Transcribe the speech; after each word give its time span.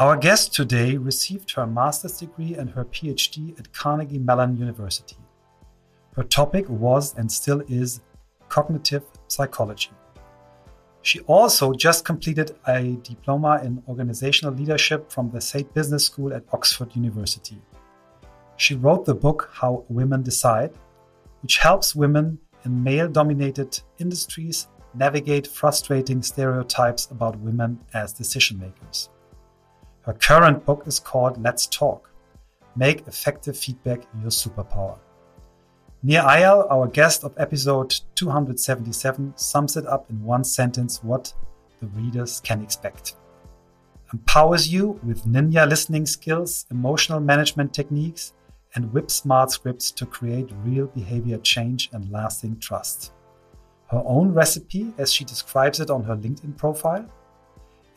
Our 0.00 0.16
guest 0.16 0.54
today 0.54 0.96
received 0.96 1.52
her 1.52 1.66
master's 1.66 2.20
degree 2.20 2.54
and 2.54 2.70
her 2.70 2.86
PhD 2.86 3.58
at 3.60 3.70
Carnegie 3.74 4.18
Mellon 4.18 4.56
University. 4.56 5.18
Her 6.16 6.22
topic 6.22 6.66
was 6.70 7.14
and 7.18 7.30
still 7.30 7.60
is 7.68 8.00
cognitive 8.48 9.02
psychology. 9.28 9.90
She 11.02 11.20
also 11.26 11.74
just 11.74 12.06
completed 12.06 12.56
a 12.66 12.96
diploma 13.02 13.60
in 13.62 13.82
organizational 13.88 14.54
leadership 14.54 15.12
from 15.12 15.30
the 15.32 15.38
Saïd 15.38 15.74
Business 15.74 16.06
School 16.06 16.32
at 16.32 16.44
Oxford 16.50 16.96
University. 16.96 17.60
She 18.56 18.76
wrote 18.76 19.04
the 19.04 19.14
book 19.14 19.50
How 19.52 19.84
Women 19.90 20.22
Decide, 20.22 20.72
which 21.42 21.58
helps 21.58 21.94
women 21.94 22.38
in 22.64 22.82
male 22.82 23.06
dominated 23.06 23.78
industries 23.98 24.68
navigate 24.94 25.46
frustrating 25.46 26.22
stereotypes 26.22 27.10
about 27.10 27.38
women 27.40 27.78
as 27.92 28.14
decision 28.14 28.58
makers. 28.58 29.10
Her 30.02 30.14
current 30.14 30.64
book 30.64 30.84
is 30.86 30.98
called 30.98 31.42
Let's 31.42 31.66
Talk 31.66 32.10
Make 32.74 33.06
Effective 33.06 33.56
Feedback 33.56 34.00
Your 34.22 34.30
Superpower. 34.30 34.98
Nir 36.02 36.22
Eyal, 36.22 36.66
our 36.70 36.86
guest 36.86 37.22
of 37.22 37.34
episode 37.36 37.94
277, 38.14 39.34
sums 39.36 39.76
it 39.76 39.86
up 39.86 40.08
in 40.08 40.24
one 40.24 40.42
sentence 40.42 41.04
what 41.04 41.34
the 41.80 41.86
readers 41.88 42.40
can 42.40 42.62
expect. 42.62 43.16
Empowers 44.14 44.72
you 44.72 44.98
with 45.02 45.26
ninja 45.26 45.68
listening 45.68 46.06
skills, 46.06 46.64
emotional 46.70 47.20
management 47.20 47.74
techniques, 47.74 48.32
and 48.74 48.90
whip 48.94 49.10
smart 49.10 49.50
scripts 49.50 49.90
to 49.90 50.06
create 50.06 50.50
real 50.64 50.86
behavior 50.86 51.36
change 51.38 51.90
and 51.92 52.10
lasting 52.10 52.58
trust. 52.58 53.12
Her 53.88 54.02
own 54.06 54.32
recipe, 54.32 54.94
as 54.96 55.12
she 55.12 55.24
describes 55.26 55.78
it 55.78 55.90
on 55.90 56.04
her 56.04 56.16
LinkedIn 56.16 56.56
profile 56.56 57.04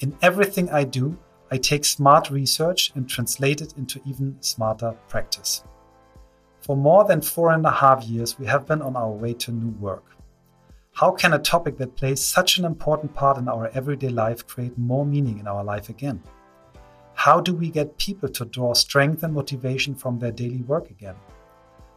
In 0.02 0.17
everything 0.22 0.70
I 0.70 0.84
do, 0.84 1.17
I 1.52 1.58
take 1.58 1.86
smart 1.86 2.30
research 2.30 2.92
and 2.96 3.08
translate 3.08 3.62
it 3.62 3.74
into 3.78 4.02
even 4.06 4.38
smarter 4.42 4.96
practice. 5.08 5.64
For 6.62 6.78
more 6.78 7.04
than 7.04 7.22
four 7.22 7.52
and 7.52 7.66
a 7.66 7.72
half 7.72 8.04
years, 8.06 8.40
we 8.40 8.45
have 8.45 8.66
been 8.66 8.81
on 8.81 8.95
our 8.95 9.12
way 9.12 9.34
to 9.34 9.52
new 9.52 9.72
work. 9.80 10.06
How 10.94 11.12
can 11.12 11.34
a 11.34 11.40
topic 11.40 11.78
that 11.78 11.95
plays 11.95 12.23
such 12.23 12.58
an 12.58 12.66
important 12.66 13.14
part 13.14 13.38
in 13.38 13.48
our 13.48 13.70
everyday 13.73 14.09
life 14.09 14.48
create 14.48 14.78
more 14.78 15.06
meaning 15.06 15.40
in 15.40 15.48
our 15.48 15.64
life 15.64 15.90
again? 15.90 16.22
How 17.16 17.42
do 17.42 17.54
we 17.54 17.70
get 17.70 17.98
people 17.98 18.30
to 18.30 18.45
draw 18.45 18.73
strength 18.73 19.23
and 19.23 19.34
motivation 19.34 19.95
from 19.95 20.20
their 20.20 20.32
daily 20.32 20.62
work 20.62 20.89
again? 20.89 21.16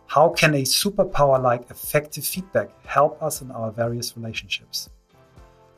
How 0.07 0.31
can 0.31 0.55
a 0.55 0.63
superpower 0.63 1.42
like 1.42 1.70
effective 1.70 2.25
feedback 2.25 2.70
help 2.87 3.23
us 3.23 3.42
in 3.42 3.51
our 3.51 3.70
various 3.70 4.17
relationships? 4.17 4.89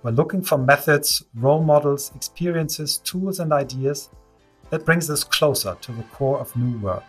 We're 0.09 0.15
looking 0.15 0.41
for 0.41 0.57
methods, 0.57 1.23
role 1.35 1.63
models, 1.63 2.13
experiences, 2.17 2.97
tools, 2.97 3.41
and 3.41 3.53
ideas 3.53 4.09
that 4.71 4.87
brings 4.87 5.11
us 5.11 5.23
closer 5.23 5.77
to 5.83 5.93
the 5.93 6.03
core 6.05 6.39
of 6.39 6.57
new 6.57 6.79
work. 6.79 7.05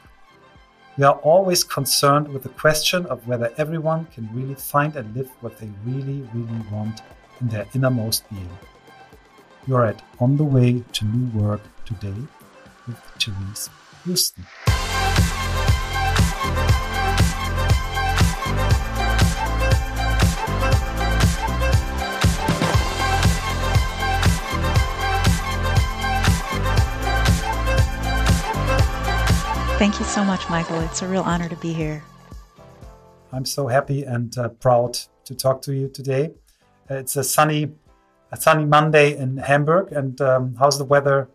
We 0.98 1.06
are 1.06 1.14
always 1.24 1.64
concerned 1.64 2.28
with 2.28 2.44
the 2.44 2.50
question 2.50 3.06
of 3.06 3.26
whether 3.26 3.54
everyone 3.58 4.08
can 4.08 4.28
really 4.34 4.56
find 4.56 4.98
and 4.98 5.16
live 5.16 5.30
what 5.40 5.58
they 5.60 5.70
really, 5.86 6.28
really 6.34 6.62
want 6.70 7.02
in 7.40 7.48
their 7.48 7.68
innermost 7.74 8.30
being. 8.30 8.50
You 9.66 9.78
are 9.78 9.86
at 9.86 10.04
On 10.20 10.36
the 10.36 10.44
Way 10.44 10.84
to 10.92 11.06
New 11.06 11.40
Work 11.40 11.62
today 11.86 12.22
with 12.86 12.98
Therese 13.18 13.70
Huston. 14.04 14.46
So 30.20 30.26
much, 30.26 30.50
Michael. 30.50 30.82
It's 30.82 31.02
a 31.02 31.08
real 31.08 31.22
honor 31.22 31.48
to 31.48 31.56
be 31.56 31.72
here. 31.72 32.04
I'm 33.32 33.46
so 33.46 33.68
happy 33.68 34.04
and 34.04 34.38
uh, 34.38 34.50
proud 34.50 35.00
to 35.24 35.34
talk 35.34 35.62
to 35.62 35.74
you 35.74 35.88
today. 35.88 36.32
It's 36.90 37.16
a 37.16 37.24
sunny, 37.24 37.72
a 38.30 38.36
sunny 38.36 38.66
Monday 38.66 39.16
in 39.16 39.38
Hamburg. 39.38 39.94
And 39.94 40.20
um, 40.20 40.56
how's 40.60 40.78
the 40.78 40.84
weather 40.84 41.30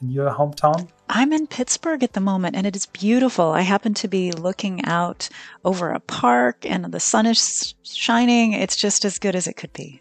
in 0.00 0.10
your 0.10 0.30
hometown? 0.30 0.88
I'm 1.08 1.32
in 1.32 1.48
Pittsburgh 1.48 2.04
at 2.04 2.12
the 2.12 2.20
moment, 2.20 2.54
and 2.54 2.64
it 2.64 2.76
is 2.76 2.86
beautiful. 2.86 3.46
I 3.46 3.62
happen 3.62 3.92
to 3.94 4.06
be 4.06 4.30
looking 4.30 4.84
out 4.84 5.28
over 5.64 5.90
a 5.90 5.98
park, 5.98 6.64
and 6.64 6.84
the 6.84 7.00
sun 7.00 7.26
is 7.26 7.74
shining. 7.82 8.52
It's 8.52 8.76
just 8.76 9.04
as 9.04 9.18
good 9.18 9.34
as 9.34 9.48
it 9.48 9.54
could 9.54 9.72
be. 9.72 10.00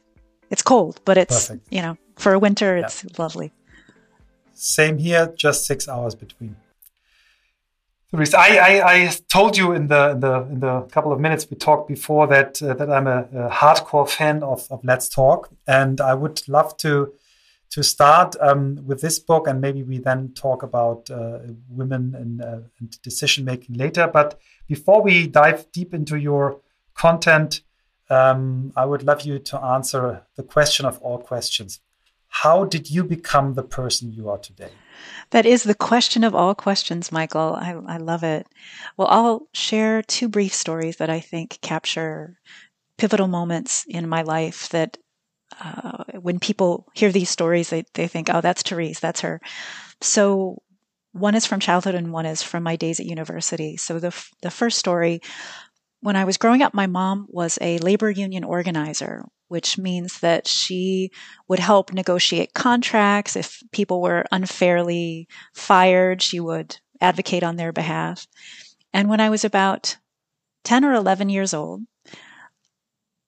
It's 0.52 0.62
cold, 0.62 1.02
but 1.06 1.18
it's 1.18 1.48
Perfect. 1.48 1.74
you 1.74 1.82
know 1.82 1.98
for 2.18 2.34
a 2.34 2.40
winter, 2.40 2.78
it's 2.78 3.04
yeah. 3.04 3.10
lovely. 3.18 3.52
Same 4.54 5.00
here, 5.00 5.34
just 5.36 5.66
six 5.66 5.90
hours 5.90 6.14
between. 6.14 6.56
I, 8.14 8.58
I, 8.58 8.94
I, 8.94 9.12
told 9.28 9.58
you 9.58 9.74
in 9.74 9.88
the, 9.88 10.14
the 10.14 10.42
in 10.50 10.62
the 10.62 10.82
couple 10.84 11.12
of 11.12 11.20
minutes 11.20 11.46
we 11.50 11.58
talked 11.58 11.90
before 11.90 12.26
that 12.28 12.62
uh, 12.62 12.74
that 12.76 12.90
I'm 12.90 13.06
a, 13.06 13.28
a, 13.34 13.50
hardcore 13.50 14.10
fan 14.10 14.44
of, 14.44 14.66
of 14.72 14.80
Let's 14.86 15.10
Talk, 15.10 15.50
and 15.68 16.00
I 16.00 16.14
would 16.14 16.48
love 16.48 16.78
to 16.78 17.14
to 17.72 17.84
start 17.84 18.38
um, 18.40 18.80
with 18.86 19.02
this 19.02 19.20
book, 19.20 19.46
and 19.46 19.60
maybe 19.60 19.84
we 19.84 19.98
then 19.98 20.32
talk 20.36 20.64
about 20.64 21.12
uh, 21.12 21.40
women 21.70 22.16
and, 22.16 22.42
uh, 22.42 22.60
and 22.80 23.02
decision 23.02 23.44
making 23.44 23.76
later. 23.76 24.08
But 24.08 24.40
before 24.68 25.02
we 25.02 25.28
dive 25.28 25.70
deep 25.74 25.94
into 25.94 26.16
your 26.16 26.62
content, 26.94 27.62
um, 28.10 28.72
I 28.78 28.86
would 28.86 29.04
love 29.04 29.24
you 29.24 29.38
to 29.38 29.62
answer 29.62 30.24
the 30.38 30.44
question 30.44 30.86
of 30.86 30.98
all 31.00 31.18
questions: 31.18 31.82
How 32.30 32.64
did 32.64 32.90
you 32.90 33.04
become 33.04 33.56
the 33.56 33.64
person 33.64 34.14
you 34.14 34.30
are 34.30 34.38
today? 34.38 34.72
That 35.32 35.46
is 35.46 35.64
the 35.64 35.76
question 35.76 36.24
of 36.24 36.36
all 36.36 36.56
questions, 36.56 37.12
Michael. 37.12 37.56
I, 37.56 37.76
I 37.88 37.98
love 37.98 38.24
it. 38.24 38.48
Well, 38.96 39.08
I'll 39.10 39.48
share 39.54 40.02
two 40.02 40.30
brief 40.30 40.54
stories 40.54 40.98
that 40.98 41.10
I 41.10 41.20
think 41.20 41.60
capture 41.62 42.38
pivotal 42.98 43.28
moments 43.28 43.86
in 43.88 44.10
my 44.10 44.22
life 44.24 44.70
that 44.70 44.98
uh, 45.62 46.04
when 46.20 46.40
people 46.40 46.88
hear 46.94 47.12
these 47.12 47.30
stories, 47.30 47.70
they, 47.70 47.84
they 47.94 48.08
think, 48.08 48.30
oh, 48.30 48.42
that's 48.42 48.62
Therese, 48.62 49.00
that's 49.00 49.22
her. 49.22 49.40
So 50.02 50.62
one 51.14 51.36
is 51.36 51.46
from 51.46 51.60
childhood 51.60 51.96
and 51.96 52.12
one 52.12 52.26
is 52.26 52.44
from 52.44 52.64
my 52.64 52.76
days 52.76 53.00
at 53.00 53.06
university. 53.06 53.78
So 53.78 54.00
the, 54.00 54.16
the 54.42 54.52
first 54.52 54.78
story, 54.78 55.22
when 56.02 56.16
I 56.16 56.26
was 56.26 56.38
growing 56.38 56.62
up, 56.62 56.74
my 56.74 56.88
mom 56.88 57.28
was 57.30 57.58
a 57.62 57.80
labor 57.80 58.12
union 58.12 58.44
organizer, 58.44 59.26
which 59.48 59.78
means 59.78 60.20
that 60.20 60.48
she 60.48 61.12
would 61.48 61.60
help 61.60 61.94
negotiate 61.94 62.54
contracts. 62.54 63.36
If 63.36 63.64
people 63.72 64.02
were 64.02 64.26
unfairly 64.32 65.28
fired, 65.54 66.22
she 66.22 66.40
would 66.40 66.78
advocate 67.02 67.44
on 67.44 67.56
their 67.56 67.72
behalf. 67.72 68.28
And 68.94 69.10
when 69.10 69.22
I 69.22 69.30
was 69.30 69.46
about 69.46 69.98
10 70.64 70.84
or 70.84 70.94
11 70.94 71.30
years 71.30 71.54
old, 71.54 71.82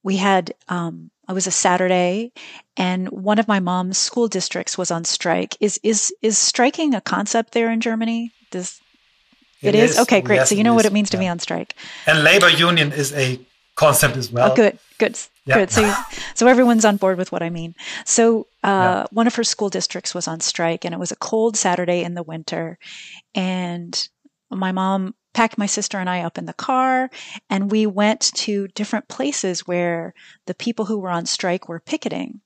we 0.02 0.16
had, 0.16 0.54
um, 0.68 1.10
it 1.28 1.32
was 1.32 1.46
a 1.46 1.52
Saturday, 1.52 2.32
and 2.76 3.08
one 3.08 3.38
of 3.38 3.46
my 3.46 3.60
mom's 3.60 3.98
school 3.98 4.28
districts 4.28 4.76
was 4.76 4.90
on 4.90 5.04
strike. 5.04 5.56
Is 5.60 5.78
is 5.82 6.12
is 6.22 6.38
striking 6.38 6.94
a 6.94 7.00
concept 7.00 7.52
there 7.52 7.70
in 7.70 7.80
Germany? 7.80 8.32
Does 8.50 8.80
it, 9.62 9.74
it 9.74 9.78
is? 9.78 9.90
is? 9.92 9.98
okay? 10.00 10.22
Great. 10.22 10.36
Yes, 10.36 10.48
so 10.48 10.54
you 10.54 10.64
know 10.64 10.74
what 10.74 10.86
it 10.86 10.92
means 10.92 11.10
yeah. 11.10 11.18
to 11.18 11.18
be 11.18 11.28
on 11.28 11.38
strike. 11.38 11.74
And 12.06 12.24
labor 12.24 12.48
union 12.48 12.92
is 12.92 13.12
a 13.12 13.38
concept 13.80 14.16
as 14.16 14.30
well. 14.30 14.52
Oh, 14.52 14.54
good, 14.54 14.78
good, 14.98 15.18
yeah. 15.46 15.54
good. 15.56 15.70
So, 15.70 15.92
so 16.34 16.46
everyone's 16.46 16.84
on 16.84 16.96
board 16.98 17.16
with 17.16 17.32
what 17.32 17.42
I 17.42 17.50
mean. 17.50 17.74
So, 18.04 18.46
uh, 18.62 18.68
yeah. 18.68 19.06
one 19.10 19.26
of 19.26 19.34
her 19.36 19.44
school 19.44 19.70
districts 19.70 20.14
was 20.14 20.28
on 20.28 20.40
strike, 20.40 20.84
and 20.84 20.94
it 20.94 21.00
was 21.00 21.12
a 21.12 21.16
cold 21.16 21.56
Saturday 21.56 22.02
in 22.02 22.14
the 22.14 22.22
winter, 22.22 22.78
and 23.34 24.08
my 24.50 24.72
mom 24.72 25.14
packed 25.32 25.56
my 25.56 25.66
sister 25.66 25.98
and 25.98 26.10
I 26.10 26.22
up 26.22 26.38
in 26.38 26.46
the 26.46 26.52
car, 26.52 27.08
and 27.48 27.70
we 27.70 27.86
went 27.86 28.20
to 28.34 28.68
different 28.68 29.08
places 29.08 29.66
where 29.66 30.12
the 30.46 30.54
people 30.54 30.84
who 30.84 30.98
were 30.98 31.10
on 31.10 31.24
strike 31.24 31.68
were 31.68 31.80
picketing. 31.80 32.40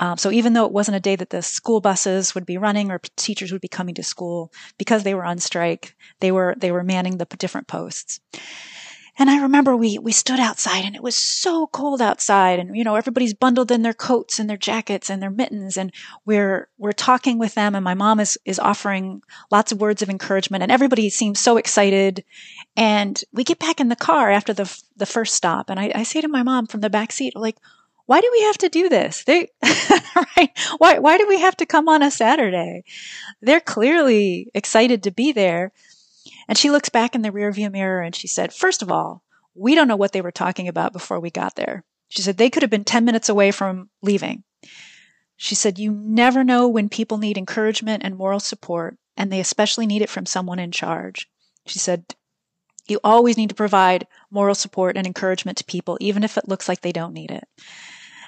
Um, 0.00 0.18
so 0.18 0.30
even 0.32 0.52
though 0.52 0.66
it 0.66 0.72
wasn't 0.72 0.96
a 0.96 1.00
day 1.00 1.16
that 1.16 1.30
the 1.30 1.42
school 1.42 1.80
buses 1.80 2.34
would 2.34 2.44
be 2.44 2.58
running 2.58 2.90
or 2.90 3.00
teachers 3.16 3.52
would 3.52 3.60
be 3.60 3.68
coming 3.68 3.94
to 3.94 4.02
school, 4.02 4.52
because 4.78 5.04
they 5.04 5.14
were 5.14 5.24
on 5.24 5.38
strike, 5.38 5.94
they 6.20 6.32
were 6.32 6.54
they 6.58 6.72
were 6.72 6.84
manning 6.84 7.18
the 7.18 7.26
different 7.38 7.68
posts. 7.68 8.20
And 9.16 9.30
I 9.30 9.42
remember 9.42 9.76
we, 9.76 9.98
we 9.98 10.10
stood 10.10 10.40
outside 10.40 10.84
and 10.84 10.96
it 10.96 11.02
was 11.02 11.14
so 11.14 11.68
cold 11.68 12.02
outside 12.02 12.58
and, 12.58 12.76
you 12.76 12.82
know, 12.82 12.96
everybody's 12.96 13.34
bundled 13.34 13.70
in 13.70 13.82
their 13.82 13.94
coats 13.94 14.40
and 14.40 14.50
their 14.50 14.56
jackets 14.56 15.08
and 15.08 15.22
their 15.22 15.30
mittens 15.30 15.76
and 15.76 15.92
we're, 16.24 16.68
we're 16.78 16.92
talking 16.92 17.38
with 17.38 17.54
them 17.54 17.76
and 17.76 17.84
my 17.84 17.94
mom 17.94 18.18
is, 18.18 18.36
is 18.44 18.58
offering 18.58 19.22
lots 19.52 19.70
of 19.70 19.80
words 19.80 20.02
of 20.02 20.10
encouragement 20.10 20.62
and 20.62 20.72
everybody 20.72 21.08
seems 21.10 21.38
so 21.38 21.56
excited. 21.56 22.24
And 22.76 23.22
we 23.32 23.44
get 23.44 23.60
back 23.60 23.80
in 23.80 23.88
the 23.88 23.96
car 23.96 24.30
after 24.30 24.52
the, 24.52 24.82
the 24.96 25.06
first 25.06 25.34
stop 25.34 25.70
and 25.70 25.78
I, 25.78 25.92
I 25.94 26.02
say 26.02 26.20
to 26.20 26.28
my 26.28 26.42
mom 26.42 26.66
from 26.66 26.80
the 26.80 26.90
back 26.90 27.12
seat, 27.12 27.36
like, 27.36 27.56
why 28.06 28.20
do 28.20 28.28
we 28.32 28.42
have 28.42 28.58
to 28.58 28.68
do 28.68 28.88
this? 28.88 29.24
They, 29.24 29.48
right? 29.62 30.50
Why, 30.78 30.98
why 30.98 31.18
do 31.18 31.26
we 31.26 31.40
have 31.40 31.56
to 31.58 31.66
come 31.66 31.88
on 31.88 32.02
a 32.02 32.10
Saturday? 32.10 32.84
They're 33.40 33.60
clearly 33.60 34.50
excited 34.54 35.04
to 35.04 35.10
be 35.10 35.32
there. 35.32 35.72
And 36.48 36.58
she 36.58 36.70
looks 36.70 36.88
back 36.88 37.14
in 37.14 37.22
the 37.22 37.30
rearview 37.30 37.70
mirror 37.70 38.02
and 38.02 38.14
she 38.14 38.28
said, 38.28 38.52
First 38.52 38.82
of 38.82 38.90
all, 38.90 39.22
we 39.54 39.74
don't 39.74 39.88
know 39.88 39.96
what 39.96 40.12
they 40.12 40.20
were 40.20 40.32
talking 40.32 40.68
about 40.68 40.92
before 40.92 41.20
we 41.20 41.30
got 41.30 41.54
there. 41.54 41.84
She 42.08 42.22
said, 42.22 42.36
They 42.36 42.50
could 42.50 42.62
have 42.62 42.70
been 42.70 42.84
10 42.84 43.04
minutes 43.04 43.28
away 43.28 43.50
from 43.50 43.90
leaving. 44.02 44.44
She 45.36 45.54
said, 45.54 45.78
You 45.78 45.92
never 45.92 46.44
know 46.44 46.68
when 46.68 46.88
people 46.88 47.18
need 47.18 47.38
encouragement 47.38 48.02
and 48.04 48.16
moral 48.16 48.40
support 48.40 48.96
and 49.16 49.32
they 49.32 49.40
especially 49.40 49.86
need 49.86 50.02
it 50.02 50.10
from 50.10 50.26
someone 50.26 50.58
in 50.58 50.72
charge. 50.72 51.28
She 51.66 51.78
said, 51.78 52.14
You 52.86 53.00
always 53.02 53.36
need 53.36 53.48
to 53.48 53.54
provide 53.54 54.06
moral 54.30 54.54
support 54.54 54.96
and 54.96 55.06
encouragement 55.06 55.58
to 55.58 55.64
people, 55.64 55.98
even 56.00 56.24
if 56.24 56.36
it 56.36 56.48
looks 56.48 56.68
like 56.68 56.80
they 56.80 56.92
don't 56.92 57.14
need 57.14 57.30
it. 57.30 57.44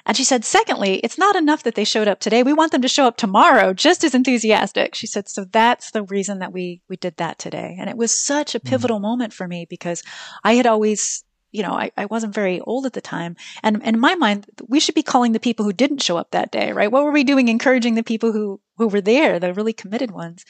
And 0.07 0.15
she 0.15 0.23
said, 0.23 0.45
secondly, 0.45 0.95
it's 1.03 1.17
not 1.17 1.35
enough 1.35 1.63
that 1.63 1.75
they 1.75 1.83
showed 1.83 2.07
up 2.07 2.21
today. 2.21 2.41
We 2.41 2.53
want 2.53 2.71
them 2.71 2.81
to 2.81 2.87
show 2.87 3.05
up 3.05 3.17
tomorrow 3.17 3.73
just 3.73 4.05
as 4.05 4.15
enthusiastic. 4.15 4.95
She 4.95 5.05
said, 5.05 5.27
so 5.27 5.43
that's 5.43 5.91
the 5.91 6.03
reason 6.03 6.39
that 6.39 6.53
we, 6.53 6.81
we 6.87 6.95
did 6.95 7.17
that 7.17 7.37
today. 7.37 7.75
And 7.77 7.89
it 7.89 7.97
was 7.97 8.17
such 8.17 8.55
a 8.55 8.59
mm. 8.61 8.63
pivotal 8.63 8.97
mm-hmm. 8.97 9.03
moment 9.03 9.33
for 9.33 9.49
me 9.49 9.67
because 9.69 10.01
I 10.45 10.53
had 10.53 10.65
always 10.65 11.25
you 11.51 11.63
know, 11.63 11.71
I, 11.71 11.91
I 11.95 12.05
wasn't 12.05 12.33
very 12.33 12.59
old 12.59 12.85
at 12.85 12.93
the 12.93 13.01
time. 13.01 13.35
And, 13.63 13.77
and 13.83 13.95
in 13.95 13.99
my 13.99 14.15
mind, 14.15 14.47
we 14.67 14.79
should 14.79 14.95
be 14.95 15.03
calling 15.03 15.31
the 15.31 15.39
people 15.39 15.65
who 15.65 15.73
didn't 15.73 16.01
show 16.01 16.17
up 16.17 16.31
that 16.31 16.51
day, 16.51 16.71
right? 16.73 16.91
What 16.91 17.03
were 17.03 17.11
we 17.11 17.23
doing 17.23 17.47
encouraging 17.47 17.95
the 17.95 18.03
people 18.03 18.31
who, 18.31 18.59
who 18.77 18.87
were 18.87 19.01
there, 19.01 19.39
the 19.39 19.53
really 19.53 19.73
committed 19.73 20.11
ones? 20.11 20.43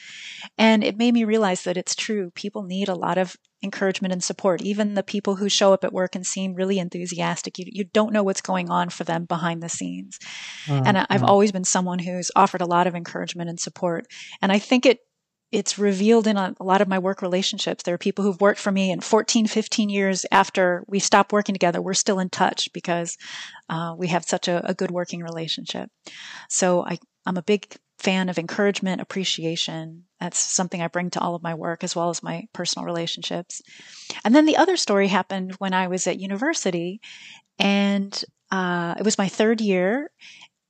And 0.56 0.82
it 0.82 0.98
made 0.98 1.14
me 1.14 1.24
realize 1.24 1.62
that 1.62 1.76
it's 1.76 1.94
true. 1.94 2.30
People 2.34 2.62
need 2.64 2.88
a 2.88 2.94
lot 2.94 3.16
of 3.16 3.36
encouragement 3.62 4.12
and 4.12 4.22
support. 4.22 4.62
Even 4.62 4.94
the 4.94 5.02
people 5.02 5.36
who 5.36 5.48
show 5.48 5.72
up 5.72 5.84
at 5.84 5.92
work 5.92 6.14
and 6.14 6.26
seem 6.26 6.54
really 6.54 6.78
enthusiastic, 6.78 7.58
you, 7.58 7.64
you 7.68 7.84
don't 7.84 8.12
know 8.12 8.22
what's 8.22 8.40
going 8.40 8.68
on 8.68 8.88
for 8.88 9.04
them 9.04 9.24
behind 9.24 9.62
the 9.62 9.68
scenes. 9.68 10.18
Mm-hmm. 10.66 10.86
And 10.86 11.06
I've 11.08 11.24
always 11.24 11.52
been 11.52 11.64
someone 11.64 11.98
who's 11.98 12.30
offered 12.36 12.60
a 12.60 12.66
lot 12.66 12.86
of 12.86 12.94
encouragement 12.94 13.50
and 13.50 13.58
support. 13.58 14.06
And 14.42 14.52
I 14.52 14.58
think 14.58 14.84
it 14.84 15.00
it's 15.50 15.78
revealed 15.78 16.26
in 16.26 16.36
a, 16.36 16.54
a, 16.60 16.64
lot 16.64 16.80
of 16.80 16.88
my 16.88 16.98
work 16.98 17.22
relationships. 17.22 17.82
There 17.82 17.94
are 17.94 17.98
people 17.98 18.24
who've 18.24 18.40
worked 18.40 18.60
for 18.60 18.70
me 18.70 18.90
and 18.90 19.02
14, 19.02 19.46
15 19.46 19.88
years 19.88 20.26
after 20.30 20.84
we 20.86 20.98
stopped 20.98 21.32
working 21.32 21.54
together, 21.54 21.80
we're 21.80 21.94
still 21.94 22.18
in 22.18 22.28
touch 22.28 22.70
because 22.72 23.16
uh, 23.68 23.94
we 23.96 24.08
have 24.08 24.24
such 24.24 24.48
a, 24.48 24.68
a, 24.68 24.74
good 24.74 24.90
working 24.90 25.22
relationship. 25.22 25.90
So 26.48 26.84
I, 26.84 26.98
I'm 27.24 27.38
a 27.38 27.42
big 27.42 27.74
fan 27.98 28.28
of 28.28 28.38
encouragement, 28.38 29.00
appreciation. 29.00 30.04
That's 30.20 30.38
something 30.38 30.82
I 30.82 30.88
bring 30.88 31.10
to 31.10 31.20
all 31.20 31.34
of 31.34 31.42
my 31.42 31.54
work 31.54 31.82
as 31.82 31.96
well 31.96 32.10
as 32.10 32.22
my 32.22 32.46
personal 32.52 32.86
relationships. 32.86 33.62
And 34.24 34.34
then 34.34 34.46
the 34.46 34.56
other 34.56 34.76
story 34.76 35.08
happened 35.08 35.54
when 35.58 35.74
I 35.74 35.88
was 35.88 36.06
at 36.06 36.20
university 36.20 37.00
and 37.58 38.24
uh, 38.50 38.94
it 38.98 39.04
was 39.04 39.18
my 39.18 39.28
third 39.28 39.60
year 39.60 40.10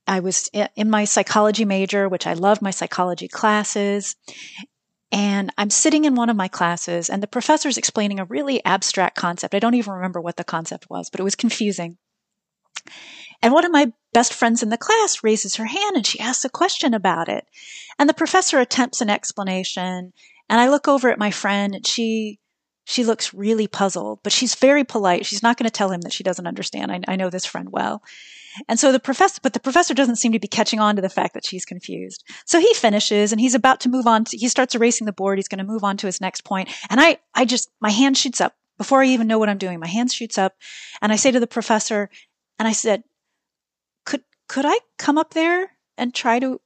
I 0.08 0.20
was 0.20 0.50
in 0.52 0.90
my 0.90 1.04
psychology 1.04 1.64
major, 1.64 2.08
which 2.08 2.26
I 2.26 2.32
love 2.32 2.62
my 2.62 2.70
psychology 2.70 3.28
classes. 3.28 4.16
And 5.12 5.50
I'm 5.56 5.70
sitting 5.70 6.04
in 6.04 6.14
one 6.14 6.28
of 6.28 6.36
my 6.36 6.48
classes, 6.48 7.08
and 7.08 7.22
the 7.22 7.26
professor's 7.26 7.78
explaining 7.78 8.20
a 8.20 8.26
really 8.26 8.62
abstract 8.64 9.16
concept. 9.16 9.54
I 9.54 9.58
don't 9.58 9.74
even 9.74 9.94
remember 9.94 10.20
what 10.20 10.36
the 10.36 10.44
concept 10.44 10.90
was, 10.90 11.08
but 11.08 11.20
it 11.20 11.24
was 11.24 11.34
confusing. 11.34 11.96
And 13.40 13.54
one 13.54 13.64
of 13.64 13.70
my 13.70 13.92
best 14.12 14.34
friends 14.34 14.62
in 14.62 14.68
the 14.68 14.76
class 14.76 15.22
raises 15.22 15.56
her 15.56 15.66
hand 15.66 15.96
and 15.96 16.06
she 16.06 16.20
asks 16.20 16.44
a 16.44 16.50
question 16.50 16.92
about 16.92 17.28
it. 17.28 17.46
And 17.98 18.08
the 18.08 18.14
professor 18.14 18.58
attempts 18.58 19.00
an 19.00 19.10
explanation. 19.10 20.12
And 20.48 20.60
I 20.60 20.68
look 20.68 20.88
over 20.88 21.10
at 21.10 21.18
my 21.18 21.30
friend 21.30 21.74
and 21.74 21.86
she 21.86 22.38
she 22.88 23.04
looks 23.04 23.34
really 23.34 23.66
puzzled, 23.66 24.20
but 24.22 24.32
she's 24.32 24.54
very 24.54 24.82
polite. 24.82 25.26
She's 25.26 25.42
not 25.42 25.58
going 25.58 25.66
to 25.66 25.70
tell 25.70 25.90
him 25.90 26.00
that 26.00 26.12
she 26.12 26.24
doesn't 26.24 26.46
understand. 26.46 26.90
I, 26.90 27.00
I 27.06 27.16
know 27.16 27.28
this 27.28 27.44
friend 27.44 27.68
well. 27.70 28.02
And 28.66 28.80
so 28.80 28.92
the 28.92 28.98
professor, 28.98 29.40
but 29.42 29.52
the 29.52 29.60
professor 29.60 29.92
doesn't 29.92 30.16
seem 30.16 30.32
to 30.32 30.38
be 30.38 30.48
catching 30.48 30.80
on 30.80 30.96
to 30.96 31.02
the 31.02 31.10
fact 31.10 31.34
that 31.34 31.44
she's 31.44 31.66
confused. 31.66 32.24
So 32.46 32.58
he 32.58 32.72
finishes 32.72 33.30
and 33.30 33.42
he's 33.42 33.54
about 33.54 33.80
to 33.80 33.90
move 33.90 34.06
on. 34.06 34.24
To, 34.24 34.38
he 34.38 34.48
starts 34.48 34.74
erasing 34.74 35.04
the 35.04 35.12
board. 35.12 35.38
He's 35.38 35.48
going 35.48 35.58
to 35.58 35.70
move 35.70 35.84
on 35.84 35.98
to 35.98 36.06
his 36.06 36.18
next 36.18 36.44
point. 36.44 36.70
And 36.88 36.98
I, 36.98 37.18
I 37.34 37.44
just, 37.44 37.70
my 37.78 37.90
hand 37.90 38.16
shoots 38.16 38.40
up 38.40 38.54
before 38.78 39.02
I 39.02 39.06
even 39.08 39.26
know 39.26 39.38
what 39.38 39.50
I'm 39.50 39.58
doing. 39.58 39.78
My 39.78 39.86
hand 39.86 40.10
shoots 40.10 40.38
up 40.38 40.54
and 41.02 41.12
I 41.12 41.16
say 41.16 41.30
to 41.30 41.40
the 41.40 41.46
professor, 41.46 42.08
and 42.58 42.66
I 42.66 42.72
said, 42.72 43.02
could, 44.06 44.22
could 44.48 44.64
I 44.64 44.78
come 44.96 45.18
up 45.18 45.34
there 45.34 45.72
and 45.98 46.14
try 46.14 46.38
to 46.38 46.58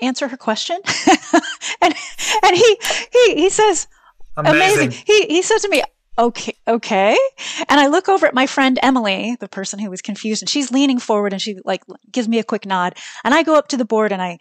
answer 0.00 0.26
her 0.26 0.36
question? 0.36 0.80
and, 1.80 1.94
and 2.42 2.56
he, 2.56 2.78
he, 3.12 3.34
he 3.36 3.48
says, 3.48 3.86
amazing. 4.36 4.90
He, 4.90 5.26
he 5.26 5.42
says 5.42 5.62
to 5.62 5.68
me, 5.68 5.82
okay, 6.18 6.54
okay. 6.68 7.16
And 7.68 7.80
I 7.80 7.86
look 7.86 8.08
over 8.08 8.26
at 8.26 8.34
my 8.34 8.46
friend 8.46 8.78
Emily, 8.82 9.36
the 9.40 9.48
person 9.48 9.78
who 9.78 9.90
was 9.90 10.02
confused, 10.02 10.42
and 10.42 10.48
she's 10.48 10.70
leaning 10.70 10.98
forward 10.98 11.32
and 11.32 11.40
she 11.40 11.58
like 11.64 11.82
gives 12.10 12.28
me 12.28 12.38
a 12.38 12.44
quick 12.44 12.66
nod. 12.66 12.96
And 13.24 13.34
I 13.34 13.42
go 13.42 13.56
up 13.56 13.68
to 13.68 13.76
the 13.76 13.84
board 13.84 14.12
and 14.12 14.22
I, 14.22 14.38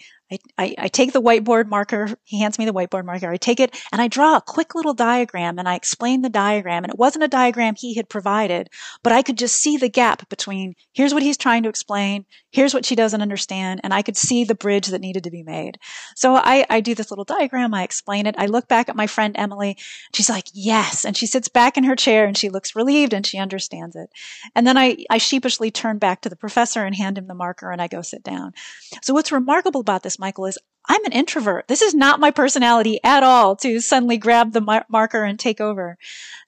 I, 0.57 0.75
I, 0.77 0.87
take 0.87 1.11
the 1.11 1.21
whiteboard 1.21 1.67
marker. 1.67 2.09
He 2.23 2.39
hands 2.39 2.57
me 2.57 2.65
the 2.65 2.73
whiteboard 2.73 3.05
marker. 3.05 3.29
I 3.29 3.37
take 3.37 3.59
it 3.59 3.77
and 3.91 4.01
I 4.01 4.07
draw 4.07 4.37
a 4.37 4.41
quick 4.41 4.75
little 4.75 4.93
diagram 4.93 5.59
and 5.59 5.67
I 5.67 5.75
explain 5.75 6.21
the 6.21 6.29
diagram. 6.29 6.83
And 6.83 6.93
it 6.93 6.99
wasn't 6.99 7.25
a 7.25 7.27
diagram 7.27 7.75
he 7.75 7.95
had 7.95 8.07
provided, 8.07 8.69
but 9.03 9.11
I 9.11 9.23
could 9.23 9.37
just 9.37 9.57
see 9.57 9.77
the 9.77 9.89
gap 9.89 10.29
between 10.29 10.75
here's 10.93 11.13
what 11.13 11.23
he's 11.23 11.37
trying 11.37 11.63
to 11.63 11.69
explain. 11.69 12.25
Here's 12.51 12.73
what 12.73 12.85
she 12.85 12.95
doesn't 12.95 13.21
understand. 13.21 13.81
And 13.83 13.93
I 13.93 14.01
could 14.01 14.17
see 14.17 14.43
the 14.43 14.55
bridge 14.55 14.87
that 14.87 15.01
needed 15.01 15.23
to 15.25 15.31
be 15.31 15.43
made. 15.43 15.77
So 16.15 16.35
I, 16.35 16.65
I 16.69 16.79
do 16.79 16.95
this 16.95 17.11
little 17.11 17.25
diagram. 17.25 17.73
I 17.73 17.83
explain 17.83 18.25
it. 18.25 18.35
I 18.37 18.45
look 18.45 18.67
back 18.67 18.87
at 18.87 18.95
my 18.95 19.07
friend 19.07 19.35
Emily. 19.37 19.77
She's 20.13 20.29
like, 20.29 20.47
yes. 20.53 21.03
And 21.03 21.17
she 21.17 21.27
sits 21.27 21.49
back 21.49 21.77
in 21.77 21.83
her 21.83 21.95
chair 21.95 22.25
and 22.25 22.37
she 22.37 22.49
looks 22.49 22.75
relieved 22.75 23.13
and 23.13 23.25
she 23.25 23.37
understands 23.37 23.95
it. 23.95 24.09
And 24.55 24.65
then 24.65 24.77
I, 24.77 25.05
I 25.09 25.17
sheepishly 25.17 25.71
turn 25.71 25.97
back 25.97 26.21
to 26.21 26.29
the 26.29 26.35
professor 26.35 26.85
and 26.85 26.95
hand 26.95 27.17
him 27.17 27.27
the 27.27 27.33
marker 27.33 27.71
and 27.71 27.81
I 27.81 27.87
go 27.87 28.01
sit 28.01 28.23
down. 28.23 28.53
So 29.01 29.13
what's 29.13 29.31
remarkable 29.31 29.81
about 29.81 30.03
this 30.03 30.19
Michael, 30.21 30.45
is 30.45 30.57
I'm 30.87 31.03
an 31.05 31.11
introvert. 31.11 31.67
This 31.67 31.81
is 31.81 31.93
not 31.93 32.19
my 32.19 32.31
personality 32.31 32.99
at 33.03 33.23
all 33.23 33.55
to 33.57 33.79
suddenly 33.81 34.17
grab 34.17 34.53
the 34.53 34.61
mar- 34.61 34.85
marker 34.89 35.23
and 35.23 35.39
take 35.39 35.59
over. 35.59 35.97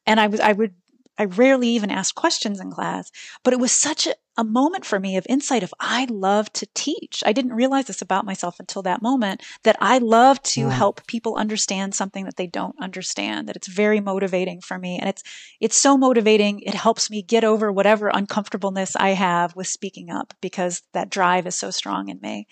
And 0.06 0.20
I 0.20 0.28
was, 0.28 0.40
I 0.40 0.54
would, 0.54 0.74
I 1.18 1.26
rarely 1.26 1.70
even 1.70 1.92
ask 1.92 2.16
questions 2.16 2.60
in 2.60 2.72
class, 2.72 3.12
but 3.44 3.54
it 3.54 3.60
was 3.60 3.72
such 3.72 4.08
a, 4.08 4.16
a 4.36 4.44
moment 4.44 4.86
for 4.86 5.00
me 5.00 5.16
of 5.18 5.26
insight 5.30 5.64
of 5.64 5.74
I 5.80 6.06
love 6.10 6.52
to 6.54 6.68
teach. 6.74 7.24
I 7.26 7.34
didn't 7.34 7.54
realize 7.54 7.86
this 7.86 8.02
about 8.02 8.26
myself 8.26 8.60
until 8.60 8.82
that 8.84 9.02
moment 9.02 9.44
that 9.64 9.78
I 9.80 10.00
love 10.00 10.42
to 10.44 10.62
yeah. 10.62 10.70
help 10.70 11.06
people 11.06 11.36
understand 11.36 11.94
something 11.94 12.26
that 12.26 12.38
they 12.38 12.48
don't 12.48 12.76
understand, 12.82 13.48
that 13.48 13.56
it's 13.56 13.68
very 13.68 14.00
motivating 14.00 14.62
for 14.62 14.80
me. 14.80 14.98
And 14.98 15.10
it's, 15.10 15.24
it's 15.60 15.78
so 15.78 15.98
motivating. 15.98 16.62
It 16.62 16.74
helps 16.74 17.10
me 17.10 17.22
get 17.22 17.44
over 17.44 17.72
whatever 17.72 18.08
uncomfortableness 18.08 18.96
I 18.96 19.10
have 19.10 19.56
with 19.56 19.68
speaking 19.68 20.10
up 20.10 20.34
because 20.42 20.82
that 20.94 21.10
drive 21.10 21.46
is 21.46 21.56
so 21.56 21.70
strong 21.70 22.10
in 22.10 22.20
me. 22.22 22.48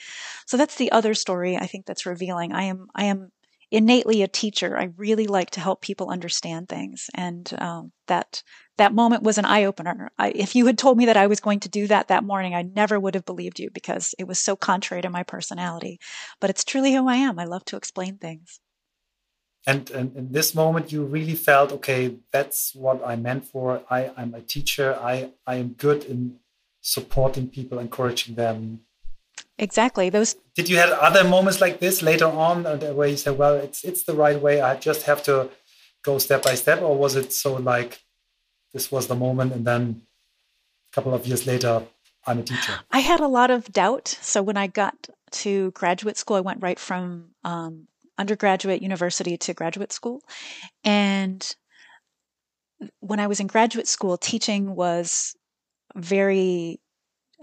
So 0.45 0.57
that's 0.57 0.75
the 0.75 0.91
other 0.91 1.13
story 1.13 1.57
I 1.57 1.65
think 1.65 1.85
that's 1.85 2.05
revealing. 2.05 2.51
I 2.51 2.63
am, 2.63 2.87
I 2.93 3.05
am 3.05 3.31
innately 3.71 4.21
a 4.21 4.27
teacher. 4.27 4.77
I 4.77 4.89
really 4.97 5.27
like 5.27 5.51
to 5.51 5.61
help 5.61 5.81
people 5.81 6.09
understand 6.09 6.67
things. 6.67 7.09
And 7.13 7.51
um, 7.57 7.91
that 8.07 8.43
that 8.77 8.93
moment 8.93 9.23
was 9.23 9.37
an 9.37 9.45
eye 9.45 9.63
opener. 9.63 10.11
if 10.19 10.55
you 10.55 10.65
had 10.65 10.77
told 10.77 10.97
me 10.97 11.05
that 11.05 11.17
I 11.17 11.27
was 11.27 11.39
going 11.39 11.59
to 11.61 11.69
do 11.69 11.87
that 11.87 12.09
that 12.09 12.23
morning, 12.23 12.53
I 12.53 12.63
never 12.63 12.99
would 12.99 13.15
have 13.15 13.25
believed 13.25 13.59
you 13.59 13.69
because 13.69 14.15
it 14.19 14.27
was 14.27 14.39
so 14.39 14.55
contrary 14.55 15.01
to 15.03 15.09
my 15.09 15.23
personality. 15.23 15.99
But 16.39 16.49
it's 16.49 16.63
truly 16.63 16.93
who 16.93 17.07
I 17.07 17.15
am. 17.15 17.39
I 17.39 17.45
love 17.45 17.63
to 17.65 17.77
explain 17.77 18.17
things. 18.17 18.59
And, 19.67 19.91
and 19.91 20.15
in 20.15 20.31
this 20.31 20.55
moment, 20.55 20.91
you 20.91 21.05
really 21.05 21.35
felt, 21.35 21.71
okay, 21.71 22.17
that's 22.31 22.73
what 22.73 23.05
I 23.05 23.15
meant 23.15 23.45
for. 23.45 23.83
I, 23.89 24.11
I'm 24.17 24.33
a 24.33 24.41
teacher. 24.41 24.97
I, 24.99 25.31
I 25.45 25.55
am 25.55 25.73
good 25.73 26.03
in 26.05 26.37
supporting 26.81 27.47
people, 27.47 27.77
encouraging 27.77 28.35
them. 28.35 28.81
Exactly. 29.61 30.09
Those. 30.09 30.35
Did 30.55 30.67
you 30.69 30.77
have 30.77 30.89
other 30.89 31.23
moments 31.23 31.61
like 31.61 31.79
this 31.79 32.01
later 32.01 32.25
on, 32.25 32.65
uh, 32.65 32.77
where 32.91 33.07
you 33.07 33.17
said, 33.17 33.37
"Well, 33.37 33.55
it's 33.55 33.85
it's 33.85 34.03
the 34.03 34.13
right 34.13 34.39
way. 34.41 34.59
I 34.59 34.75
just 34.75 35.03
have 35.03 35.23
to 35.23 35.49
go 36.03 36.17
step 36.17 36.43
by 36.43 36.55
step," 36.55 36.81
or 36.81 36.97
was 36.97 37.15
it 37.15 37.31
so 37.31 37.53
like 37.53 38.01
this 38.73 38.91
was 38.91 39.07
the 39.07 39.15
moment 39.15 39.53
and 39.53 39.65
then 39.65 40.01
a 40.91 40.95
couple 40.95 41.13
of 41.13 41.25
years 41.25 41.45
later 41.45 41.83
i'm 42.25 42.39
a 42.39 42.43
teacher 42.43 42.73
i 42.91 42.99
had 42.99 43.19
a 43.19 43.27
lot 43.27 43.51
of 43.51 43.71
doubt 43.71 44.07
so 44.07 44.41
when 44.41 44.57
i 44.57 44.67
got 44.67 45.09
to 45.31 45.71
graduate 45.71 46.17
school 46.17 46.37
i 46.37 46.41
went 46.41 46.61
right 46.61 46.79
from 46.79 47.31
um, 47.43 47.87
undergraduate 48.17 48.81
university 48.81 49.37
to 49.37 49.53
graduate 49.53 49.91
school 49.91 50.21
and 50.83 51.55
when 52.99 53.19
i 53.19 53.27
was 53.27 53.39
in 53.39 53.47
graduate 53.47 53.87
school 53.87 54.17
teaching 54.17 54.75
was 54.75 55.35
very 55.95 56.79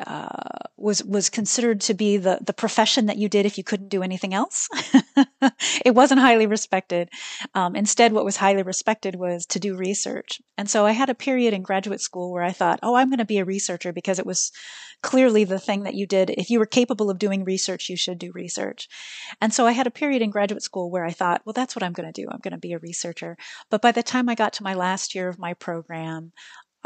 uh, 0.07 0.68
was 0.79 1.05
was 1.05 1.29
considered 1.29 1.81
to 1.83 1.95
be 1.95 2.17
the 2.17 2.39
the 2.45 2.53
profession 2.53 3.07
that 3.07 3.19
you 3.19 3.29
did 3.29 3.47
if 3.47 3.59
you 3.59 3.65
couldn't 3.65 3.89
do 3.89 4.03
anything 4.03 4.33
else. 4.33 4.69
it 5.85 5.95
wasn't 5.95 6.21
highly 6.21 6.47
respected. 6.47 7.09
Um, 7.55 7.75
instead, 7.77 8.13
what 8.13 8.25
was 8.25 8.37
highly 8.37 8.63
respected 8.63 9.17
was 9.17 9.47
to 9.47 9.59
do 9.59 9.77
research. 9.77 10.41
And 10.57 10.69
so 10.69 10.87
I 10.87 10.93
had 10.93 11.11
a 11.11 11.15
period 11.15 11.55
in 11.55 11.63
graduate 11.63 12.01
school 12.01 12.33
where 12.33 12.43
I 12.43 12.53
thought, 12.53 12.81
oh, 12.83 12.95
I'm 12.95 13.11
going 13.11 13.19
to 13.19 13.25
be 13.25 13.39
a 13.39 13.45
researcher 13.45 13.93
because 13.93 14.19
it 14.19 14.27
was 14.27 14.53
clearly 15.03 15.45
the 15.45 15.59
thing 15.59 15.85
that 15.85 15.95
you 15.95 16.07
did. 16.07 16.31
If 16.31 16.51
you 16.51 16.59
were 16.59 16.67
capable 16.67 17.11
of 17.11 17.19
doing 17.19 17.45
research, 17.45 17.89
you 17.89 17.97
should 17.97 18.19
do 18.19 18.33
research. 18.33 18.89
And 19.41 19.53
so 19.53 19.67
I 19.67 19.73
had 19.73 19.87
a 19.87 19.93
period 19.93 20.23
in 20.23 20.31
graduate 20.31 20.63
school 20.63 20.91
where 20.91 21.05
I 21.05 21.13
thought, 21.13 21.43
well, 21.45 21.53
that's 21.53 21.77
what 21.77 21.83
I'm 21.83 21.93
going 21.93 22.13
to 22.13 22.23
do. 22.23 22.29
I'm 22.31 22.41
going 22.43 22.53
to 22.53 22.59
be 22.59 22.73
a 22.73 22.79
researcher. 22.79 23.37
But 23.71 23.83
by 23.83 23.93
the 23.93 24.03
time 24.03 24.29
I 24.29 24.35
got 24.35 24.53
to 24.55 24.63
my 24.63 24.75
last 24.75 25.15
year 25.15 25.29
of 25.29 25.39
my 25.39 25.55
program, 25.55 26.33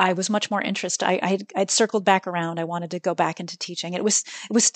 I 0.02 0.14
was 0.14 0.28
much 0.28 0.50
more 0.50 0.60
interested. 0.60 1.06
I, 1.06 1.20
I 1.22 1.60
would 1.60 1.70
circled 1.70 2.04
back 2.04 2.26
around. 2.26 2.58
I 2.58 2.64
wanted 2.64 2.90
to 2.90 2.98
go 2.98 3.14
back 3.14 3.38
into 3.38 3.56
teaching. 3.56 3.94
It 3.94 4.02
was 4.02 4.24
it 4.50 4.52
was 4.52 4.72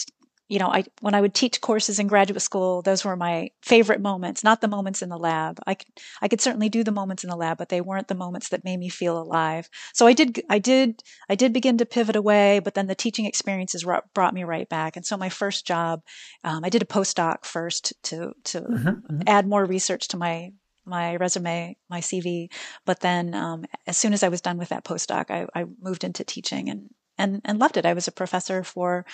you 0.48 0.60
know, 0.60 0.68
I 0.68 0.84
when 1.00 1.14
I 1.14 1.20
would 1.20 1.34
teach 1.34 1.60
courses 1.60 1.98
in 1.98 2.06
graduate 2.06 2.40
school, 2.40 2.80
those 2.80 3.04
were 3.04 3.16
my 3.16 3.50
favorite 3.62 4.00
moments, 4.00 4.44
not 4.44 4.60
the 4.60 4.68
moments 4.68 5.02
in 5.02 5.08
the 5.08 5.18
lab. 5.18 5.58
I 5.66 5.74
could, 5.74 5.88
I 6.22 6.28
could 6.28 6.40
certainly 6.40 6.68
do 6.68 6.84
the 6.84 6.92
moments 6.92 7.24
in 7.24 7.30
the 7.30 7.36
lab, 7.36 7.58
but 7.58 7.68
they 7.68 7.80
weren't 7.80 8.06
the 8.06 8.14
moments 8.14 8.50
that 8.50 8.62
made 8.62 8.78
me 8.78 8.88
feel 8.88 9.18
alive. 9.18 9.68
So 9.92 10.06
I 10.06 10.12
did 10.12 10.40
I 10.48 10.60
did 10.60 11.02
I 11.28 11.34
did 11.34 11.52
begin 11.52 11.78
to 11.78 11.86
pivot 11.86 12.14
away, 12.14 12.60
but 12.60 12.74
then 12.74 12.86
the 12.86 12.94
teaching 12.94 13.26
experiences 13.26 13.84
brought 14.14 14.34
me 14.34 14.44
right 14.44 14.68
back. 14.68 14.96
And 14.96 15.04
so 15.04 15.16
my 15.16 15.30
first 15.30 15.66
job, 15.66 16.02
um, 16.44 16.64
I 16.64 16.68
did 16.68 16.82
a 16.82 16.86
postdoc 16.86 17.44
first 17.44 17.92
to 18.04 18.32
to 18.44 18.60
mm-hmm, 18.60 18.88
mm-hmm. 18.88 19.22
add 19.26 19.48
more 19.48 19.64
research 19.64 20.06
to 20.08 20.16
my 20.16 20.52
my 20.86 21.16
resume, 21.16 21.76
my 21.88 22.00
CV. 22.00 22.50
But 22.84 23.00
then, 23.00 23.34
um, 23.34 23.64
as 23.86 23.96
soon 23.96 24.12
as 24.12 24.22
I 24.22 24.28
was 24.28 24.40
done 24.40 24.58
with 24.58 24.70
that 24.70 24.84
postdoc, 24.84 25.30
I, 25.30 25.46
I 25.54 25.66
moved 25.80 26.04
into 26.04 26.24
teaching 26.24 26.68
and 26.68 26.90
and 27.18 27.40
and 27.44 27.58
loved 27.58 27.76
it. 27.76 27.86
I 27.86 27.94
was 27.94 28.08
a 28.08 28.12
professor 28.12 28.62
for 28.62 29.04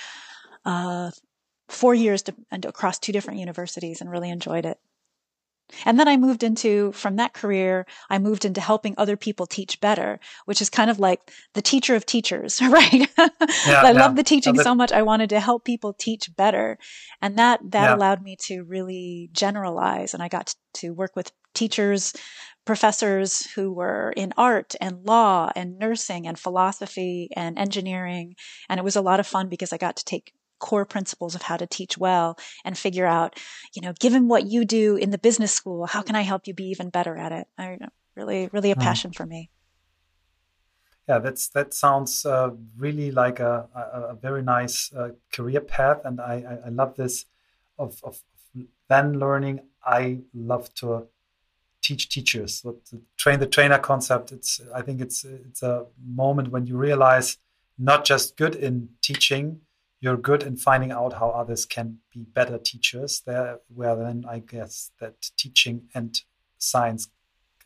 uh, 0.64 1.10
four 1.68 1.94
years 1.94 2.22
to, 2.22 2.34
and 2.50 2.64
across 2.64 2.98
two 2.98 3.12
different 3.12 3.40
universities 3.40 4.00
and 4.00 4.10
really 4.10 4.30
enjoyed 4.30 4.66
it. 4.66 4.78
And 5.86 5.98
then 5.98 6.08
I 6.08 6.16
moved 6.16 6.42
into, 6.42 6.92
from 6.92 7.16
that 7.16 7.32
career, 7.32 7.86
I 8.10 8.18
moved 8.18 8.44
into 8.44 8.60
helping 8.60 8.94
other 8.96 9.16
people 9.16 9.46
teach 9.46 9.80
better, 9.80 10.20
which 10.44 10.60
is 10.60 10.68
kind 10.68 10.90
of 10.90 10.98
like 10.98 11.30
the 11.54 11.62
teacher 11.62 11.94
of 11.94 12.04
teachers, 12.04 12.60
right? 12.68 12.92
Yeah, 12.92 13.28
I 13.82 13.92
yeah. 13.92 13.92
love 13.92 14.16
the 14.16 14.22
teaching 14.22 14.58
so 14.58 14.74
much. 14.74 14.92
I 14.92 15.02
wanted 15.02 15.30
to 15.30 15.40
help 15.40 15.64
people 15.64 15.92
teach 15.92 16.34
better. 16.36 16.78
And 17.20 17.38
that, 17.38 17.60
that 17.70 17.90
yeah. 17.90 17.94
allowed 17.94 18.22
me 18.22 18.36
to 18.42 18.62
really 18.64 19.30
generalize. 19.32 20.14
And 20.14 20.22
I 20.22 20.28
got 20.28 20.54
to 20.74 20.90
work 20.90 21.16
with 21.16 21.32
teachers, 21.54 22.12
professors 22.64 23.46
who 23.52 23.72
were 23.72 24.12
in 24.16 24.32
art 24.36 24.74
and 24.80 25.04
law 25.04 25.50
and 25.56 25.78
nursing 25.78 26.26
and 26.26 26.38
philosophy 26.38 27.28
and 27.34 27.58
engineering. 27.58 28.36
And 28.68 28.78
it 28.78 28.84
was 28.84 28.96
a 28.96 29.02
lot 29.02 29.20
of 29.20 29.26
fun 29.26 29.48
because 29.48 29.72
I 29.72 29.78
got 29.78 29.96
to 29.96 30.04
take 30.04 30.32
core 30.58 30.86
principles 30.86 31.34
of 31.34 31.42
how 31.42 31.56
to 31.56 31.66
teach 31.66 31.98
well 31.98 32.38
and 32.64 32.78
figure 32.78 33.06
out, 33.06 33.38
you 33.74 33.82
know, 33.82 33.92
given 33.98 34.28
what 34.28 34.46
you 34.46 34.64
do 34.64 34.96
in 34.96 35.10
the 35.10 35.18
business 35.18 35.52
school, 35.52 35.86
how 35.86 36.02
can 36.02 36.14
I 36.14 36.22
help 36.22 36.46
you 36.46 36.54
be 36.54 36.70
even 36.70 36.88
better 36.88 37.16
at 37.16 37.32
it? 37.32 37.48
I 37.58 37.78
really, 38.14 38.48
really 38.52 38.70
a 38.70 38.74
hmm. 38.74 38.80
passion 38.80 39.12
for 39.12 39.26
me. 39.26 39.50
Yeah, 41.08 41.18
that's 41.18 41.48
that 41.48 41.74
sounds 41.74 42.24
uh, 42.24 42.50
really 42.76 43.10
like 43.10 43.40
a, 43.40 43.68
a, 43.74 44.00
a 44.10 44.14
very 44.14 44.40
nice 44.40 44.92
uh, 44.94 45.10
career 45.32 45.60
path, 45.60 46.00
and 46.04 46.20
I, 46.20 46.34
I, 46.48 46.66
I 46.66 46.68
love 46.68 46.94
this 46.94 47.26
of, 47.76 48.00
of 48.04 48.22
then 48.88 49.18
learning. 49.18 49.60
I 49.84 50.20
love 50.32 50.72
to 50.74 51.08
teach 51.82 52.08
teachers. 52.08 52.62
The 52.62 53.00
train 53.16 53.40
the 53.40 53.46
trainer 53.46 53.78
concept. 53.78 54.32
It's 54.32 54.60
I 54.74 54.82
think 54.82 55.00
it's 55.00 55.24
it's 55.24 55.62
a 55.62 55.86
moment 56.04 56.48
when 56.48 56.66
you 56.66 56.76
realize 56.76 57.38
not 57.78 58.04
just 58.04 58.36
good 58.36 58.54
in 58.54 58.90
teaching, 59.02 59.60
you're 60.02 60.16
good 60.16 60.42
in 60.42 60.56
finding 60.56 60.90
out 60.90 61.14
how 61.14 61.30
others 61.30 61.64
can 61.64 61.98
be 62.12 62.24
better 62.24 62.58
teachers 62.58 63.22
there 63.24 63.60
where 63.74 63.96
then 63.96 64.24
i 64.28 64.40
guess 64.40 64.90
that 65.00 65.14
teaching 65.38 65.82
and 65.94 66.20
science 66.58 67.08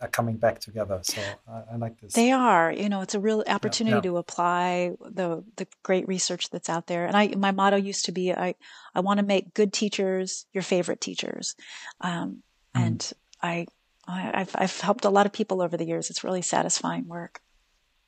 are 0.00 0.08
coming 0.08 0.36
back 0.36 0.60
together 0.60 1.00
so 1.02 1.20
i, 1.48 1.72
I 1.72 1.76
like 1.76 1.98
this 2.00 2.12
they 2.12 2.30
are 2.30 2.70
you 2.70 2.88
know 2.88 3.00
it's 3.00 3.14
a 3.14 3.20
real 3.20 3.42
opportunity 3.48 3.92
yeah, 3.92 3.96
yeah. 3.96 4.12
to 4.12 4.16
apply 4.18 4.92
the 5.00 5.42
the 5.56 5.66
great 5.82 6.06
research 6.06 6.50
that's 6.50 6.68
out 6.68 6.86
there 6.86 7.06
and 7.06 7.16
i 7.16 7.28
my 7.28 7.50
motto 7.50 7.76
used 7.76 8.04
to 8.04 8.12
be 8.12 8.32
i 8.32 8.54
i 8.94 9.00
want 9.00 9.18
to 9.18 9.26
make 9.26 9.54
good 9.54 9.72
teachers 9.72 10.46
your 10.52 10.62
favorite 10.62 11.00
teachers 11.00 11.56
um, 12.02 12.42
mm. 12.76 12.86
and 12.86 13.12
I 13.42 13.66
I've, 14.08 14.54
I've 14.54 14.80
helped 14.80 15.04
a 15.04 15.10
lot 15.10 15.26
of 15.26 15.32
people 15.32 15.60
over 15.62 15.76
the 15.76 15.84
years 15.84 16.10
it's 16.10 16.22
really 16.24 16.42
satisfying 16.42 17.06
work 17.08 17.40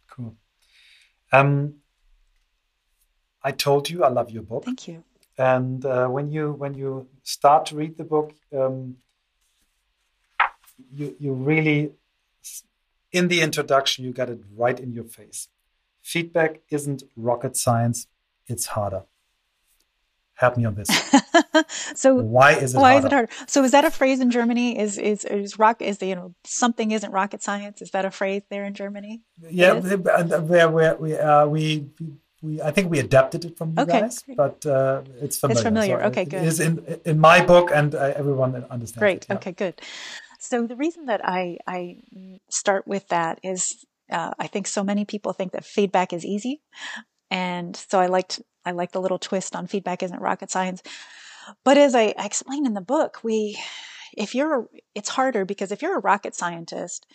cool 0.09 0.37
um 1.33 1.75
I 3.43 3.53
told 3.53 3.89
you 3.89 4.05
I 4.05 4.09
love 4.09 4.31
your 4.31 4.43
book. 4.43 4.65
Thank 4.65 4.89
you. 4.89 5.05
And 5.39 5.85
uh, 5.85 6.09
when 6.09 6.31
you 6.31 6.53
when 6.53 6.75
you 6.75 7.09
start 7.23 7.67
to 7.67 7.77
read 7.77 7.97
the 7.97 8.05
book, 8.05 8.35
um, 8.57 8.97
you 10.93 11.17
you 11.19 11.33
really 11.33 11.93
in 13.13 13.29
the 13.29 13.41
introduction 13.41 14.05
you 14.05 14.13
got 14.13 14.29
it 14.29 14.41
right 14.57 14.79
in 14.79 14.93
your 14.93 15.05
face. 15.05 15.49
Feedback 16.03 16.61
isn't 16.71 17.05
rocket 17.17 17.57
science; 17.57 18.09
it's 18.49 18.67
harder. 18.67 19.05
Help 20.39 20.57
me 20.57 20.65
on 20.65 20.77
this. 20.77 20.89
so 21.95 22.15
why 22.15 22.53
is 22.53 22.73
it 22.73 22.79
why 22.79 22.93
harder? 22.93 22.99
is 22.99 23.05
it 23.05 23.13
hard? 23.13 23.31
So 23.49 23.65
is 23.65 23.73
that 23.73 23.85
a 23.85 23.91
phrase 23.91 24.21
in 24.21 24.31
Germany? 24.31 24.79
Is 24.79 24.97
is 24.97 25.25
is 25.25 25.59
rock 25.59 25.83
is 25.83 25.99
the 25.99 26.07
you 26.07 26.15
know 26.15 26.33
something 26.45 26.93
isn't 26.93 27.11
rocket 27.11 27.43
science? 27.43 27.83
Is 27.83 27.91
that 27.91 28.05
a 28.05 28.13
phrase 28.13 28.43
there 28.49 28.65
in 28.65 28.75
Germany? 28.75 29.23
Yeah, 29.51 29.73
where 29.73 30.71
where 30.71 30.97
we 30.97 31.19
uh, 31.19 31.47
we 31.47 31.91
we 32.41 32.63
I 32.63 32.71
think 32.71 32.89
we 32.89 33.01
adapted 33.01 33.45
it 33.47 33.59
from 33.59 33.75
you 33.77 33.83
okay. 33.83 34.01
guys, 34.01 34.23
but 34.37 34.65
uh, 34.65 35.03
it's 35.21 35.39
familiar. 35.39 35.59
It's 35.59 35.63
familiar. 35.63 36.01
So 36.01 36.07
okay, 36.07 36.25
good. 36.25 36.43
It 36.43 36.47
is 36.47 36.61
in 36.61 37.01
in 37.05 37.19
my 37.19 37.45
book, 37.45 37.73
and 37.75 37.95
uh, 37.97 38.13
everyone 38.15 38.65
understands. 38.71 38.99
Great. 39.01 39.23
It, 39.25 39.27
yeah. 39.31 39.37
Okay, 39.37 39.53
good. 39.53 39.81
So 40.39 40.69
the 40.69 40.77
reason 40.77 41.07
that 41.07 41.21
I 41.25 41.59
I 41.67 41.99
start 42.49 42.87
with 42.87 43.09
that 43.09 43.41
is 43.43 43.85
uh, 44.11 44.33
I 44.39 44.47
think 44.47 44.69
so 44.69 44.85
many 44.85 45.05
people 45.05 45.33
think 45.33 45.51
that 45.53 45.65
feedback 45.65 46.13
is 46.13 46.25
easy, 46.25 46.63
and 47.31 47.77
so 47.77 48.01
I 48.01 48.07
liked 48.07 48.41
I 48.65 48.73
like 48.73 48.93
the 48.93 49.01
little 49.01 49.19
twist 49.19 49.57
on 49.57 49.67
feedback 49.67 50.03
isn't 50.03 50.21
rocket 50.21 50.51
science. 50.51 50.83
But 51.65 51.79
as 51.79 51.95
I, 51.95 52.15
I 52.19 52.27
explain 52.27 52.67
in 52.67 52.75
the 52.75 52.81
book, 52.81 53.21
we 53.23 53.59
if 54.17 54.35
you're 54.35 54.69
it's 54.95 55.09
harder 55.09 55.45
because 55.45 55.73
if 55.73 55.83
you're 55.83 55.97
a 55.97 56.01
rocket 56.01 56.35
scientist 56.35 57.07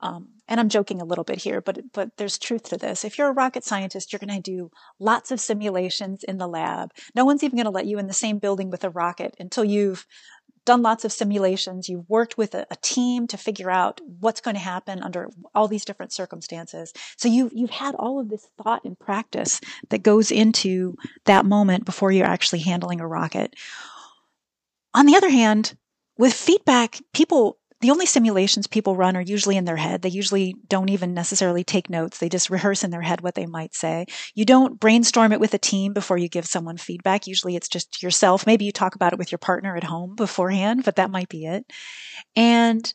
um, 0.00 0.30
and 0.48 0.58
I'm 0.58 0.68
joking 0.68 1.00
a 1.00 1.04
little 1.04 1.24
bit 1.24 1.38
here, 1.38 1.60
but 1.60 1.78
but 1.92 2.16
there's 2.16 2.38
truth 2.38 2.64
to 2.64 2.76
this. 2.76 3.04
If 3.04 3.18
you're 3.18 3.28
a 3.28 3.32
rocket 3.32 3.64
scientist, 3.64 4.12
you're 4.12 4.20
going 4.20 4.42
to 4.42 4.50
do 4.50 4.70
lots 4.98 5.30
of 5.30 5.40
simulations 5.40 6.24
in 6.24 6.38
the 6.38 6.48
lab. 6.48 6.90
No 7.14 7.24
one's 7.24 7.44
even 7.44 7.56
going 7.56 7.66
to 7.66 7.70
let 7.70 7.86
you 7.86 7.98
in 7.98 8.08
the 8.08 8.12
same 8.12 8.38
building 8.38 8.68
with 8.68 8.84
a 8.84 8.90
rocket 8.90 9.36
until 9.38 9.64
you've 9.64 10.06
done 10.64 10.82
lots 10.82 11.04
of 11.04 11.12
simulations. 11.12 11.88
You've 11.88 12.08
worked 12.08 12.38
with 12.38 12.54
a, 12.54 12.66
a 12.70 12.76
team 12.76 13.26
to 13.28 13.36
figure 13.36 13.70
out 13.70 14.00
what's 14.20 14.40
going 14.40 14.54
to 14.54 14.60
happen 14.60 15.02
under 15.02 15.28
all 15.54 15.68
these 15.68 15.84
different 15.84 16.12
circumstances. 16.12 16.92
So 17.16 17.28
you 17.28 17.50
you've 17.52 17.70
had 17.70 17.94
all 17.94 18.20
of 18.20 18.28
this 18.28 18.46
thought 18.62 18.84
and 18.84 18.98
practice 18.98 19.60
that 19.90 20.02
goes 20.02 20.30
into 20.30 20.96
that 21.24 21.46
moment 21.46 21.84
before 21.84 22.12
you're 22.12 22.26
actually 22.26 22.60
handling 22.60 23.00
a 23.00 23.06
rocket. 23.06 23.54
On 24.94 25.06
the 25.06 25.16
other 25.16 25.30
hand, 25.30 25.76
with 26.18 26.34
feedback, 26.34 27.00
people 27.12 27.58
the 27.82 27.90
only 27.90 28.06
simulations 28.06 28.66
people 28.66 28.96
run 28.96 29.16
are 29.16 29.20
usually 29.20 29.56
in 29.56 29.64
their 29.64 29.76
head. 29.76 30.02
They 30.02 30.08
usually 30.08 30.54
don't 30.68 30.88
even 30.88 31.14
necessarily 31.14 31.64
take 31.64 31.90
notes. 31.90 32.18
They 32.18 32.28
just 32.28 32.48
rehearse 32.48 32.84
in 32.84 32.90
their 32.90 33.02
head 33.02 33.20
what 33.20 33.34
they 33.34 33.44
might 33.44 33.74
say. 33.74 34.06
You 34.34 34.44
don't 34.44 34.78
brainstorm 34.78 35.32
it 35.32 35.40
with 35.40 35.52
a 35.52 35.58
team 35.58 35.92
before 35.92 36.16
you 36.16 36.28
give 36.28 36.46
someone 36.46 36.76
feedback. 36.76 37.26
Usually 37.26 37.56
it's 37.56 37.68
just 37.68 38.02
yourself. 38.02 38.46
Maybe 38.46 38.64
you 38.64 38.72
talk 38.72 38.94
about 38.94 39.12
it 39.12 39.18
with 39.18 39.32
your 39.32 39.40
partner 39.40 39.76
at 39.76 39.84
home 39.84 40.14
beforehand, 40.14 40.84
but 40.84 40.96
that 40.96 41.10
might 41.10 41.28
be 41.28 41.44
it. 41.44 41.66
And 42.36 42.92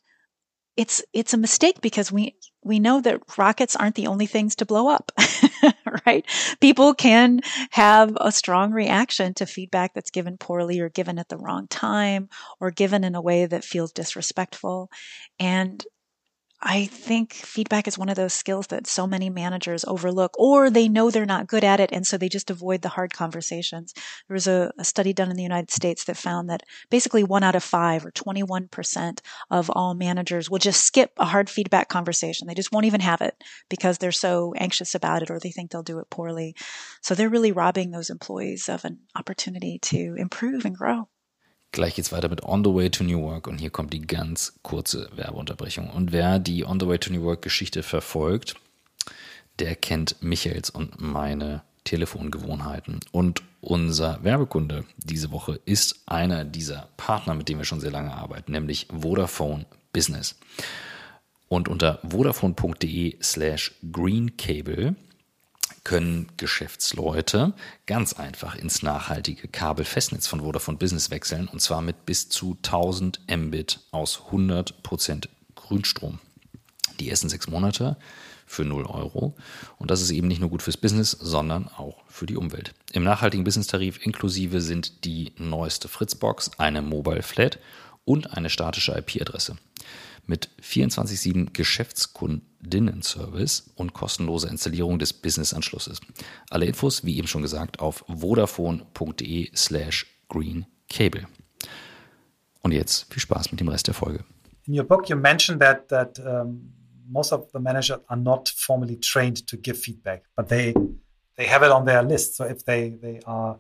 it's 0.77 1.03
it's 1.13 1.33
a 1.33 1.37
mistake 1.37 1.81
because 1.81 2.11
we 2.11 2.35
we 2.63 2.79
know 2.79 3.01
that 3.01 3.21
rockets 3.37 3.75
aren't 3.75 3.95
the 3.95 4.07
only 4.07 4.27
things 4.27 4.55
to 4.57 4.65
blow 4.65 4.89
up 4.89 5.11
right? 6.05 6.25
People 6.59 6.93
can 6.93 7.41
have 7.71 8.17
a 8.19 8.31
strong 8.31 8.71
reaction 8.71 9.33
to 9.35 9.45
feedback 9.45 9.93
that's 9.93 10.11
given 10.11 10.37
poorly 10.37 10.79
or 10.79 10.89
given 10.89 11.19
at 11.19 11.29
the 11.29 11.37
wrong 11.37 11.67
time 11.67 12.29
or 12.59 12.71
given 12.71 13.03
in 13.03 13.15
a 13.15 13.21
way 13.21 13.45
that 13.45 13.63
feels 13.63 13.91
disrespectful. 13.91 14.89
And 15.39 15.85
I 16.59 16.85
think 16.85 17.33
feedback 17.33 17.87
is 17.87 17.99
one 17.99 18.09
of 18.09 18.15
those 18.15 18.33
skills 18.33 18.67
that 18.67 18.87
so 18.87 19.05
many 19.05 19.29
managers 19.29 19.85
overlook, 19.85 20.33
or 20.39 20.71
they 20.71 20.89
know 20.89 21.11
they're 21.11 21.25
not 21.25 21.45
good 21.45 21.63
at 21.63 21.79
it, 21.79 21.91
and 21.91 22.05
so 22.05 22.17
they 22.17 22.29
just 22.29 22.49
avoid 22.49 22.81
the 22.81 22.89
hard 22.89 23.13
conversations. 23.13 23.93
There 24.27 24.33
was 24.33 24.47
a, 24.47 24.71
a 24.79 24.83
study 24.83 25.13
done 25.13 25.29
in 25.29 25.37
the 25.37 25.43
United 25.43 25.69
States 25.69 26.05
that 26.05 26.17
found 26.17 26.49
that 26.49 26.63
basically 26.89 27.23
one 27.23 27.43
out 27.43 27.53
of 27.53 27.63
five, 27.63 28.03
or 28.05 28.11
21% 28.11 29.21
of 29.51 29.69
all 29.69 29.93
managers, 29.93 30.49
will 30.49 30.57
just 30.57 30.83
skip 30.83 31.11
a 31.17 31.25
hard 31.25 31.47
feedback 31.47 31.89
conversation. 31.89 32.47
They 32.47 32.55
just 32.55 32.71
won't 32.71 32.85
even 32.87 33.01
have 33.01 33.21
it 33.21 33.35
because 33.69 33.99
they're 33.99 34.11
so 34.11 34.55
anxious 34.57 34.95
about 34.95 35.21
it 35.21 35.29
or 35.29 35.39
they 35.39 35.51
think 35.51 35.69
they'll 35.69 35.83
do 35.83 35.99
it 35.99 36.09
poorly. 36.09 36.55
So 37.01 37.13
they're 37.13 37.29
really 37.29 37.51
robbing 37.51 37.91
those 37.91 38.09
employees 38.09 38.67
of 38.67 38.83
an 38.83 38.99
opportunity 39.15 39.77
to 39.83 40.15
improve 40.17 40.65
and 40.65 40.75
grow. 40.75 41.07
Gleich 41.71 41.95
geht's 41.95 42.11
weiter 42.11 42.29
mit 42.29 42.43
On 42.43 42.63
the 42.63 42.73
Way 42.73 42.89
to 42.89 43.03
New 43.03 43.21
Work 43.21 43.47
und 43.47 43.59
hier 43.59 43.69
kommt 43.69 43.93
die 43.93 44.01
ganz 44.01 44.59
kurze 44.63 45.09
Werbeunterbrechung. 45.15 45.89
Und 45.89 46.11
wer 46.11 46.39
die 46.39 46.65
On 46.65 46.79
the 46.79 46.87
Way 46.87 46.97
to 46.97 47.11
New 47.11 47.23
Work 47.23 47.41
Geschichte 47.41 47.83
verfolgt, 47.83 48.55
der 49.59 49.75
kennt 49.75 50.21
Michaels 50.21 50.69
und 50.69 51.01
meine 51.01 51.63
Telefongewohnheiten. 51.83 52.99
Und 53.11 53.43
unser 53.61 54.23
Werbekunde 54.23 54.85
diese 54.97 55.31
Woche 55.31 55.59
ist 55.65 56.03
einer 56.05 56.45
dieser 56.45 56.89
Partner, 56.97 57.33
mit 57.33 57.49
dem 57.49 57.57
wir 57.57 57.65
schon 57.65 57.79
sehr 57.79 57.91
lange 57.91 58.13
arbeiten, 58.13 58.51
nämlich 58.51 58.87
Vodafone 58.91 59.65
Business. 59.93 60.35
Und 61.47 61.69
unter 61.69 61.99
vodafone.de 62.03 63.17
slash 63.21 63.73
greencable 63.91 64.95
können 65.87 66.27
Geschäftsleute 66.35 67.53
ganz 67.85 68.11
einfach 68.11 68.55
ins 68.55 68.83
nachhaltige 68.83 69.47
Kabelfestnetz 69.47 70.27
von 70.27 70.41
Vodafone 70.41 70.77
Business 70.77 71.11
wechseln 71.11 71.47
und 71.47 71.61
zwar 71.61 71.81
mit 71.81 72.05
bis 72.05 72.27
zu 72.27 72.57
1000 72.57 73.21
Mbit 73.33 73.79
aus 73.91 74.19
100% 74.29 75.29
Grünstrom. 75.55 76.19
Die 76.99 77.09
ersten 77.09 77.29
sechs 77.29 77.47
Monate 77.47 77.95
für 78.45 78.65
0 78.65 78.85
Euro. 78.85 79.37
Und 79.77 79.89
das 79.89 80.01
ist 80.01 80.11
eben 80.11 80.27
nicht 80.27 80.41
nur 80.41 80.49
gut 80.49 80.61
fürs 80.61 80.75
Business, 80.75 81.11
sondern 81.11 81.69
auch 81.69 82.03
für 82.09 82.25
die 82.25 82.35
Umwelt. 82.35 82.73
Im 82.91 83.05
nachhaltigen 83.05 83.45
Business-Tarif 83.45 84.05
inklusive 84.05 84.59
sind 84.59 85.05
die 85.05 85.31
neueste 85.37 85.87
Fritzbox, 85.87 86.51
eine 86.57 86.81
Mobile 86.81 87.23
Flat 87.23 87.59
und 88.03 88.35
eine 88.35 88.49
statische 88.49 88.91
IP-Adresse. 88.91 89.55
Mit 90.25 90.49
24-7 90.61 91.53
Geschäftskundinnen-Service 91.53 93.71
und 93.75 93.93
kostenloser 93.93 94.49
Installierung 94.49 94.99
des 94.99 95.13
Business-Anschlusses. 95.13 96.01
Alle 96.49 96.65
Infos, 96.65 97.05
wie 97.05 97.17
eben 97.17 97.27
schon 97.27 97.41
gesagt, 97.41 97.79
auf 97.79 98.03
vodafone.de 98.07 99.49
slash 99.55 100.05
greencable. 100.27 101.27
Und 102.61 102.73
jetzt 102.73 103.11
viel 103.11 103.21
Spaß 103.21 103.51
mit 103.51 103.61
dem 103.61 103.69
Rest 103.69 103.87
der 103.87 103.93
Folge. 103.93 104.25
In 104.65 104.77
your 104.77 104.83
book 104.83 105.09
you 105.09 105.15
mentioned 105.15 105.61
that, 105.61 105.87
that 105.87 106.19
um 106.19 106.73
most 107.09 107.31
of 107.31 107.49
the 107.53 107.59
managers 107.59 107.99
are 108.09 108.17
not 108.17 108.49
formally 108.49 108.97
trained 108.97 109.47
to 109.47 109.57
give 109.57 109.77
feedback, 109.77 110.23
but 110.35 110.49
they 110.49 110.73
they 111.35 111.45
have 111.45 111.63
it 111.63 111.71
on 111.71 111.85
their 111.85 112.03
list. 112.03 112.35
So 112.35 112.45
if 112.45 112.65
they 112.65 112.97
they 113.01 113.19
are 113.25 113.59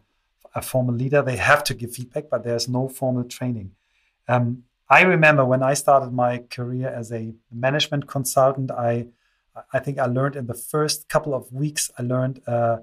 a 0.53 0.61
formal 0.61 0.95
leader, 0.95 1.21
they 1.21 1.37
have 1.37 1.63
to 1.65 1.73
give 1.73 1.93
feedback, 1.93 2.29
but 2.29 2.43
there's 2.43 2.67
no 2.67 2.89
formal 2.89 3.23
training. 3.23 3.71
Um, 4.27 4.63
I 4.89 5.01
remember 5.01 5.43
when 5.43 5.63
I 5.63 5.73
started 5.73 6.13
my 6.13 6.39
career 6.49 6.87
as 6.87 7.11
a 7.11 7.33
management 7.51 8.07
consultant, 8.07 8.71
I 8.71 9.07
I 9.73 9.79
think 9.79 9.97
I 9.97 10.05
learned 10.05 10.35
in 10.35 10.45
the 10.45 10.53
first 10.53 11.09
couple 11.09 11.33
of 11.33 11.51
weeks 11.51 11.89
I 11.97 12.03
learned 12.03 12.41
uh, 12.47 12.77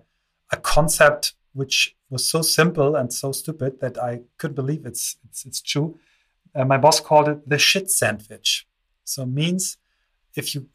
a 0.51 0.57
concept 0.57 1.35
which 1.53 1.97
was 2.11 2.29
so 2.29 2.43
simple 2.43 2.97
and 2.97 3.13
so 3.13 3.31
stupid 3.33 3.81
that 3.81 3.97
I 3.97 4.23
couldn't 4.39 4.57
believe 4.57 4.85
it's 4.85 5.17
it's, 5.25 5.47
it's 5.47 5.63
true. 5.63 5.99
Uh, 6.55 6.65
my 6.65 6.79
boss 6.79 7.01
called 7.01 7.29
it 7.29 7.49
the 7.49 7.59
shit 7.59 7.91
sandwich. 7.91 8.67
So 9.05 9.25
means 9.25 9.77
if 10.35 10.55
you 10.55 10.69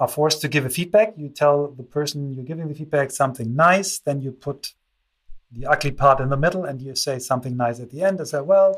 are 0.00 0.08
forced 0.08 0.40
to 0.40 0.48
give 0.48 0.66
a 0.66 0.70
feedback, 0.70 1.14
you 1.16 1.28
tell 1.28 1.68
the 1.68 1.82
person 1.82 2.32
you're 2.32 2.44
giving 2.44 2.68
the 2.68 2.74
feedback 2.74 3.10
something 3.10 3.54
nice, 3.54 3.98
then 3.98 4.20
you 4.20 4.32
put 4.32 4.74
the 5.52 5.66
ugly 5.66 5.92
part 5.92 6.20
in 6.20 6.30
the 6.30 6.36
middle 6.36 6.64
and 6.64 6.82
you 6.82 6.94
say 6.96 7.18
something 7.18 7.56
nice 7.56 7.78
at 7.80 7.90
the 7.90 8.02
end 8.02 8.18
and 8.18 8.28
say, 8.28 8.40
well, 8.40 8.74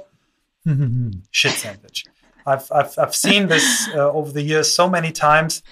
shit 1.31 1.53
sandwich. 1.53 2.05
I've, 2.45 2.71
I've, 2.73 2.99
I've 2.99 3.17
seen 3.17 3.49
this 3.49 3.89
uh, 3.95 4.11
over 4.13 4.31
the 4.33 4.43
years 4.43 4.73
so 4.73 4.89
many 4.89 5.13
times. 5.13 5.63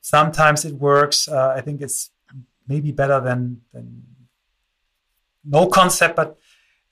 Sometimes 0.00 0.64
it 0.64 0.74
works. 0.74 1.28
Uh, 1.28 1.54
I 1.56 1.60
think 1.60 1.80
it's 1.80 2.10
maybe 2.66 2.92
better 2.92 3.20
than, 3.20 3.62
than 3.72 4.02
no 5.44 5.66
concept, 5.66 6.16
but 6.16 6.38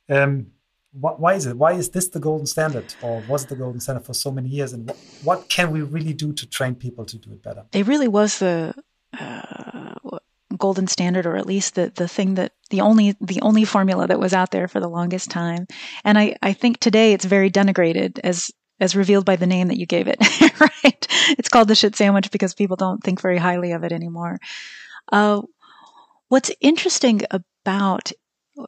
um, 0.08 0.48
why 0.92 1.34
is 1.34 1.46
it? 1.46 1.56
Why 1.56 1.72
is 1.72 1.88
this 1.90 2.08
the 2.08 2.20
golden 2.20 2.46
standard, 2.46 2.94
or 3.00 3.22
was 3.26 3.44
it 3.44 3.48
the 3.48 3.56
golden 3.56 3.80
standard 3.80 4.04
for 4.04 4.12
so 4.12 4.30
many 4.30 4.50
years? 4.50 4.74
And 4.74 4.86
what, 4.86 4.98
what 5.24 5.48
can 5.48 5.70
we 5.70 5.80
really 5.80 6.12
do 6.12 6.32
to 6.34 6.46
train 6.46 6.74
people 6.74 7.04
to 7.06 7.16
do 7.16 7.32
it 7.32 7.42
better? 7.42 7.64
It 7.72 7.86
really 7.86 8.08
was 8.08 8.38
the 8.38 8.74
uh, 9.18 9.94
golden 10.58 10.86
standard, 10.86 11.24
or 11.24 11.36
at 11.36 11.46
least 11.46 11.76
the 11.76 11.90
the 11.94 12.06
thing 12.06 12.34
that 12.34 12.52
the 12.72 12.80
only 12.80 13.14
the 13.20 13.40
only 13.42 13.64
formula 13.64 14.08
that 14.08 14.18
was 14.18 14.32
out 14.32 14.50
there 14.50 14.66
for 14.66 14.80
the 14.80 14.88
longest 14.88 15.30
time. 15.30 15.66
And 16.04 16.18
I 16.18 16.36
I 16.42 16.54
think 16.54 16.80
today 16.80 17.12
it's 17.12 17.24
very 17.24 17.50
denigrated 17.50 18.18
as 18.24 18.50
as 18.80 18.96
revealed 18.96 19.24
by 19.24 19.36
the 19.36 19.46
name 19.46 19.68
that 19.68 19.78
you 19.78 19.86
gave 19.86 20.08
it. 20.08 20.18
right? 20.60 21.06
It's 21.38 21.48
called 21.48 21.68
the 21.68 21.76
shit 21.76 21.94
sandwich 21.94 22.32
because 22.32 22.54
people 22.54 22.76
don't 22.76 23.04
think 23.04 23.20
very 23.20 23.38
highly 23.38 23.72
of 23.72 23.84
it 23.84 23.92
anymore. 23.92 24.40
Uh, 25.12 25.42
what's 26.28 26.50
interesting 26.60 27.20
about 27.30 28.10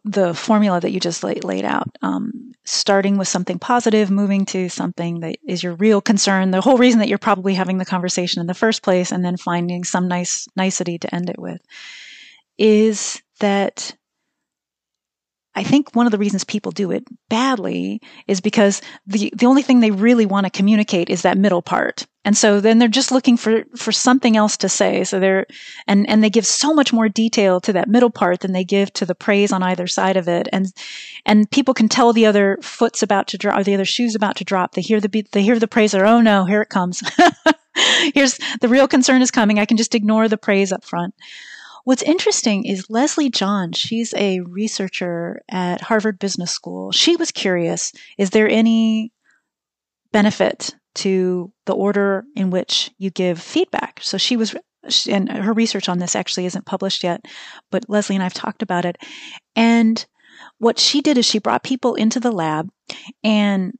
the 0.04 0.34
formula 0.34 0.80
that 0.80 0.92
you 0.92 1.00
just 1.00 1.24
laid, 1.24 1.44
laid 1.44 1.64
out, 1.64 1.88
um, 2.02 2.52
starting 2.64 3.18
with 3.18 3.28
something 3.28 3.58
positive, 3.58 4.10
moving 4.10 4.46
to 4.46 4.68
something 4.68 5.20
that 5.20 5.36
is 5.46 5.62
your 5.62 5.74
real 5.74 6.00
concern, 6.00 6.50
the 6.50 6.60
whole 6.60 6.78
reason 6.78 7.00
that 7.00 7.08
you're 7.08 7.18
probably 7.18 7.54
having 7.54 7.78
the 7.78 7.84
conversation 7.84 8.40
in 8.40 8.46
the 8.46 8.54
first 8.54 8.82
place, 8.82 9.12
and 9.12 9.24
then 9.24 9.36
finding 9.36 9.84
some 9.84 10.08
nice 10.08 10.46
nicety 10.56 10.98
to 10.98 11.14
end 11.14 11.28
it 11.28 11.38
with, 11.38 11.60
is 12.56 13.20
that 13.44 13.94
I 15.54 15.62
think 15.62 15.94
one 15.94 16.06
of 16.06 16.12
the 16.12 16.18
reasons 16.18 16.42
people 16.42 16.72
do 16.72 16.90
it 16.90 17.04
badly 17.28 18.00
is 18.26 18.40
because 18.40 18.82
the, 19.06 19.32
the 19.36 19.46
only 19.46 19.62
thing 19.62 19.78
they 19.78 19.92
really 19.92 20.26
want 20.26 20.46
to 20.46 20.50
communicate 20.50 21.10
is 21.10 21.22
that 21.22 21.38
middle 21.38 21.62
part. 21.62 22.06
And 22.24 22.36
so 22.36 22.58
then 22.60 22.78
they're 22.78 22.88
just 22.88 23.12
looking 23.12 23.36
for, 23.36 23.64
for 23.76 23.92
something 23.92 24.36
else 24.36 24.56
to 24.56 24.68
say. 24.68 25.04
So 25.04 25.20
they're, 25.20 25.46
and, 25.86 26.08
and 26.08 26.24
they 26.24 26.30
give 26.30 26.46
so 26.46 26.74
much 26.74 26.92
more 26.92 27.08
detail 27.08 27.60
to 27.60 27.72
that 27.74 27.88
middle 27.88 28.10
part 28.10 28.40
than 28.40 28.52
they 28.52 28.64
give 28.64 28.92
to 28.94 29.06
the 29.06 29.14
praise 29.14 29.52
on 29.52 29.62
either 29.62 29.86
side 29.86 30.16
of 30.16 30.26
it. 30.26 30.48
And, 30.50 30.72
and 31.24 31.48
people 31.50 31.74
can 31.74 31.88
tell 31.88 32.12
the 32.12 32.26
other 32.26 32.58
foot's 32.62 33.02
about 33.02 33.28
to 33.28 33.38
drop 33.38 33.58
or 33.58 33.62
the 33.62 33.74
other 33.74 33.84
shoe's 33.84 34.16
about 34.16 34.36
to 34.36 34.44
drop. 34.44 34.72
They 34.72 34.80
hear 34.80 35.00
the 35.00 35.08
beat, 35.08 35.30
they 35.32 35.42
hear 35.42 35.58
the 35.58 35.68
praise 35.68 35.94
or, 35.94 36.06
oh 36.06 36.20
no, 36.20 36.46
here 36.46 36.62
it 36.62 36.70
comes. 36.70 37.02
Here's 38.14 38.38
the 38.60 38.68
real 38.68 38.88
concern 38.88 39.22
is 39.22 39.30
coming. 39.30 39.58
I 39.58 39.66
can 39.66 39.76
just 39.76 39.94
ignore 39.94 40.28
the 40.28 40.38
praise 40.38 40.72
up 40.72 40.84
front. 40.84 41.14
What's 41.84 42.02
interesting 42.02 42.64
is 42.64 42.88
Leslie 42.88 43.30
John, 43.30 43.72
she's 43.72 44.14
a 44.14 44.40
researcher 44.40 45.42
at 45.50 45.82
Harvard 45.82 46.18
Business 46.18 46.50
School. 46.50 46.92
She 46.92 47.14
was 47.16 47.30
curious, 47.30 47.92
is 48.16 48.30
there 48.30 48.48
any 48.48 49.12
benefit 50.10 50.74
to 50.96 51.52
the 51.66 51.74
order 51.74 52.24
in 52.34 52.50
which 52.50 52.90
you 52.96 53.10
give 53.10 53.38
feedback? 53.40 54.00
So 54.02 54.16
she 54.16 54.36
was 54.36 54.54
and 55.08 55.30
her 55.30 55.52
research 55.52 55.88
on 55.88 55.98
this 55.98 56.14
actually 56.14 56.46
isn't 56.46 56.66
published 56.66 57.04
yet, 57.04 57.24
but 57.70 57.88
Leslie 57.88 58.16
and 58.16 58.22
I've 58.22 58.34
talked 58.34 58.62
about 58.62 58.84
it. 58.84 58.96
And 59.56 60.04
what 60.58 60.78
she 60.78 61.00
did 61.00 61.16
is 61.18 61.24
she 61.24 61.38
brought 61.38 61.62
people 61.62 61.94
into 61.94 62.20
the 62.20 62.32
lab 62.32 62.68
and 63.22 63.72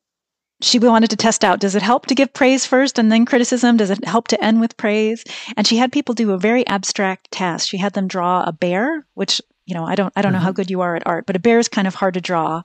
she 0.64 0.78
wanted 0.78 1.10
to 1.10 1.16
test 1.16 1.44
out 1.44 1.60
does 1.60 1.74
it 1.74 1.82
help 1.82 2.06
to 2.06 2.14
give 2.14 2.32
praise 2.32 2.64
first 2.64 2.98
and 2.98 3.12
then 3.12 3.26
criticism 3.26 3.76
does 3.76 3.90
it 3.90 4.04
help 4.04 4.28
to 4.28 4.42
end 4.42 4.60
with 4.60 4.76
praise 4.76 5.24
and 5.56 5.66
she 5.66 5.76
had 5.76 5.92
people 5.92 6.14
do 6.14 6.32
a 6.32 6.38
very 6.38 6.66
abstract 6.66 7.30
task 7.30 7.68
she 7.68 7.76
had 7.76 7.92
them 7.92 8.08
draw 8.08 8.42
a 8.44 8.52
bear 8.52 9.06
which 9.14 9.40
you 9.66 9.74
know 9.74 9.84
i 9.84 9.94
don't 9.94 10.12
i 10.16 10.22
don't 10.22 10.30
mm-hmm. 10.30 10.38
know 10.38 10.42
how 10.42 10.48
mm-hmm. 10.48 10.56
good 10.56 10.70
you 10.70 10.80
are 10.80 10.96
at 10.96 11.06
art 11.06 11.26
but 11.26 11.36
a 11.36 11.40
bear 11.40 11.58
is 11.58 11.68
kind 11.68 11.86
of 11.86 11.94
hard 11.94 12.14
to 12.14 12.20
draw 12.20 12.62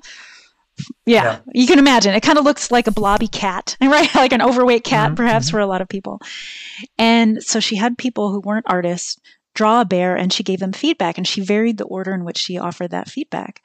yeah, 1.06 1.24
yeah. 1.24 1.40
you 1.54 1.68
can 1.68 1.78
imagine 1.78 2.16
it 2.16 2.24
kind 2.24 2.38
of 2.38 2.46
looks 2.46 2.72
like 2.72 2.88
a 2.88 2.92
blobby 2.92 3.28
cat 3.28 3.76
right 3.82 4.14
like 4.16 4.32
an 4.32 4.42
overweight 4.42 4.84
cat 4.84 5.08
mm-hmm. 5.08 5.16
perhaps 5.16 5.48
mm-hmm. 5.48 5.58
for 5.58 5.60
a 5.60 5.68
lot 5.68 5.82
of 5.82 5.90
people 5.90 6.20
and 6.98 7.44
so 7.44 7.60
she 7.60 7.76
had 7.76 7.98
people 7.98 8.32
who 8.32 8.40
weren't 8.40 8.66
artists 8.68 9.20
draw 9.56 9.82
a 9.82 9.86
bear 9.86 10.16
and 10.16 10.32
she 10.32 10.44
gave 10.44 10.60
them 10.60 10.72
feedback 10.72 11.18
and 11.18 11.28
she 11.28 11.42
varied 11.42 11.78
the 11.78 11.86
order 11.86 12.14
in 12.14 12.24
which 12.24 12.38
she 12.38 12.58
offered 12.58 12.92
that 12.92 13.10
feedback 13.10 13.62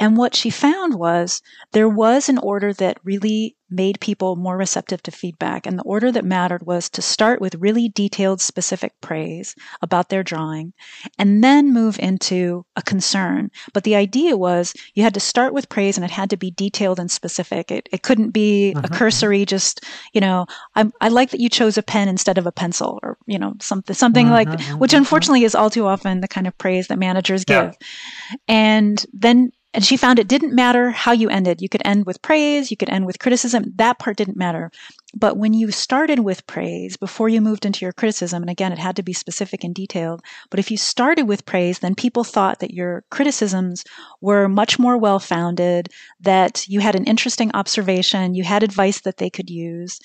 and 0.00 0.16
what 0.16 0.34
she 0.34 0.50
found 0.50 0.94
was 0.94 1.42
there 1.72 1.88
was 1.88 2.28
an 2.28 2.38
order 2.38 2.72
that 2.72 2.98
really 3.04 3.54
made 3.70 4.00
people 4.00 4.34
more 4.34 4.56
receptive 4.56 5.02
to 5.04 5.10
feedback. 5.10 5.64
And 5.64 5.78
the 5.78 5.84
order 5.84 6.10
that 6.10 6.24
mattered 6.24 6.66
was 6.66 6.90
to 6.90 7.02
start 7.02 7.40
with 7.40 7.54
really 7.54 7.88
detailed, 7.88 8.40
specific 8.40 8.92
praise 9.00 9.54
about 9.80 10.08
their 10.08 10.24
drawing 10.24 10.72
and 11.18 11.44
then 11.44 11.72
move 11.72 11.98
into 11.98 12.66
a 12.74 12.82
concern. 12.82 13.50
But 13.72 13.84
the 13.84 13.94
idea 13.94 14.36
was 14.36 14.74
you 14.94 15.04
had 15.04 15.14
to 15.14 15.20
start 15.20 15.54
with 15.54 15.68
praise 15.68 15.96
and 15.96 16.04
it 16.04 16.10
had 16.10 16.30
to 16.30 16.36
be 16.36 16.50
detailed 16.50 16.98
and 16.98 17.10
specific. 17.10 17.70
It, 17.70 17.88
it 17.92 18.02
couldn't 18.02 18.30
be 18.30 18.72
uh-huh. 18.74 18.88
a 18.90 18.94
cursory, 18.94 19.44
just, 19.44 19.84
you 20.12 20.20
know, 20.20 20.46
I, 20.74 20.90
I 21.00 21.08
like 21.08 21.30
that 21.30 21.40
you 21.40 21.48
chose 21.48 21.78
a 21.78 21.82
pen 21.82 22.08
instead 22.08 22.38
of 22.38 22.46
a 22.46 22.52
pencil 22.52 22.98
or, 23.02 23.18
you 23.26 23.38
know, 23.38 23.54
something, 23.60 23.94
something 23.94 24.26
uh-huh. 24.26 24.50
like, 24.50 24.60
which 24.80 24.94
unfortunately 24.94 25.44
is 25.44 25.54
all 25.54 25.70
too 25.70 25.86
often 25.86 26.20
the 26.20 26.28
kind 26.28 26.48
of 26.48 26.58
praise 26.58 26.88
that 26.88 26.98
managers 26.98 27.44
give. 27.44 27.76
Yeah. 27.80 28.36
And 28.48 29.06
then 29.12 29.52
and 29.72 29.84
she 29.84 29.96
found 29.96 30.18
it 30.18 30.28
didn't 30.28 30.54
matter 30.54 30.90
how 30.90 31.12
you 31.12 31.28
ended. 31.28 31.62
You 31.62 31.68
could 31.68 31.82
end 31.84 32.04
with 32.04 32.22
praise, 32.22 32.70
you 32.70 32.76
could 32.76 32.88
end 32.88 33.06
with 33.06 33.20
criticism. 33.20 33.72
That 33.76 33.98
part 33.98 34.16
didn't 34.16 34.36
matter. 34.36 34.70
But 35.14 35.36
when 35.36 35.54
you 35.54 35.70
started 35.70 36.20
with 36.20 36.46
praise 36.46 36.96
before 36.96 37.28
you 37.28 37.40
moved 37.40 37.64
into 37.64 37.84
your 37.84 37.92
criticism, 37.92 38.42
and 38.42 38.50
again, 38.50 38.72
it 38.72 38.78
had 38.78 38.96
to 38.96 39.02
be 39.02 39.12
specific 39.12 39.64
and 39.64 39.74
detailed, 39.74 40.22
but 40.50 40.60
if 40.60 40.70
you 40.70 40.76
started 40.76 41.24
with 41.24 41.46
praise, 41.46 41.80
then 41.80 41.94
people 41.94 42.24
thought 42.24 42.60
that 42.60 42.74
your 42.74 43.04
criticisms 43.10 43.84
were 44.20 44.48
much 44.48 44.78
more 44.78 44.96
well 44.96 45.18
founded, 45.18 45.88
that 46.20 46.66
you 46.68 46.80
had 46.80 46.94
an 46.94 47.04
interesting 47.04 47.50
observation, 47.54 48.34
you 48.34 48.44
had 48.44 48.62
advice 48.62 49.00
that 49.00 49.16
they 49.18 49.30
could 49.30 49.50
use 49.50 50.00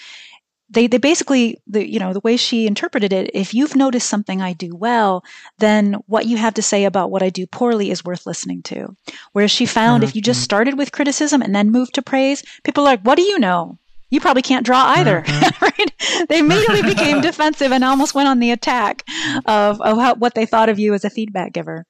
they 0.69 0.88
they 0.88 0.97
basically 0.97 1.58
the 1.67 1.88
you 1.88 1.99
know 1.99 2.13
the 2.13 2.19
way 2.21 2.38
she 2.38 2.67
interpreted 2.67 3.13
it 3.13 3.30
if 3.34 3.54
you've 3.54 3.75
noticed 3.75 4.10
something 4.10 4.41
i 4.41 4.54
do 4.54 4.75
well 4.75 5.23
then 5.60 5.93
what 6.08 6.25
you 6.25 6.38
have 6.38 6.54
to 6.54 6.62
say 6.62 6.86
about 6.86 7.12
what 7.12 7.23
i 7.23 7.30
do 7.30 7.45
poorly 7.47 7.91
is 7.91 8.06
worth 8.06 8.25
listening 8.25 8.62
to 8.62 8.95
whereas 9.34 9.51
she 9.51 9.65
found 9.65 10.01
mm-hmm. 10.01 10.10
if 10.10 10.15
you 10.15 10.21
just 10.21 10.39
mm-hmm. 10.39 10.45
started 10.45 10.78
with 10.78 10.91
criticism 10.91 11.41
and 11.41 11.56
then 11.56 11.71
moved 11.71 11.93
to 11.93 12.01
praise 12.01 12.43
people 12.63 12.84
are 12.84 12.91
like 12.91 13.01
what 13.01 13.15
do 13.15 13.23
you 13.23 13.39
know 13.39 13.78
you 14.12 14.21
probably 14.21 14.41
can't 14.41 14.65
draw 14.65 14.93
either 14.97 15.21
mm-hmm. 15.21 15.65
right 15.65 16.28
they 16.30 16.39
immediately 16.39 16.82
became 16.82 17.21
defensive 17.21 17.71
and 17.71 17.84
almost 17.84 18.15
went 18.15 18.30
on 18.30 18.39
the 18.39 18.51
attack 18.51 19.04
of, 19.45 19.82
of 19.82 19.97
how, 19.97 20.15
what 20.15 20.36
they 20.36 20.45
thought 20.45 20.69
of 20.69 20.80
you 20.80 20.93
as 20.93 21.04
a 21.04 21.10
feedback 21.10 21.54
giver 21.54 21.86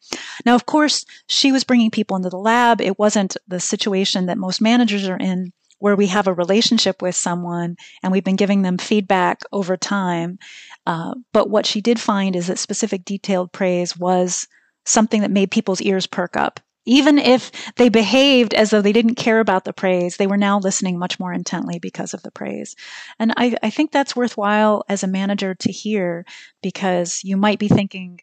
now 0.46 0.56
of 0.56 0.66
course 0.66 1.06
she 1.28 1.52
was 1.52 1.64
bringing 1.64 1.92
people 1.92 2.16
into 2.16 2.30
the 2.30 2.38
lab 2.38 2.82
it 2.82 3.00
wasn't 3.00 3.38
the 3.48 3.60
situation 3.60 4.26
that 4.26 4.38
most 4.38 4.62
managers 4.62 5.08
are 5.08 5.18
in 5.18 5.52
where 5.86 5.96
we 5.96 6.08
have 6.08 6.26
a 6.26 6.34
relationship 6.34 7.00
with 7.00 7.14
someone 7.14 7.78
and 8.02 8.12
we've 8.12 8.24
been 8.24 8.36
giving 8.36 8.64
them 8.64 8.76
feedback 8.76 9.44
over 9.52 9.78
time. 9.78 10.40
Uh, 10.88 11.14
but 11.32 11.48
what 11.48 11.64
she 11.64 11.80
did 11.80 12.00
find 12.00 12.36
is 12.36 12.48
that 12.48 12.58
specific 12.58 13.06
detailed 13.06 13.52
praise 13.52 13.96
was 13.96 14.48
something 14.88 15.22
that 15.22 15.30
made 15.30 15.52
people's 15.52 15.82
ears 15.82 16.08
perk 16.08 16.36
up. 16.36 16.60
Even 16.88 17.20
if 17.20 17.52
they 17.76 17.90
behaved 17.90 18.56
as 18.56 18.72
though 18.72 18.82
they 18.82 18.94
didn't 18.94 19.14
care 19.14 19.40
about 19.40 19.64
the 19.64 19.74
praise, 19.74 20.18
they 20.18 20.26
were 20.26 20.38
now 20.38 20.58
listening 20.58 20.98
much 20.98 21.20
more 21.20 21.32
intently 21.32 21.78
because 21.78 22.16
of 22.16 22.24
the 22.24 22.32
praise. 22.32 22.76
And 23.20 23.32
I, 23.38 23.56
I 23.62 23.70
think 23.70 23.92
that's 23.92 24.16
worthwhile 24.16 24.86
as 24.90 25.04
a 25.04 25.08
manager 25.08 25.54
to 25.54 25.72
hear 25.72 26.26
because 26.64 27.22
you 27.24 27.38
might 27.38 27.60
be 27.60 27.68
thinking, 27.68 28.22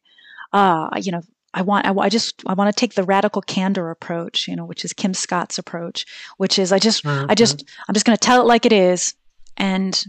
ah, 0.53 0.90
you 0.96 1.12
know, 1.12 1.22
I 1.55 1.62
want, 1.62 1.87
I, 1.87 1.93
I, 1.93 2.09
just, 2.09 2.43
I 2.47 2.55
want 2.55 2.75
to 2.75 2.79
take 2.79 2.95
the 2.95 3.03
radical 3.03 3.43
candor 3.43 3.91
approach, 3.91 4.49
you 4.49 4.57
know, 4.57 4.65
which 4.65 4.85
is 4.85 4.93
Kim 4.93 5.15
Scott's 5.15 5.59
approach, 5.59 6.07
which 6.38 6.59
is 6.59 6.73
I 6.73 6.79
just, 6.79 7.05
mm-hmm. 7.05 7.31
I 7.31 7.35
just, 7.35 7.65
I'm 7.88 7.95
just 7.95 8.07
going 8.07 8.17
to 8.17 8.25
tell 8.25 8.41
it 8.41 8.47
like 8.47 8.67
it 8.67 8.73
is. 8.73 9.15
And 9.57 10.03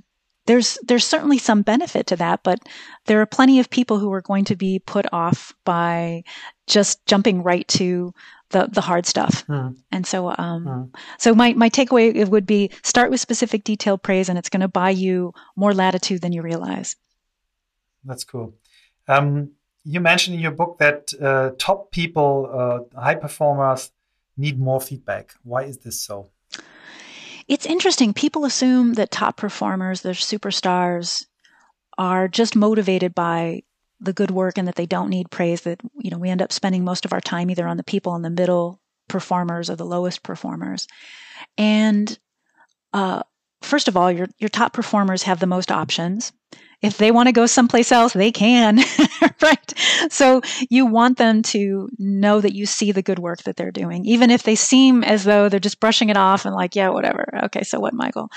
there's, 0.45 0.77
there's 0.83 1.05
certainly 1.05 1.37
some 1.37 1.61
benefit 1.61 2.07
to 2.07 2.15
that, 2.17 2.43
but 2.43 2.59
there 3.05 3.21
are 3.21 3.25
plenty 3.25 3.59
of 3.59 3.69
people 3.69 3.99
who 3.99 4.11
are 4.13 4.21
going 4.21 4.45
to 4.45 4.55
be 4.55 4.79
put 4.79 5.05
off 5.13 5.53
by 5.65 6.23
just 6.67 7.05
jumping 7.05 7.43
right 7.43 7.67
to 7.69 8.13
the, 8.49 8.67
the 8.71 8.81
hard 8.81 9.05
stuff. 9.05 9.45
Mm. 9.47 9.77
And 9.91 10.05
so, 10.05 10.29
um, 10.29 10.65
mm. 10.65 10.95
so 11.17 11.33
my, 11.33 11.53
my 11.53 11.69
takeaway 11.69 12.27
would 12.27 12.45
be 12.45 12.71
start 12.83 13.09
with 13.09 13.19
specific 13.19 13.63
detailed 13.63 14.03
praise 14.03 14.29
and 14.29 14.37
it's 14.37 14.49
going 14.49 14.61
to 14.61 14.67
buy 14.67 14.91
you 14.91 15.33
more 15.55 15.73
latitude 15.73 16.21
than 16.21 16.31
you 16.31 16.41
realize. 16.41 16.95
That's 18.05 18.23
cool. 18.23 18.53
Um, 19.07 19.51
you 19.83 19.99
mentioned 19.99 20.35
in 20.35 20.41
your 20.41 20.51
book 20.51 20.77
that 20.79 21.11
uh, 21.21 21.51
top 21.57 21.91
people, 21.91 22.49
uh, 22.95 22.99
high 22.99 23.15
performers, 23.15 23.91
need 24.37 24.59
more 24.59 24.81
feedback. 24.81 25.33
Why 25.43 25.63
is 25.63 25.77
this 25.79 26.01
so? 26.01 26.29
It's 27.47 27.65
interesting. 27.65 28.13
People 28.13 28.45
assume 28.45 28.93
that 28.93 29.11
top 29.11 29.37
performers, 29.37 30.01
they're 30.01 30.13
superstars, 30.13 31.25
are 31.97 32.27
just 32.27 32.55
motivated 32.55 33.13
by 33.13 33.63
the 33.99 34.13
good 34.13 34.31
work 34.31 34.57
and 34.57 34.67
that 34.67 34.75
they 34.75 34.85
don't 34.85 35.09
need 35.09 35.29
praise. 35.29 35.61
That 35.61 35.81
you 35.99 36.09
know 36.09 36.17
we 36.17 36.29
end 36.29 36.41
up 36.41 36.51
spending 36.51 36.83
most 36.83 37.05
of 37.05 37.13
our 37.13 37.21
time 37.21 37.49
either 37.49 37.67
on 37.67 37.77
the 37.77 37.83
people 37.83 38.15
in 38.15 38.21
the 38.21 38.29
middle 38.29 38.79
performers 39.07 39.69
or 39.69 39.75
the 39.75 39.85
lowest 39.85 40.23
performers. 40.23 40.87
And 41.57 42.17
uh, 42.93 43.23
first 43.63 43.87
of 43.87 43.97
all, 43.97 44.11
your 44.11 44.27
your 44.39 44.49
top 44.49 44.73
performers 44.73 45.23
have 45.23 45.39
the 45.39 45.47
most 45.47 45.71
options 45.71 46.31
if 46.83 46.97
they 46.97 47.11
want 47.11 47.27
to 47.27 47.33
go 47.33 47.45
someplace 47.45 47.93
else, 47.93 48.11
they 48.11 48.31
can, 48.31 48.77
right? 49.41 49.73
So 50.09 50.41
you 50.69 50.85
want 50.85 51.17
them 51.17 51.41
to 51.43 51.89
know 51.97 52.41
that 52.41 52.53
you 52.53 52.65
see 52.65 52.91
the 52.91 53.01
good 53.01 53.19
work 53.19 53.43
that 53.43 53.55
they're 53.55 53.71
doing, 53.71 54.03
even 54.05 54.29
if 54.29 54.43
they 54.43 54.55
seem 54.55 55.01
as 55.01 55.23
though 55.23 55.47
they're 55.47 55.61
just 55.61 55.79
brushing 55.79 56.09
it 56.09 56.17
off 56.17 56.45
and 56.45 56.53
like, 56.53 56.75
yeah, 56.75 56.89
whatever. 56.89 57.25
Okay, 57.45 57.63
so 57.63 57.79
what, 57.79 57.93
Michael? 57.93 58.29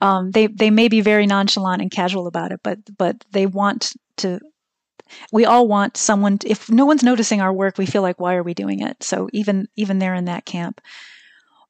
Um, 0.00 0.32
they 0.32 0.48
they 0.48 0.70
may 0.70 0.88
be 0.88 1.00
very 1.00 1.26
nonchalant 1.26 1.80
and 1.80 1.92
casual 1.92 2.26
about 2.26 2.50
it, 2.50 2.60
but 2.64 2.80
but 2.98 3.24
they 3.30 3.46
want 3.46 3.92
to. 4.18 4.40
We 5.30 5.44
all 5.44 5.68
want 5.68 5.96
someone. 5.96 6.38
If 6.44 6.70
no 6.70 6.84
one's 6.86 7.04
noticing 7.04 7.40
our 7.40 7.52
work, 7.52 7.78
we 7.78 7.86
feel 7.86 8.02
like, 8.02 8.18
why 8.18 8.34
are 8.34 8.42
we 8.42 8.54
doing 8.54 8.80
it? 8.80 9.02
So 9.04 9.28
even 9.32 9.68
even 9.76 10.00
they're 10.00 10.14
in 10.14 10.24
that 10.24 10.44
camp. 10.44 10.80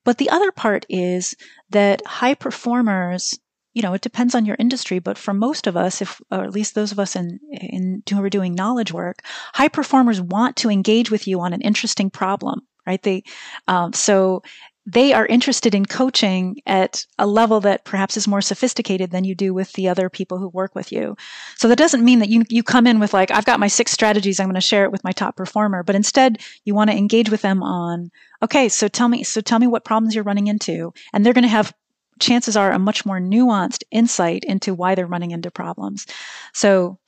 But 0.05 0.19
the 0.19 0.31
other 0.31 0.53
part 0.53 0.85
is 0.89 1.35
that 1.71 2.05
high 2.07 2.35
performers 2.35 3.39
you 3.75 3.83
know, 3.83 3.95
it 3.95 4.03
depends 4.03 4.35
on 4.35 4.45
your 4.45 4.57
industry, 4.59 4.99
but 4.99 5.17
for 5.17 5.33
most 5.33 5.67
of 5.67 5.77
us, 5.77 6.03
if, 6.03 6.21
or 6.31 6.45
at 6.45 6.53
least 6.53 6.75
those 6.75 6.93
of 6.93 6.99
us 6.99 7.17
in, 7.17 7.41
in 7.53 8.03
who 8.11 8.23
are 8.23 8.29
doing 8.29 8.55
knowledge 8.55 8.93
work, 8.93 9.23
high 9.55 9.69
performers 9.69 10.21
want 10.21 10.57
to 10.57 10.71
engage 10.71 11.11
with 11.11 11.27
you 11.27 11.41
on 11.41 11.55
an 11.55 11.63
interesting 11.63 12.11
problem, 12.11 12.61
right? 12.87 13.03
They, 13.03 13.23
um, 13.69 13.95
so 13.95 14.43
they 14.85 15.13
are 15.13 15.27
interested 15.27 15.75
in 15.75 15.87
coaching 15.87 16.61
at 16.67 17.07
a 17.19 17.27
level 17.27 17.61
that 17.61 17.85
perhaps 17.85 18.17
is 18.17 18.27
more 18.27 18.41
sophisticated 18.41 19.11
than 19.11 19.25
you 19.25 19.35
do 19.35 19.55
with 19.55 19.73
the 19.75 19.89
other 19.89 20.09
people 20.09 20.39
who 20.39 20.49
work 20.49 20.75
with 20.75 20.91
you. 20.91 21.17
So 21.57 21.69
that 21.69 21.79
doesn't 21.79 22.05
mean 22.05 22.19
that 22.19 22.29
you, 22.29 22.43
you 22.49 22.63
come 22.63 22.87
in 22.87 22.99
with 22.99 23.15
like, 23.15 23.31
I've 23.31 23.45
got 23.45 23.61
my 23.61 23.69
six 23.69 23.93
strategies. 23.93 24.41
I'm 24.41 24.47
going 24.47 24.55
to 24.55 24.61
share 24.61 24.85
it 24.85 24.91
with 24.91 25.05
my 25.05 25.13
top 25.13 25.37
performer, 25.37 25.83
but 25.85 25.95
instead 25.95 26.39
you 26.65 26.75
want 26.75 26.91
to 26.91 26.97
engage 26.97 27.31
with 27.31 27.43
them 27.43 27.63
on, 27.63 28.11
okay, 28.43 28.69
so 28.69 28.89
tell 28.89 29.09
me, 29.09 29.23
so 29.23 29.41
tell 29.41 29.61
me 29.61 29.69
what 29.69 29.85
problems 29.85 30.15
you're 30.15 30.25
running 30.25 30.49
into. 30.49 30.93
And 31.13 31.25
they're 31.25 31.33
going 31.33 31.43
to 31.43 31.49
have 31.49 31.73
chances 32.21 32.57
are 32.57 32.73
a 32.73 32.79
much 32.79 33.05
more 33.05 33.21
nuanced 33.21 33.83
insight 33.91 34.45
into 34.45 34.75
why 34.75 34.95
they're 34.95 35.07
running 35.07 35.31
into 35.31 35.51
problems. 35.51 36.07
So 36.53 36.99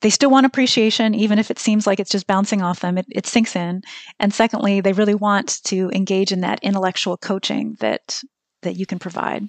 they 0.00 0.10
still 0.10 0.30
want 0.30 0.46
appreciation, 0.46 1.14
even 1.14 1.38
if 1.38 1.50
it 1.50 1.58
seems 1.58 1.86
like 1.86 2.00
it's 2.00 2.10
just 2.10 2.26
bouncing 2.26 2.62
off 2.62 2.80
them. 2.80 2.98
It, 2.98 3.06
it 3.08 3.26
sinks 3.26 3.56
in. 3.56 3.82
And 4.20 4.32
secondly, 4.32 4.80
they 4.80 4.92
really 4.92 5.14
want 5.14 5.62
to 5.64 5.90
engage 5.90 6.32
in 6.32 6.40
that 6.40 6.60
intellectual 6.62 7.16
coaching 7.16 7.76
that 7.80 8.22
that 8.62 8.76
you 8.76 8.86
can 8.86 8.98
provide. 8.98 9.48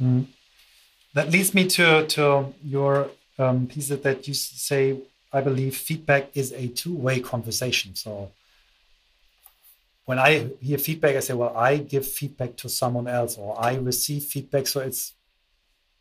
Mm. 0.00 0.26
That 1.14 1.30
leads 1.30 1.54
me 1.54 1.66
to 1.68 2.06
to 2.06 2.54
your 2.62 3.10
um, 3.38 3.66
piece 3.66 3.88
that 3.88 4.28
you 4.28 4.34
say. 4.34 5.00
I 5.32 5.40
believe 5.40 5.76
feedback 5.76 6.30
is 6.36 6.52
a 6.52 6.68
two 6.68 6.94
way 6.94 7.18
conversation. 7.18 7.96
So 7.96 8.30
when 10.04 10.18
I 10.18 10.50
hear 10.60 10.78
feedback, 10.78 11.16
I 11.16 11.20
say, 11.20 11.34
well, 11.34 11.56
I 11.56 11.78
give 11.78 12.06
feedback 12.06 12.56
to 12.58 12.68
someone 12.68 13.08
else 13.08 13.36
or 13.36 13.60
I 13.60 13.74
receive 13.74 14.22
feedback. 14.22 14.68
So 14.68 14.80
it's 14.80 15.14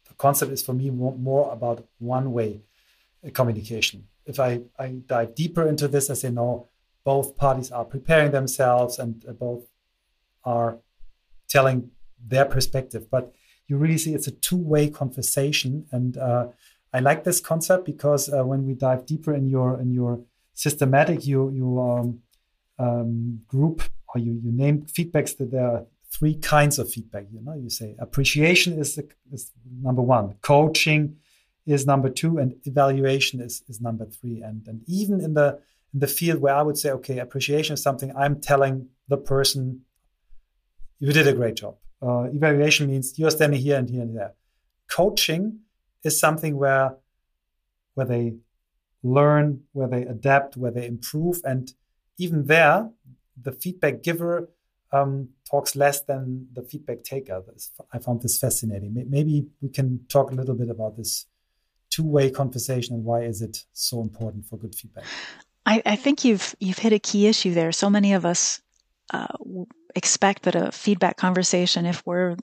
the 0.07 0.13
concept 0.15 0.51
is 0.51 0.61
for 0.61 0.73
me 0.73 0.91
more, 0.91 1.15
more 1.17 1.51
about 1.51 1.83
one 1.97 2.31
way 2.31 2.61
communication. 3.31 4.07
If 4.25 4.39
I, 4.39 4.61
I 4.79 4.87
dive 5.05 5.35
deeper 5.35 5.67
into 5.67 5.87
this, 5.87 6.09
I 6.09 6.13
say, 6.13 6.29
no, 6.29 6.69
both 7.03 7.35
parties 7.35 7.71
are 7.71 7.85
preparing 7.85 8.31
themselves 8.31 8.99
and 8.99 9.23
uh, 9.27 9.33
both 9.33 9.65
are 10.43 10.79
telling 11.49 11.91
their 12.25 12.45
perspective. 12.45 13.09
But 13.09 13.33
you 13.67 13.77
really 13.77 13.97
see 13.97 14.13
it's 14.13 14.27
a 14.27 14.31
two 14.31 14.57
way 14.57 14.89
conversation. 14.89 15.85
And 15.91 16.17
uh, 16.17 16.47
I 16.93 16.99
like 16.99 17.23
this 17.23 17.39
concept 17.39 17.85
because 17.85 18.31
uh, 18.31 18.43
when 18.43 18.65
we 18.65 18.73
dive 18.73 19.05
deeper 19.05 19.33
in 19.33 19.47
your 19.47 19.79
in 19.79 19.93
your 19.93 20.21
systematic, 20.53 21.25
you 21.25 21.49
you 21.49 21.81
um, 21.81 22.19
um, 22.79 23.41
group 23.47 23.83
or 24.13 24.19
you, 24.19 24.39
you 24.43 24.51
name 24.51 24.83
feedbacks 24.83 25.37
that 25.37 25.51
there 25.51 25.67
are 25.67 25.85
three 26.11 26.35
kinds 26.35 26.77
of 26.79 26.89
feedback. 26.89 27.25
You 27.31 27.41
know, 27.41 27.55
you 27.55 27.69
say 27.69 27.95
appreciation 27.99 28.79
is, 28.79 28.95
the, 28.95 29.07
is 29.31 29.51
number 29.81 30.01
one, 30.01 30.35
coaching 30.41 31.17
is 31.65 31.85
number 31.85 32.09
two, 32.09 32.37
and 32.37 32.55
evaluation 32.65 33.39
is, 33.41 33.63
is 33.67 33.79
number 33.79 34.05
three. 34.05 34.41
And, 34.41 34.67
and 34.67 34.81
even 34.87 35.21
in 35.21 35.33
the 35.33 35.59
in 35.93 35.99
the 35.99 36.07
field 36.07 36.39
where 36.39 36.55
I 36.55 36.61
would 36.61 36.77
say, 36.77 36.89
okay, 36.91 37.19
appreciation 37.19 37.75
is 37.75 37.83
something 37.83 38.11
I'm 38.15 38.41
telling 38.41 38.87
the 39.07 39.17
person, 39.17 39.81
you 40.99 41.13
did 41.13 41.27
a 41.27 41.33
great 41.33 41.55
job. 41.55 41.75
Uh, 42.01 42.23
evaluation 42.23 42.87
means 42.87 43.17
you're 43.17 43.31
standing 43.31 43.61
here 43.61 43.77
and 43.77 43.89
here 43.89 44.01
and 44.01 44.17
there. 44.17 44.33
Coaching 44.89 45.59
is 46.03 46.19
something 46.19 46.57
where 46.57 46.95
where 47.93 48.07
they 48.07 48.35
learn, 49.03 49.61
where 49.73 49.87
they 49.87 50.01
adapt, 50.01 50.57
where 50.57 50.71
they 50.71 50.87
improve, 50.87 51.41
and 51.45 51.73
even 52.17 52.47
there, 52.47 52.89
the 53.39 53.51
feedback 53.51 54.01
giver 54.01 54.49
um, 54.91 55.29
talks 55.49 55.75
less 55.75 56.01
than 56.01 56.47
the 56.53 56.63
feedback 56.63 57.03
taker. 57.03 57.43
I 57.91 57.99
found 57.99 58.21
this 58.21 58.39
fascinating. 58.39 58.93
Maybe 59.09 59.47
we 59.61 59.69
can 59.69 60.05
talk 60.07 60.31
a 60.31 60.35
little 60.35 60.55
bit 60.55 60.69
about 60.69 60.97
this 60.97 61.27
two-way 61.93 62.31
conversation 62.31 62.95
and 62.95 63.03
why 63.03 63.21
is 63.21 63.41
it 63.41 63.57
so 63.73 64.01
important 64.01 64.45
for 64.45 64.57
good 64.57 64.73
feedback. 64.75 65.05
I, 65.65 65.81
I 65.85 65.95
think 65.95 66.25
you've 66.25 66.55
you've 66.59 66.79
hit 66.79 66.93
a 66.93 66.99
key 66.99 67.27
issue 67.27 67.53
there. 67.53 67.71
So 67.71 67.89
many 67.89 68.13
of 68.13 68.25
us 68.25 68.61
uh, 69.13 69.27
expect 69.95 70.43
that 70.43 70.55
a 70.55 70.71
feedback 70.71 71.17
conversation, 71.17 71.85
if 71.85 72.05
we're 72.05 72.35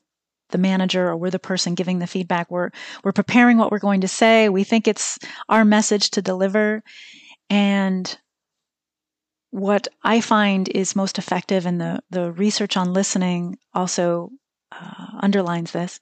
the 0.51 0.59
manager 0.59 1.09
or 1.09 1.17
we're 1.17 1.31
the 1.31 1.39
person 1.39 1.75
giving 1.75 1.99
the 1.99 2.07
feedback, 2.07 2.51
we're 2.51 2.71
we're 3.05 3.13
preparing 3.13 3.59
what 3.59 3.71
we're 3.71 3.79
going 3.79 4.03
to 4.03 4.09
say. 4.09 4.49
We 4.49 4.65
think 4.65 4.89
it's 4.89 5.19
our 5.49 5.65
message 5.65 6.11
to 6.11 6.23
deliver, 6.23 6.83
and 7.51 8.19
what 9.51 9.89
I 10.03 10.21
find 10.21 10.69
is 10.69 10.97
most 10.97 11.19
effective, 11.19 11.67
and 11.67 11.81
the, 11.81 12.01
the 12.11 12.33
research 12.33 12.77
on 12.77 12.93
listening 12.93 13.59
also 13.75 14.31
uh, 14.73 15.07
underlines 15.21 15.73
this, 15.73 16.01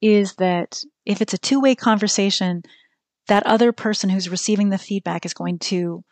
is 0.00 0.34
that 0.34 0.82
if 1.06 1.22
it's 1.22 1.34
a 1.34 1.38
two 1.38 1.60
way 1.60 1.74
conversation, 1.74 2.62
that 3.28 3.46
other 3.46 3.72
person 3.72 4.10
who's 4.10 4.28
receiving 4.28 4.70
the 4.70 4.78
feedback 4.78 5.24
is 5.24 5.34
going 5.34 5.58
to 5.58 6.04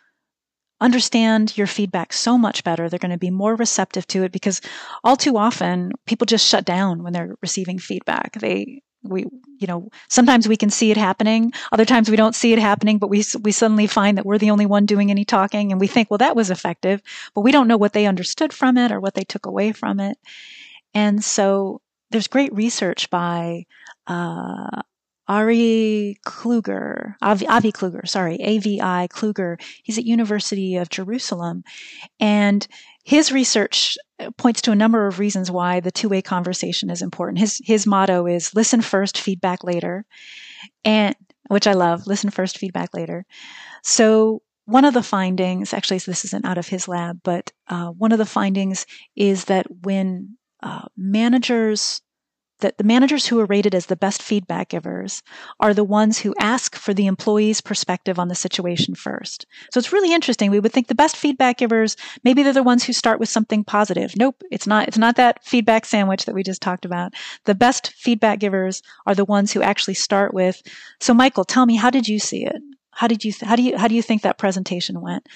understand 0.81 1.57
your 1.57 1.67
feedback 1.67 2.13
so 2.13 2.39
much 2.39 2.65
better. 2.65 2.89
They're 2.89 2.99
going 2.99 3.11
to 3.11 3.19
be 3.19 3.31
more 3.31 3.55
receptive 3.55 4.07
to 4.09 4.23
it 4.23 4.33
because 4.33 4.61
all 5.05 5.17
too 5.17 5.37
often 5.37 5.93
people 6.07 6.25
just 6.25 6.47
shut 6.47 6.65
down 6.65 7.03
when 7.03 7.13
they're 7.13 7.37
receiving 7.43 7.79
feedback. 7.79 8.39
They 8.41 8.83
we 9.03 9.25
you 9.59 9.67
know 9.67 9.89
sometimes 10.09 10.47
we 10.47 10.57
can 10.57 10.69
see 10.69 10.91
it 10.91 10.97
happening 10.97 11.53
other 11.73 11.85
times 11.85 12.11
we 12.11 12.17
don't 12.17 12.35
see 12.35 12.53
it 12.53 12.59
happening 12.59 12.99
but 12.99 13.09
we 13.09 13.25
we 13.43 13.51
suddenly 13.51 13.87
find 13.87 14.19
that 14.19 14.27
we're 14.27 14.39
the 14.39 14.51
only 14.51 14.67
one 14.67 14.85
doing 14.85 15.11
any 15.11 15.25
talking 15.25 15.73
and 15.73 15.81
we 15.81 15.87
think 15.87 16.11
well 16.11 16.19
that 16.19 16.37
was 16.37 16.51
effective 16.51 17.01
but 17.35 17.41
we 17.41 17.51
don't 17.51 17.69
know 17.69 17.79
what 17.79 17.95
they 17.95 18.07
understood 18.07 18.53
from 18.53 18.77
it 18.77 18.93
or 18.93 19.01
what 19.01 19.15
they 19.15 19.25
took 19.25 19.47
away 19.47 19.73
from 19.73 20.01
it 20.01 20.19
and 20.93 21.25
so 21.25 21.81
there's 22.11 22.29
great 22.29 22.53
research 22.53 23.09
by 23.09 23.65
uh, 24.07 24.83
Ari 25.31 26.19
Kluger, 26.27 27.15
Avi, 27.23 27.47
Avi 27.47 27.71
Kluger, 27.71 28.07
sorry, 28.09 28.35
AVI 28.41 29.07
Kluger. 29.07 29.61
He's 29.85 29.97
at 29.97 30.05
University 30.05 30.75
of 30.75 30.89
Jerusalem, 30.89 31.63
and 32.19 32.67
his 33.05 33.31
research 33.31 33.97
points 34.37 34.61
to 34.63 34.73
a 34.73 34.77
number 34.77 35.07
of 35.07 35.21
reasons 35.21 35.49
why 35.49 35.79
the 35.79 35.93
two-way 35.93 36.21
conversation 36.21 36.91
is 36.91 37.01
important. 37.01 37.39
His 37.39 37.61
his 37.65 37.87
motto 37.87 38.27
is 38.27 38.57
listen 38.57 38.81
first, 38.81 39.21
feedback 39.21 39.63
later. 39.63 40.05
And 40.85 41.15
which 41.47 41.69
I 41.69 41.75
love, 41.75 42.09
listen 42.09 42.31
first, 42.31 42.59
feedback 42.59 42.93
later. 42.93 43.25
So 43.85 44.43
one 44.65 44.85
of 44.85 44.95
the 44.95 45.03
findings, 45.03 45.73
actually, 45.73 45.99
this 45.99 46.25
isn't 46.25 46.45
out 46.45 46.59
of 46.59 46.67
his 46.67 46.89
lab, 46.89 47.21
but 47.23 47.53
uh, 47.69 47.91
one 47.91 48.11
of 48.11 48.19
the 48.19 48.27
findings 48.27 48.85
is 49.15 49.45
that 49.45 49.67
when 49.83 50.37
uh, 50.61 50.87
managers 50.97 52.03
that 52.61 52.79
the 52.79 52.85
managers 52.85 53.27
who 53.27 53.39
are 53.41 53.47
rated 53.47 53.75
as 53.75 53.87
the 53.87 53.97
best 53.97 54.23
feedback 54.23 54.69
givers 54.69 55.23
are 55.59 55.75
the 55.75 55.85
ones 55.85 56.19
who 56.19 56.35
ask 56.39 56.77
for 56.77 56.95
the 56.95 57.07
employee's 57.07 57.61
perspective 57.61 58.19
on 58.19 58.29
the 58.29 58.35
situation 58.35 58.95
first. 58.95 59.47
So 59.73 59.79
it's 59.79 59.93
really 59.93 60.13
interesting. 60.13 60.51
We 60.51 60.61
would 60.61 60.73
think 60.73 60.89
the 60.89 60.95
best 60.95 61.17
feedback 61.17 61.59
givers, 61.59 61.97
maybe 62.25 62.43
they're 62.43 62.53
the 62.53 62.63
ones 62.63 62.85
who 62.85 62.93
start 62.93 63.21
with 63.21 63.29
something 63.29 63.65
positive. 63.65 64.17
Nope, 64.17 64.43
it's 64.51 64.67
not, 64.67 64.89
it's 64.89 64.99
not 64.99 65.17
that 65.17 65.45
feedback 65.45 65.85
sandwich 65.85 66.25
that 66.25 66.35
we 66.35 66.43
just 66.43 66.63
talked 66.63 66.85
about. 66.85 67.15
The 67.45 67.55
best 67.55 67.93
feedback 67.93 68.39
givers 68.39 68.83
are 69.07 69.15
the 69.15 69.25
ones 69.25 69.53
who 69.53 69.63
actually 69.63 69.95
start 69.95 70.33
with, 70.35 70.63
so 71.01 71.15
Michael, 71.15 71.45
tell 71.45 71.67
me, 71.67 71.77
how 71.77 71.91
did 71.91 72.09
you 72.09 72.19
see 72.19 72.45
it? 72.45 72.63
How 72.93 73.07
did 73.07 73.25
you, 73.25 73.33
how 73.41 73.57
do 73.57 73.63
you, 73.63 73.79
how 73.79 73.89
do 73.89 73.95
you 73.95 74.03
think 74.03 74.23
that 74.23 74.37
presentation 74.37 75.01
went? 75.01 75.27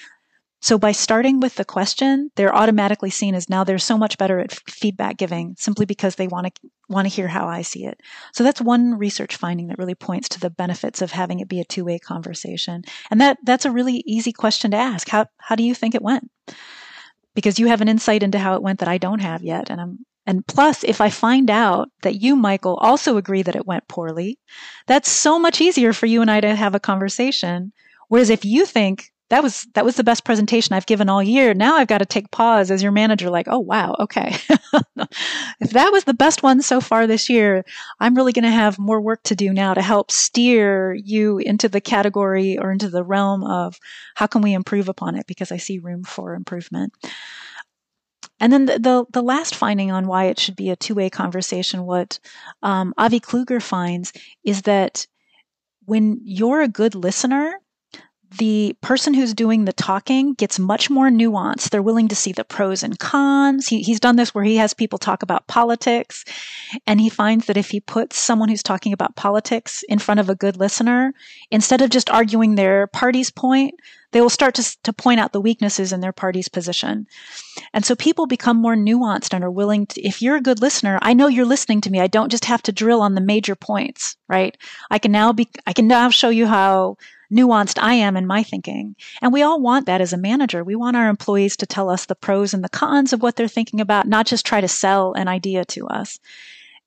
So 0.65 0.79
by 0.79 0.93
starting 0.93 1.41
with 1.41 1.57
the 1.57 1.63
question, 1.63 2.31
they're 2.35 2.55
automatically 2.55 3.11
seen 3.11 3.35
as 3.35 3.51
now 3.51 3.63
they're 3.63 3.77
so 3.77 3.99
much 3.99 4.17
better 4.17 4.39
at 4.39 4.51
f- 4.51 4.63
feedback 4.67 5.15
giving 5.15 5.53
simply 5.59 5.85
because 5.85 6.15
they 6.15 6.27
want 6.27 6.47
to 6.47 6.69
want 6.89 7.07
to 7.07 7.13
hear 7.13 7.27
how 7.27 7.47
I 7.47 7.61
see 7.61 7.85
it. 7.85 8.01
So 8.33 8.43
that's 8.43 8.59
one 8.59 8.97
research 8.97 9.35
finding 9.35 9.67
that 9.67 9.77
really 9.77 9.93
points 9.93 10.27
to 10.29 10.39
the 10.39 10.49
benefits 10.49 11.03
of 11.03 11.11
having 11.11 11.39
it 11.39 11.47
be 11.47 11.59
a 11.59 11.65
two-way 11.65 11.99
conversation. 11.99 12.81
And 13.11 13.21
that 13.21 13.37
that's 13.43 13.65
a 13.65 13.71
really 13.71 14.01
easy 14.07 14.31
question 14.31 14.71
to 14.71 14.77
ask. 14.77 15.07
How 15.07 15.27
how 15.37 15.53
do 15.53 15.61
you 15.61 15.75
think 15.75 15.93
it 15.93 16.01
went? 16.01 16.31
Because 17.35 17.59
you 17.59 17.67
have 17.67 17.81
an 17.81 17.87
insight 17.87 18.23
into 18.23 18.39
how 18.39 18.55
it 18.55 18.63
went 18.63 18.79
that 18.79 18.89
I 18.89 18.97
don't 18.97 19.21
have 19.21 19.43
yet 19.43 19.69
and 19.69 19.79
I'm 19.79 19.99
and 20.25 20.47
plus, 20.47 20.83
if 20.83 20.99
I 20.99 21.11
find 21.11 21.51
out 21.51 21.89
that 22.01 22.23
you, 22.23 22.35
Michael, 22.35 22.77
also 22.77 23.17
agree 23.17 23.43
that 23.43 23.55
it 23.55 23.67
went 23.67 23.87
poorly, 23.87 24.39
that's 24.87 25.11
so 25.11 25.37
much 25.37 25.61
easier 25.61 25.93
for 25.93 26.07
you 26.07 26.23
and 26.23 26.31
I 26.31 26.41
to 26.41 26.55
have 26.55 26.73
a 26.73 26.79
conversation. 26.79 27.71
Whereas 28.07 28.31
if 28.31 28.43
you 28.43 28.65
think 28.65 29.11
that 29.35 29.43
was 29.43 29.67
that 29.73 29.83
was 29.83 29.97
the 29.97 30.03
best 30.03 30.23
presentation 30.23 30.73
I've 30.73 30.85
given 30.85 31.09
all 31.09 31.21
year. 31.21 31.53
Now 31.53 31.75
I've 31.75 31.89
got 31.89 31.97
to 31.97 32.05
take 32.05 32.31
pause 32.31 32.71
as 32.71 32.81
your 32.81 32.93
manager, 32.93 33.29
like, 33.29 33.47
oh 33.49 33.59
wow, 33.59 33.93
okay. 33.99 34.33
if 35.59 35.71
that 35.71 35.91
was 35.91 36.05
the 36.05 36.13
best 36.13 36.41
one 36.41 36.61
so 36.61 36.79
far 36.79 37.05
this 37.05 37.29
year, 37.29 37.65
I'm 37.99 38.15
really 38.15 38.31
going 38.31 38.45
to 38.45 38.49
have 38.49 38.79
more 38.79 39.01
work 39.01 39.23
to 39.23 39.35
do 39.35 39.51
now 39.51 39.73
to 39.73 39.81
help 39.81 40.09
steer 40.09 40.93
you 40.93 41.39
into 41.39 41.67
the 41.67 41.81
category 41.81 42.57
or 42.57 42.71
into 42.71 42.89
the 42.89 43.03
realm 43.03 43.43
of 43.43 43.77
how 44.15 44.25
can 44.25 44.41
we 44.41 44.53
improve 44.53 44.87
upon 44.87 45.15
it 45.17 45.27
because 45.27 45.51
I 45.51 45.57
see 45.57 45.79
room 45.79 46.05
for 46.05 46.33
improvement. 46.33 46.93
And 48.39 48.53
then 48.53 48.67
the, 48.67 48.79
the, 48.79 49.05
the, 49.11 49.21
last 49.21 49.53
finding 49.53 49.91
on 49.91 50.07
why 50.07 50.25
it 50.25 50.39
should 50.39 50.55
be 50.55 50.69
a 50.69 50.77
two 50.77 50.95
way 50.95 51.09
conversation, 51.09 51.83
what 51.83 52.19
um, 52.63 52.93
Avi 52.97 53.19
Kluger 53.19 53.61
finds 53.61 54.13
is 54.45 54.61
that 54.61 55.07
when 55.83 56.21
you're 56.23 56.61
a 56.61 56.69
good 56.69 56.95
listener, 56.95 57.59
the 58.37 58.75
person 58.81 59.13
who's 59.13 59.33
doing 59.33 59.65
the 59.65 59.73
talking 59.73 60.33
gets 60.33 60.59
much 60.59 60.89
more 60.89 61.09
nuanced. 61.09 61.69
They're 61.69 61.81
willing 61.81 62.07
to 62.09 62.15
see 62.15 62.31
the 62.31 62.43
pros 62.43 62.83
and 62.83 62.97
cons. 62.99 63.67
He, 63.67 63.81
he's 63.81 63.99
done 63.99 64.15
this 64.15 64.33
where 64.33 64.43
he 64.43 64.57
has 64.57 64.73
people 64.73 64.99
talk 64.99 65.23
about 65.23 65.47
politics, 65.47 66.25
and 66.85 66.99
he 66.99 67.09
finds 67.09 67.45
that 67.45 67.57
if 67.57 67.69
he 67.69 67.79
puts 67.79 68.17
someone 68.17 68.49
who's 68.49 68.63
talking 68.63 68.93
about 68.93 69.15
politics 69.15 69.83
in 69.89 69.99
front 69.99 70.19
of 70.19 70.29
a 70.29 70.35
good 70.35 70.57
listener, 70.57 71.13
instead 71.51 71.81
of 71.81 71.89
just 71.89 72.09
arguing 72.09 72.55
their 72.55 72.87
party's 72.87 73.31
point, 73.31 73.75
they 74.11 74.21
will 74.21 74.29
start 74.29 74.55
to, 74.55 74.81
to 74.83 74.93
point 74.93 75.19
out 75.19 75.33
the 75.33 75.41
weaknesses 75.41 75.91
in 75.91 75.99
their 75.99 76.13
party's 76.13 76.47
position. 76.47 77.05
And 77.73 77.85
so 77.85 77.95
people 77.95 78.27
become 78.27 78.55
more 78.55 78.75
nuanced 78.75 79.33
and 79.33 79.43
are 79.43 79.51
willing 79.51 79.87
to, 79.87 80.01
if 80.01 80.21
you're 80.21 80.37
a 80.37 80.41
good 80.41 80.61
listener, 80.61 80.97
I 81.01 81.13
know 81.13 81.27
you're 81.27 81.45
listening 81.45 81.81
to 81.81 81.89
me. 81.89 81.99
I 81.99 82.07
don't 82.07 82.29
just 82.29 82.45
have 82.45 82.61
to 82.63 82.71
drill 82.71 83.01
on 83.01 83.15
the 83.15 83.21
major 83.21 83.55
points, 83.55 84.15
right? 84.29 84.55
I 84.89 84.99
can 84.99 85.11
now 85.11 85.33
be, 85.33 85.49
I 85.67 85.73
can 85.73 85.87
now 85.87 86.09
show 86.09 86.29
you 86.29 86.47
how 86.47 86.95
nuanced 87.31 87.81
I 87.81 87.95
am 87.95 88.15
in 88.17 88.27
my 88.27 88.43
thinking. 88.43 88.95
And 89.21 89.33
we 89.33 89.41
all 89.41 89.59
want 89.59 89.85
that 89.85 90.01
as 90.01 90.13
a 90.13 90.17
manager. 90.17 90.63
We 90.63 90.75
want 90.75 90.97
our 90.97 91.09
employees 91.09 91.57
to 91.57 91.65
tell 91.65 91.89
us 91.89 92.05
the 92.05 92.15
pros 92.15 92.53
and 92.53 92.63
the 92.63 92.69
cons 92.69 93.13
of 93.13 93.21
what 93.21 93.35
they're 93.35 93.47
thinking 93.47 93.81
about, 93.81 94.07
not 94.07 94.27
just 94.27 94.45
try 94.45 94.61
to 94.61 94.67
sell 94.67 95.13
an 95.13 95.27
idea 95.27 95.65
to 95.65 95.87
us. 95.87 96.19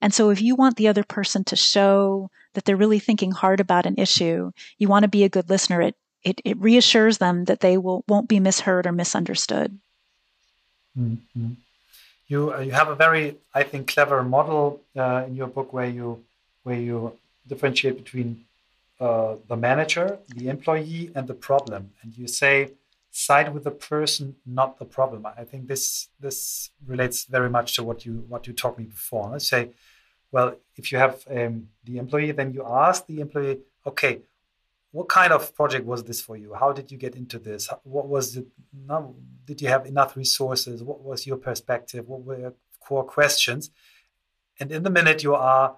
And 0.01 0.13
so 0.13 0.29
if 0.29 0.41
you 0.41 0.55
want 0.55 0.77
the 0.77 0.87
other 0.87 1.03
person 1.03 1.43
to 1.45 1.55
show 1.55 2.31
that 2.53 2.65
they're 2.65 2.77
really 2.77 2.99
thinking 2.99 3.31
hard 3.31 3.59
about 3.59 3.85
an 3.85 3.95
issue, 3.97 4.51
you 4.77 4.87
want 4.87 5.03
to 5.03 5.09
be 5.09 5.23
a 5.23 5.29
good 5.29 5.49
listener. 5.49 5.81
It, 5.81 5.95
it, 6.23 6.41
it 6.45 6.57
reassures 6.57 7.17
them 7.17 7.45
that 7.45 7.59
they 7.59 7.77
will, 7.77 8.03
won't 8.07 8.29
be 8.29 8.39
misheard 8.39 8.87
or 8.87 8.91
misunderstood. 8.91 9.77
Mm-hmm. 10.97 11.51
You, 12.27 12.53
uh, 12.53 12.59
you 12.59 12.71
have 12.71 12.89
a 12.89 12.95
very, 12.95 13.37
I 13.53 13.63
think, 13.63 13.91
clever 13.91 14.23
model 14.23 14.81
uh, 14.95 15.25
in 15.27 15.35
your 15.35 15.47
book 15.47 15.73
where 15.73 15.87
you, 15.87 16.23
where 16.63 16.77
you 16.77 17.17
differentiate 17.47 17.97
between 17.97 18.45
uh, 18.99 19.35
the 19.47 19.55
manager, 19.55 20.19
the 20.35 20.49
employee, 20.49 21.11
and 21.15 21.27
the 21.27 21.33
problem. 21.33 21.91
And 22.01 22.17
you 22.17 22.27
say, 22.27 22.71
side 23.11 23.53
with 23.53 23.63
the 23.63 23.71
person, 23.71 24.35
not 24.45 24.77
the 24.77 24.85
problem. 24.85 25.25
I 25.25 25.43
think 25.43 25.67
this 25.67 26.09
this 26.19 26.69
relates 26.85 27.25
very 27.25 27.49
much 27.49 27.75
to 27.75 27.83
what 27.83 28.05
you 28.05 28.25
what 28.27 28.47
you 28.47 28.53
taught 28.53 28.77
me 28.77 28.85
before. 28.85 29.29
Let's 29.31 29.47
say, 29.47 29.69
well, 30.31 30.55
if 30.75 30.91
you 30.91 30.97
have 30.97 31.23
um, 31.29 31.69
the 31.83 31.97
employee, 31.97 32.31
then 32.31 32.53
you 32.53 32.63
ask 32.65 33.05
the 33.07 33.19
employee, 33.21 33.59
okay, 33.85 34.19
what 34.91 35.07
kind 35.07 35.31
of 35.31 35.55
project 35.55 35.85
was 35.85 36.03
this 36.03 36.21
for 36.21 36.35
you? 36.35 36.53
How 36.53 36.71
did 36.71 36.91
you 36.91 36.97
get 36.97 37.15
into 37.15 37.39
this? 37.39 37.69
What 37.83 38.07
was 38.07 38.37
it? 38.37 38.47
Did 39.45 39.61
you 39.61 39.67
have 39.69 39.85
enough 39.85 40.15
resources? 40.15 40.83
What 40.83 41.01
was 41.01 41.25
your 41.25 41.37
perspective? 41.37 42.07
What 42.07 42.23
were 42.23 42.39
your 42.39 42.53
core 42.79 43.03
questions? 43.03 43.71
And 44.59 44.71
in 44.71 44.83
the 44.83 44.89
minute 44.89 45.23
you 45.23 45.35
are 45.35 45.77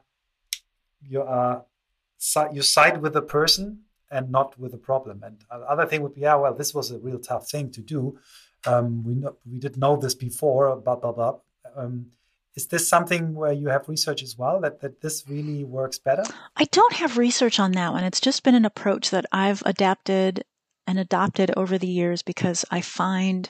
you 1.07 1.21
are 1.21 1.65
you 2.51 2.61
side 2.61 3.01
with 3.01 3.13
the 3.13 3.21
person 3.21 3.81
and 4.09 4.29
not 4.29 4.59
with 4.59 4.71
the 4.71 4.77
problem. 4.77 5.23
And 5.23 5.37
other 5.49 5.85
thing 5.85 6.01
would 6.01 6.13
be, 6.13 6.21
yeah, 6.21 6.35
well, 6.35 6.53
this 6.53 6.73
was 6.73 6.91
a 6.91 6.99
real 6.99 7.19
tough 7.19 7.49
thing 7.49 7.71
to 7.71 7.81
do. 7.81 8.19
Um, 8.65 9.03
we 9.03 9.15
know, 9.15 9.37
we 9.49 9.59
didn't 9.59 9.79
know 9.79 9.95
this 9.95 10.13
before, 10.13 10.75
blah 10.75 10.97
blah 10.97 11.11
blah. 11.11 11.37
Um, 11.75 12.07
is 12.55 12.67
this 12.67 12.87
something 12.87 13.33
where 13.33 13.53
you 13.53 13.69
have 13.69 13.87
research 13.87 14.21
as 14.21 14.37
well 14.37 14.59
that, 14.59 14.81
that 14.81 15.01
this 15.01 15.23
really 15.27 15.63
works 15.63 15.97
better? 15.97 16.23
I 16.57 16.65
don't 16.65 16.93
have 16.93 17.17
research 17.17 17.59
on 17.59 17.71
that 17.71 17.93
one. 17.93 18.03
It's 18.03 18.19
just 18.19 18.43
been 18.43 18.55
an 18.55 18.65
approach 18.65 19.09
that 19.11 19.25
I've 19.31 19.63
adapted 19.65 20.43
and 20.85 20.99
adopted 20.99 21.51
over 21.55 21.77
the 21.77 21.87
years 21.87 22.21
because 22.21 22.65
I 22.69 22.81
find 22.81 23.49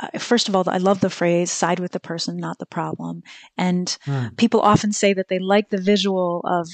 uh, 0.00 0.18
first 0.18 0.48
of 0.48 0.54
all, 0.54 0.64
I 0.68 0.78
love 0.78 1.00
the 1.00 1.10
phrase 1.10 1.50
side 1.50 1.80
with 1.80 1.92
the 1.92 2.00
person, 2.00 2.36
not 2.36 2.58
the 2.58 2.66
problem. 2.66 3.22
And 3.56 3.96
hmm. 4.02 4.28
people 4.36 4.60
often 4.60 4.92
say 4.92 5.12
that 5.14 5.28
they 5.28 5.38
like 5.38 5.70
the 5.70 5.80
visual 5.80 6.40
of 6.44 6.68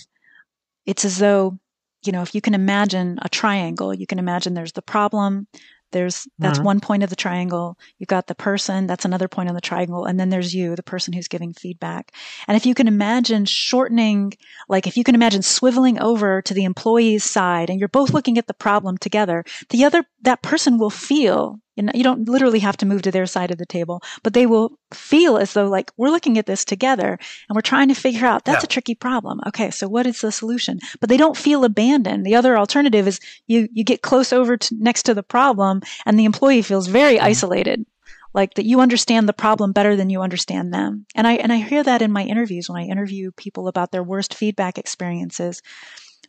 it's 0.87 1.05
as 1.05 1.19
though, 1.19 1.59
you 2.05 2.13
know, 2.13 2.23
if 2.23 2.35
you 2.35 2.41
can 2.41 2.55
imagine 2.55 3.19
a 3.23 3.29
triangle, 3.29 3.95
you 3.95 4.07
can 4.07 4.19
imagine 4.19 4.55
there's 4.55 4.73
the 4.73 4.83
problem, 4.83 5.47
there's 5.95 6.27
that's 6.39 6.59
mm-hmm. 6.59 6.67
one 6.67 6.81
point 6.81 7.05
of 7.05 7.11
the 7.11 7.17
triangle. 7.17 7.79
You've 7.99 8.09
got 8.09 8.27
the 8.27 8.35
person, 8.35 8.87
that's 8.87 9.05
another 9.05 9.29
point 9.29 9.49
on 9.49 9.55
the 9.55 9.61
triangle, 9.61 10.05
and 10.05 10.19
then 10.19 10.29
there's 10.29 10.53
you, 10.53 10.75
the 10.75 10.83
person 10.83 11.13
who's 11.15 11.29
giving 11.29 11.55
feedback. 11.55 12.13
And 12.49 12.57
if 12.57 12.67
you 12.67 12.75
can 12.75 12.89
imagine 12.89 13.45
shortening, 13.45 14.33
like 14.69 14.89
if 14.89 14.97
you 14.97 15.05
can 15.05 15.15
imagine 15.15 15.41
swiveling 15.41 16.01
over 16.01 16.43
to 16.43 16.53
the 16.53 16.65
employee's 16.65 17.25
side 17.25 17.71
and 17.71 17.79
you're 17.79 17.89
both 17.89 18.13
looking 18.13 18.39
at 18.39 18.49
the 18.49 18.55
problem 18.55 18.99
together, 18.99 19.45
the 19.71 19.85
other 19.85 20.05
that 20.23 20.43
person 20.43 20.79
will 20.79 20.91
feel 20.91 21.61
you 21.77 22.03
don't 22.03 22.29
literally 22.29 22.61
have 22.61 22.77
to 22.79 22.87
move 22.87 23.03
to 23.03 23.11
their 23.11 23.27
side 23.27 23.51
of 23.51 23.59
the 23.59 23.67
table, 23.67 24.03
but 24.23 24.35
they 24.35 24.47
will 24.47 24.79
feel 24.93 25.37
as 25.37 25.53
though 25.53 25.69
like 25.69 25.93
we're 25.97 26.11
looking 26.11 26.39
at 26.39 26.47
this 26.47 26.65
together 26.65 27.19
and 27.49 27.55
we're 27.55 27.61
trying 27.61 27.89
to 27.89 27.95
figure 27.95 28.27
out 28.27 28.45
that's 28.45 28.63
yeah. 28.63 28.67
a 28.67 28.69
tricky 28.69 28.95
problem. 28.95 29.41
Okay, 29.47 29.71
so 29.71 29.89
what 29.89 30.07
is 30.07 30.21
the 30.21 30.33
solution? 30.33 30.79
But 31.01 31.09
they 31.09 31.17
don't 31.17 31.37
feel 31.37 31.65
abandoned. 31.65 32.25
The 32.25 32.37
other 32.37 32.57
alternative 32.57 33.09
is 33.09 33.21
you 33.47 33.69
you 33.73 33.85
get 33.85 34.03
close 34.03 34.33
over 34.33 34.57
to, 34.57 34.75
next 34.79 35.05
to 35.05 35.15
the 35.15 35.23
problem 35.23 35.83
and 36.07 36.19
the 36.19 36.25
employee 36.25 36.63
feels 36.63 36.87
very 36.87 37.17
mm-hmm. 37.17 37.27
isolated. 37.27 37.87
Like 38.33 38.55
that 38.55 38.65
you 38.65 38.81
understand 38.81 39.29
the 39.29 39.33
problem 39.33 39.71
better 39.71 39.95
than 39.95 40.11
you 40.11 40.21
understand 40.21 40.75
them. 40.75 41.07
And 41.15 41.25
I 41.25 41.35
and 41.35 41.53
I 41.53 41.59
hear 41.59 41.85
that 41.85 42.03
in 42.03 42.11
my 42.11 42.25
interviews 42.25 42.69
when 42.69 42.83
I 42.83 42.87
interview 42.87 43.31
people 43.31 43.69
about 43.69 43.93
their 43.93 44.03
worst 44.03 44.35
feedback 44.35 44.77
experiences 44.77 45.63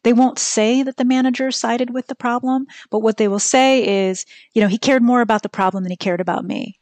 they 0.06 0.14
won't 0.14 0.38
say 0.40 0.84
that 0.84 0.98
the 0.98 1.04
manager 1.04 1.52
sided 1.52 1.90
with 1.90 2.06
the 2.06 2.16
problem, 2.16 2.68
but 2.92 3.00
what 3.00 3.18
they 3.18 3.28
will 3.28 3.40
say 3.40 4.08
is, 4.08 4.26
you 4.54 4.62
know, 4.62 4.68
he 4.68 4.78
cared 4.78 5.02
more 5.02 5.22
about 5.22 5.42
the 5.42 5.50
problem 5.50 5.84
than 5.84 5.92
he 5.92 5.98
cared 5.98 6.22
about 6.22 6.46
me. 6.46 6.80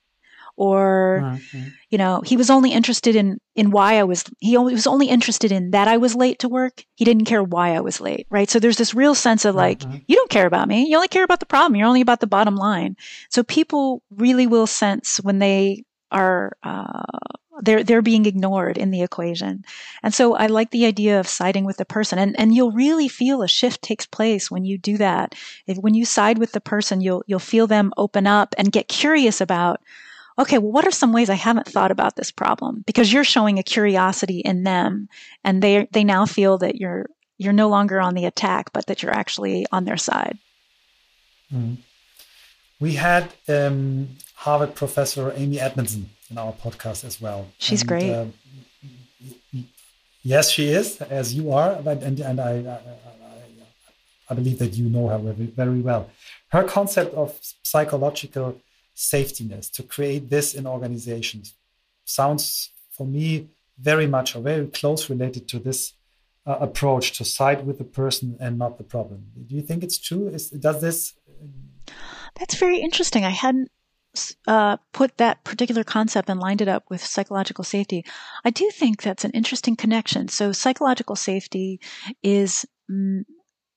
Or, 0.58 1.22
mm-hmm. 1.24 1.70
you 1.90 1.98
know, 1.98 2.22
he 2.22 2.38
was 2.38 2.50
only 2.50 2.72
interested 2.74 3.16
in, 3.16 3.40
in 3.56 3.72
why 3.72 3.98
I 3.98 4.04
was, 4.04 4.26
he 4.40 4.58
only, 4.58 4.74
was 4.74 4.86
only 4.86 5.08
interested 5.08 5.52
in 5.54 5.72
that 5.72 5.88
I 5.88 5.98
was 5.98 6.16
late 6.16 6.40
to 6.40 6.50
work. 6.50 6.84
He 6.96 7.06
didn't 7.06 7.26
care 7.26 7.42
why 7.42 7.74
I 7.74 7.80
was 7.80 8.02
late, 8.02 8.28
right? 8.30 8.50
So 8.50 8.60
there's 8.60 8.78
this 8.78 8.94
real 8.94 9.16
sense 9.16 9.46
of 9.46 9.56
like, 9.56 9.80
mm-hmm. 9.80 10.00
you 10.06 10.16
don't 10.16 10.30
care 10.30 10.46
about 10.46 10.68
me. 10.68 10.86
You 10.88 10.96
only 10.98 11.08
care 11.08 11.24
about 11.24 11.40
the 11.40 11.48
problem. 11.48 11.76
You're 11.76 11.88
only 11.88 12.02
about 12.02 12.20
the 12.20 12.28
bottom 12.28 12.56
line. 12.56 12.98
So 13.30 13.42
people 13.42 14.04
really 14.12 14.46
will 14.46 14.68
sense 14.68 15.18
when 15.24 15.40
they 15.40 15.86
are, 16.12 16.56
uh, 16.62 17.02
they're 17.62 17.84
they're 17.84 18.02
being 18.02 18.26
ignored 18.26 18.78
in 18.78 18.92
the 18.92 19.04
equation. 19.04 19.64
And 20.02 20.14
so 20.14 20.36
I 20.36 20.48
like 20.48 20.72
the 20.72 20.86
idea 20.86 21.20
of 21.20 21.28
siding 21.28 21.66
with 21.66 21.78
the 21.78 21.86
person. 21.86 22.18
And 22.18 22.38
and 22.40 22.54
you'll 22.54 22.72
really 22.72 23.08
feel 23.08 23.42
a 23.42 23.48
shift 23.48 23.82
takes 23.82 24.06
place 24.06 24.50
when 24.50 24.66
you 24.66 24.78
do 24.78 24.98
that. 24.98 25.36
If, 25.68 25.78
when 25.78 25.94
you 25.94 26.06
side 26.06 26.38
with 26.38 26.54
the 26.54 26.62
person, 26.62 27.02
you'll 27.02 27.24
you'll 27.28 27.40
feel 27.40 27.68
them 27.68 27.94
open 27.98 28.28
up 28.28 28.56
and 28.58 28.72
get 28.72 28.88
curious 28.88 29.42
about 29.42 29.82
okay, 30.40 30.58
well, 30.58 30.72
what 30.72 30.88
are 30.88 30.92
some 30.92 31.14
ways 31.14 31.30
I 31.30 31.36
haven't 31.36 31.68
thought 31.68 31.92
about 31.92 32.16
this 32.16 32.32
problem? 32.32 32.84
Because 32.88 33.14
you're 33.14 33.24
showing 33.24 33.60
a 33.60 33.64
curiosity 33.64 34.40
in 34.40 34.64
them 34.64 35.08
and 35.44 35.62
they 35.62 35.88
they 35.92 36.04
now 36.04 36.26
feel 36.26 36.58
that 36.60 36.78
you're 36.78 37.08
you're 37.38 37.54
no 37.54 37.70
longer 37.70 38.00
on 38.00 38.14
the 38.16 38.26
attack, 38.26 38.74
but 38.74 38.88
that 38.88 39.04
you're 39.04 39.14
actually 39.14 39.66
on 39.72 39.86
their 39.86 39.98
side. 39.98 40.38
Mm. 41.54 41.78
We 42.80 42.96
had 42.96 43.34
um, 43.48 44.10
Harvard 44.36 44.76
professor 44.76 45.32
Amy 45.36 45.60
Edmondson 45.60 46.10
in 46.34 46.40
our 46.40 46.54
podcast 46.54 47.04
as 47.06 47.22
well. 47.22 47.48
She's 47.60 47.82
and, 47.82 47.88
great. 47.88 48.12
Uh, 48.12 48.26
yes, 50.24 50.50
she 50.50 50.66
is, 50.80 51.00
as 51.02 51.34
you 51.34 51.54
are, 51.54 51.76
but, 51.88 52.02
and, 52.02 52.20
and 52.20 52.40
I, 52.40 52.54
I, 52.76 52.80
I 54.30 54.34
believe 54.34 54.58
that 54.60 54.74
you 54.74 54.90
know 54.90 55.08
her 55.10 55.20
very, 55.20 55.48
very 55.62 55.82
well. 55.82 56.10
Her 56.50 56.64
concept 56.64 57.14
of 57.14 57.40
psychological 57.62 58.60
safetiness 58.96 59.72
to 59.72 59.84
create 59.84 60.30
this 60.30 60.54
in 60.56 60.66
organizations 60.66 61.56
sounds 62.06 62.72
for 62.90 63.06
me 63.06 63.48
very 63.80 64.08
much 64.08 64.36
or 64.36 64.42
very 64.42 64.68
close 64.68 65.10
related 65.10 65.48
to 65.50 65.60
this 65.60 65.94
uh, 66.46 66.58
approach 66.60 67.06
to 67.18 67.24
side 67.26 67.66
with 67.68 67.78
the 67.78 67.84
person 67.84 68.38
and 68.40 68.58
not 68.58 68.78
the 68.78 68.84
problem. 68.84 69.20
Do 69.48 69.56
you 69.56 69.62
think 69.62 69.84
it's 69.84 69.98
true? 69.98 70.28
Is, 70.28 70.50
does 70.50 70.82
this? 70.82 71.14
That's 72.40 72.56
very 72.56 72.80
interesting. 72.80 73.24
I 73.24 73.30
hadn't 73.30 73.70
uh, 74.48 74.78
put 74.92 75.18
that 75.18 75.44
particular 75.44 75.84
concept 75.84 76.30
and 76.30 76.40
lined 76.40 76.62
it 76.62 76.68
up 76.68 76.84
with 76.90 77.04
psychological 77.04 77.64
safety. 77.64 78.06
I 78.46 78.50
do 78.50 78.70
think 78.72 79.02
that's 79.02 79.26
an 79.26 79.32
interesting 79.32 79.76
connection. 79.76 80.28
So, 80.28 80.52
psychological 80.52 81.16
safety 81.16 81.80
is 82.22 82.66
mm, 82.90 83.24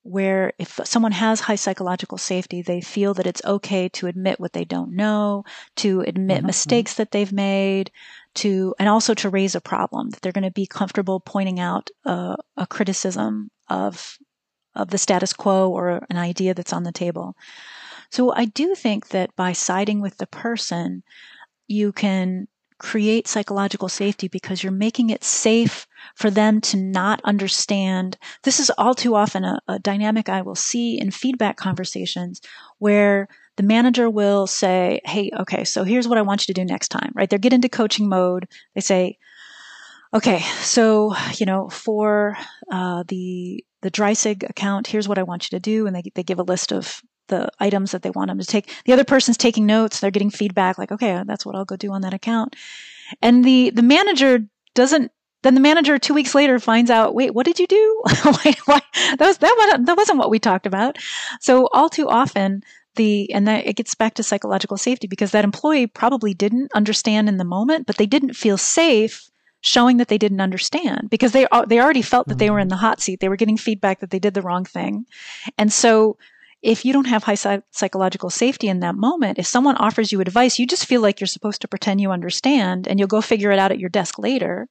where 0.02 0.52
if 0.58 0.78
someone 0.84 1.12
has 1.12 1.40
high 1.40 1.56
psychological 1.56 2.18
safety, 2.18 2.62
they 2.62 2.80
feel 2.80 3.14
that 3.14 3.26
it's 3.26 3.44
okay 3.44 3.88
to 3.90 4.06
admit 4.06 4.38
what 4.38 4.52
they 4.52 4.64
don't 4.64 4.94
know, 4.94 5.44
to 5.76 6.02
admit 6.02 6.38
mm-hmm. 6.38 6.46
mistakes 6.46 6.94
that 6.94 7.10
they've 7.10 7.32
made, 7.32 7.90
to 8.34 8.74
and 8.78 8.88
also 8.88 9.14
to 9.14 9.30
raise 9.30 9.54
a 9.54 9.60
problem 9.60 10.10
that 10.10 10.20
they're 10.22 10.32
going 10.32 10.44
to 10.44 10.50
be 10.50 10.66
comfortable 10.66 11.18
pointing 11.20 11.58
out 11.58 11.90
a, 12.04 12.36
a 12.56 12.66
criticism 12.66 13.50
of 13.68 14.18
of 14.74 14.90
the 14.90 14.98
status 14.98 15.32
quo 15.32 15.70
or 15.70 16.04
an 16.10 16.18
idea 16.18 16.54
that's 16.54 16.72
on 16.72 16.84
the 16.84 16.92
table. 16.92 17.34
So 18.10 18.32
I 18.32 18.46
do 18.46 18.74
think 18.74 19.08
that 19.08 19.34
by 19.36 19.52
siding 19.52 20.00
with 20.00 20.18
the 20.18 20.26
person, 20.26 21.02
you 21.66 21.92
can 21.92 22.48
create 22.78 23.26
psychological 23.26 23.88
safety 23.88 24.28
because 24.28 24.62
you're 24.62 24.72
making 24.72 25.10
it 25.10 25.24
safe 25.24 25.86
for 26.14 26.30
them 26.30 26.60
to 26.60 26.76
not 26.76 27.20
understand. 27.24 28.18
This 28.42 28.60
is 28.60 28.70
all 28.76 28.94
too 28.94 29.14
often 29.14 29.44
a, 29.44 29.58
a, 29.66 29.78
dynamic 29.78 30.28
I 30.28 30.42
will 30.42 30.54
see 30.54 31.00
in 31.00 31.10
feedback 31.10 31.56
conversations 31.56 32.42
where 32.78 33.28
the 33.56 33.62
manager 33.62 34.10
will 34.10 34.46
say, 34.46 35.00
Hey, 35.06 35.30
okay, 35.38 35.64
so 35.64 35.84
here's 35.84 36.06
what 36.06 36.18
I 36.18 36.22
want 36.22 36.46
you 36.46 36.52
to 36.52 36.60
do 36.60 36.66
next 36.66 36.88
time, 36.88 37.12
right? 37.14 37.30
They 37.30 37.38
get 37.38 37.54
into 37.54 37.70
coaching 37.70 38.08
mode. 38.08 38.46
They 38.74 38.82
say, 38.82 39.16
okay, 40.12 40.40
so, 40.60 41.14
you 41.36 41.46
know, 41.46 41.68
for, 41.70 42.36
uh, 42.70 43.04
the, 43.08 43.64
the 43.80 43.90
DreiSig 43.90 44.48
account, 44.48 44.86
here's 44.86 45.08
what 45.08 45.18
I 45.18 45.22
want 45.22 45.50
you 45.50 45.56
to 45.56 45.60
do. 45.60 45.86
And 45.86 45.96
they, 45.96 46.02
they 46.14 46.22
give 46.22 46.38
a 46.38 46.44
list 46.44 46.72
of 46.72 47.02
the 47.28 47.48
items 47.60 47.92
that 47.92 48.02
they 48.02 48.10
want 48.10 48.28
them 48.28 48.38
to 48.38 48.44
take. 48.44 48.72
The 48.84 48.92
other 48.92 49.04
person's 49.04 49.36
taking 49.36 49.66
notes. 49.66 50.00
They're 50.00 50.10
getting 50.10 50.30
feedback 50.30 50.78
like, 50.78 50.92
okay, 50.92 51.22
that's 51.26 51.44
what 51.44 51.54
I'll 51.54 51.64
go 51.64 51.76
do 51.76 51.92
on 51.92 52.02
that 52.02 52.14
account. 52.14 52.56
And 53.22 53.44
the, 53.44 53.70
the 53.70 53.82
manager 53.82 54.46
doesn't, 54.74 55.12
then 55.42 55.54
the 55.54 55.60
manager 55.60 55.98
two 55.98 56.14
weeks 56.14 56.34
later 56.34 56.58
finds 56.58 56.90
out, 56.90 57.14
wait, 57.14 57.34
what 57.34 57.46
did 57.46 57.58
you 57.58 57.66
do? 57.66 58.02
why, 58.22 58.54
why? 58.64 58.80
That 59.18 59.26
was, 59.26 59.38
that 59.38 59.54
wasn't, 59.58 59.86
that 59.86 59.96
wasn't 59.96 60.18
what 60.18 60.30
we 60.30 60.38
talked 60.38 60.66
about. 60.66 60.98
So 61.40 61.68
all 61.72 61.88
too 61.88 62.08
often, 62.08 62.62
the, 62.96 63.30
and 63.32 63.46
that 63.46 63.66
it 63.66 63.76
gets 63.76 63.94
back 63.94 64.14
to 64.14 64.22
psychological 64.22 64.76
safety 64.76 65.06
because 65.06 65.30
that 65.32 65.44
employee 65.44 65.86
probably 65.86 66.34
didn't 66.34 66.72
understand 66.74 67.28
in 67.28 67.36
the 67.36 67.44
moment, 67.44 67.86
but 67.86 67.96
they 67.96 68.06
didn't 68.06 68.34
feel 68.34 68.56
safe 68.56 69.30
showing 69.66 69.96
that 69.96 70.08
they 70.08 70.18
didn't 70.18 70.40
understand 70.40 71.10
because 71.10 71.32
they 71.32 71.46
they 71.66 71.80
already 71.80 72.02
felt 72.02 72.28
that 72.28 72.38
they 72.38 72.50
were 72.50 72.56
mm-hmm. 72.56 72.62
in 72.62 72.68
the 72.68 72.76
hot 72.76 73.00
seat. 73.00 73.20
They 73.20 73.28
were 73.28 73.36
getting 73.36 73.56
feedback 73.56 74.00
that 74.00 74.10
they 74.10 74.18
did 74.18 74.34
the 74.34 74.42
wrong 74.42 74.64
thing, 74.64 75.06
and 75.58 75.72
so 75.72 76.16
if 76.62 76.84
you 76.84 76.92
don't 76.92 77.06
have 77.06 77.24
high 77.24 77.60
psychological 77.70 78.30
safety 78.30 78.68
in 78.68 78.80
that 78.80 78.94
moment, 78.94 79.38
if 79.38 79.46
someone 79.46 79.76
offers 79.76 80.10
you 80.10 80.20
advice, 80.20 80.58
you 80.58 80.66
just 80.66 80.86
feel 80.86 81.00
like 81.00 81.20
you're 81.20 81.26
supposed 81.26 81.60
to 81.60 81.68
pretend 81.68 82.00
you 82.00 82.10
understand 82.10 82.88
and 82.88 82.98
you'll 82.98 83.08
go 83.08 83.20
figure 83.20 83.50
it 83.50 83.58
out 83.58 83.72
at 83.72 83.78
your 83.78 83.90
desk 83.90 84.18
later. 84.18 84.68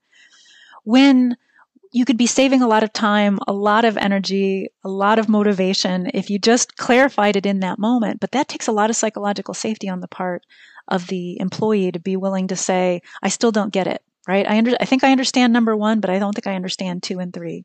When 0.84 1.38
you 1.92 2.04
could 2.04 2.18
be 2.18 2.28
saving 2.28 2.62
a 2.62 2.68
lot 2.68 2.84
of 2.84 2.92
time, 2.92 3.40
a 3.48 3.54
lot 3.54 3.86
of 3.86 3.96
energy, 3.96 4.68
a 4.84 4.90
lot 4.90 5.20
of 5.20 5.30
motivation 5.30 6.12
if 6.14 6.30
you 6.30 6.38
just 6.38 6.76
clarified 6.76 7.38
it 7.38 7.46
in 7.46 7.62
that 7.62 7.80
moment. 7.80 8.20
But 8.20 8.32
that 8.32 8.50
takes 8.50 8.68
a 8.68 8.74
lot 8.74 8.90
of 8.90 8.98
psychological 8.98 9.54
safety 9.54 9.88
on 9.88 10.02
the 10.02 10.08
part 10.08 10.46
of 10.90 11.08
the 11.08 11.40
employee 11.40 11.92
to 11.92 12.00
be 12.00 12.18
willing 12.18 12.48
to 12.48 12.56
say, 12.56 13.02
I 13.24 13.30
still 13.30 13.52
don't 13.52 13.72
get 13.72 13.88
it, 13.88 14.02
right? 14.28 14.46
I, 14.46 14.58
under- 14.58 14.76
I 14.80 14.86
think 14.86 15.04
I 15.04 15.12
understand 15.12 15.54
number 15.54 15.76
one, 15.76 16.00
but 16.02 16.10
I 16.10 16.20
don't 16.20 16.34
think 16.34 16.48
I 16.48 16.56
understand 16.56 17.02
two 17.02 17.20
and 17.20 17.34
three. 17.34 17.64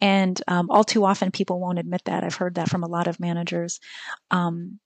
And 0.00 0.40
um, 0.48 0.70
all 0.70 0.84
too 0.84 1.04
often, 1.04 1.30
people 1.30 1.60
won't 1.60 1.78
admit 1.78 2.02
that. 2.06 2.24
I've 2.24 2.36
heard 2.36 2.54
that 2.54 2.70
from 2.70 2.82
a 2.82 2.88
lot 2.88 3.06
of 3.06 3.20
managers. 3.20 3.80
Um, 4.30 4.78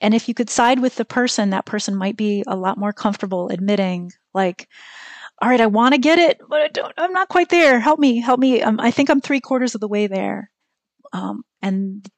and 0.00 0.14
if 0.14 0.28
you 0.28 0.34
could 0.34 0.50
side 0.50 0.80
with 0.80 0.96
the 0.96 1.04
person, 1.04 1.50
that 1.50 1.66
person 1.66 1.96
might 1.96 2.16
be 2.16 2.44
a 2.46 2.56
lot 2.56 2.78
more 2.78 2.92
comfortable 2.92 3.48
admitting, 3.48 4.12
like, 4.32 4.68
all 5.40 5.48
right, 5.48 5.60
I 5.60 5.66
want 5.66 5.94
to 5.94 6.00
get 6.00 6.18
it, 6.18 6.40
but 6.48 6.60
I 6.60 6.68
don't, 6.68 6.92
I'm 6.96 7.12
not 7.12 7.28
quite 7.28 7.48
there. 7.48 7.80
Help 7.80 7.98
me, 7.98 8.20
help 8.20 8.40
me. 8.40 8.62
Um, 8.62 8.78
I 8.80 8.90
think 8.90 9.08
I'm 9.08 9.20
three 9.20 9.40
quarters 9.40 9.74
of 9.74 9.80
the 9.80 9.88
way 9.88 10.06
there. 10.06 10.50
Um, 11.12 11.42
and 11.62 12.08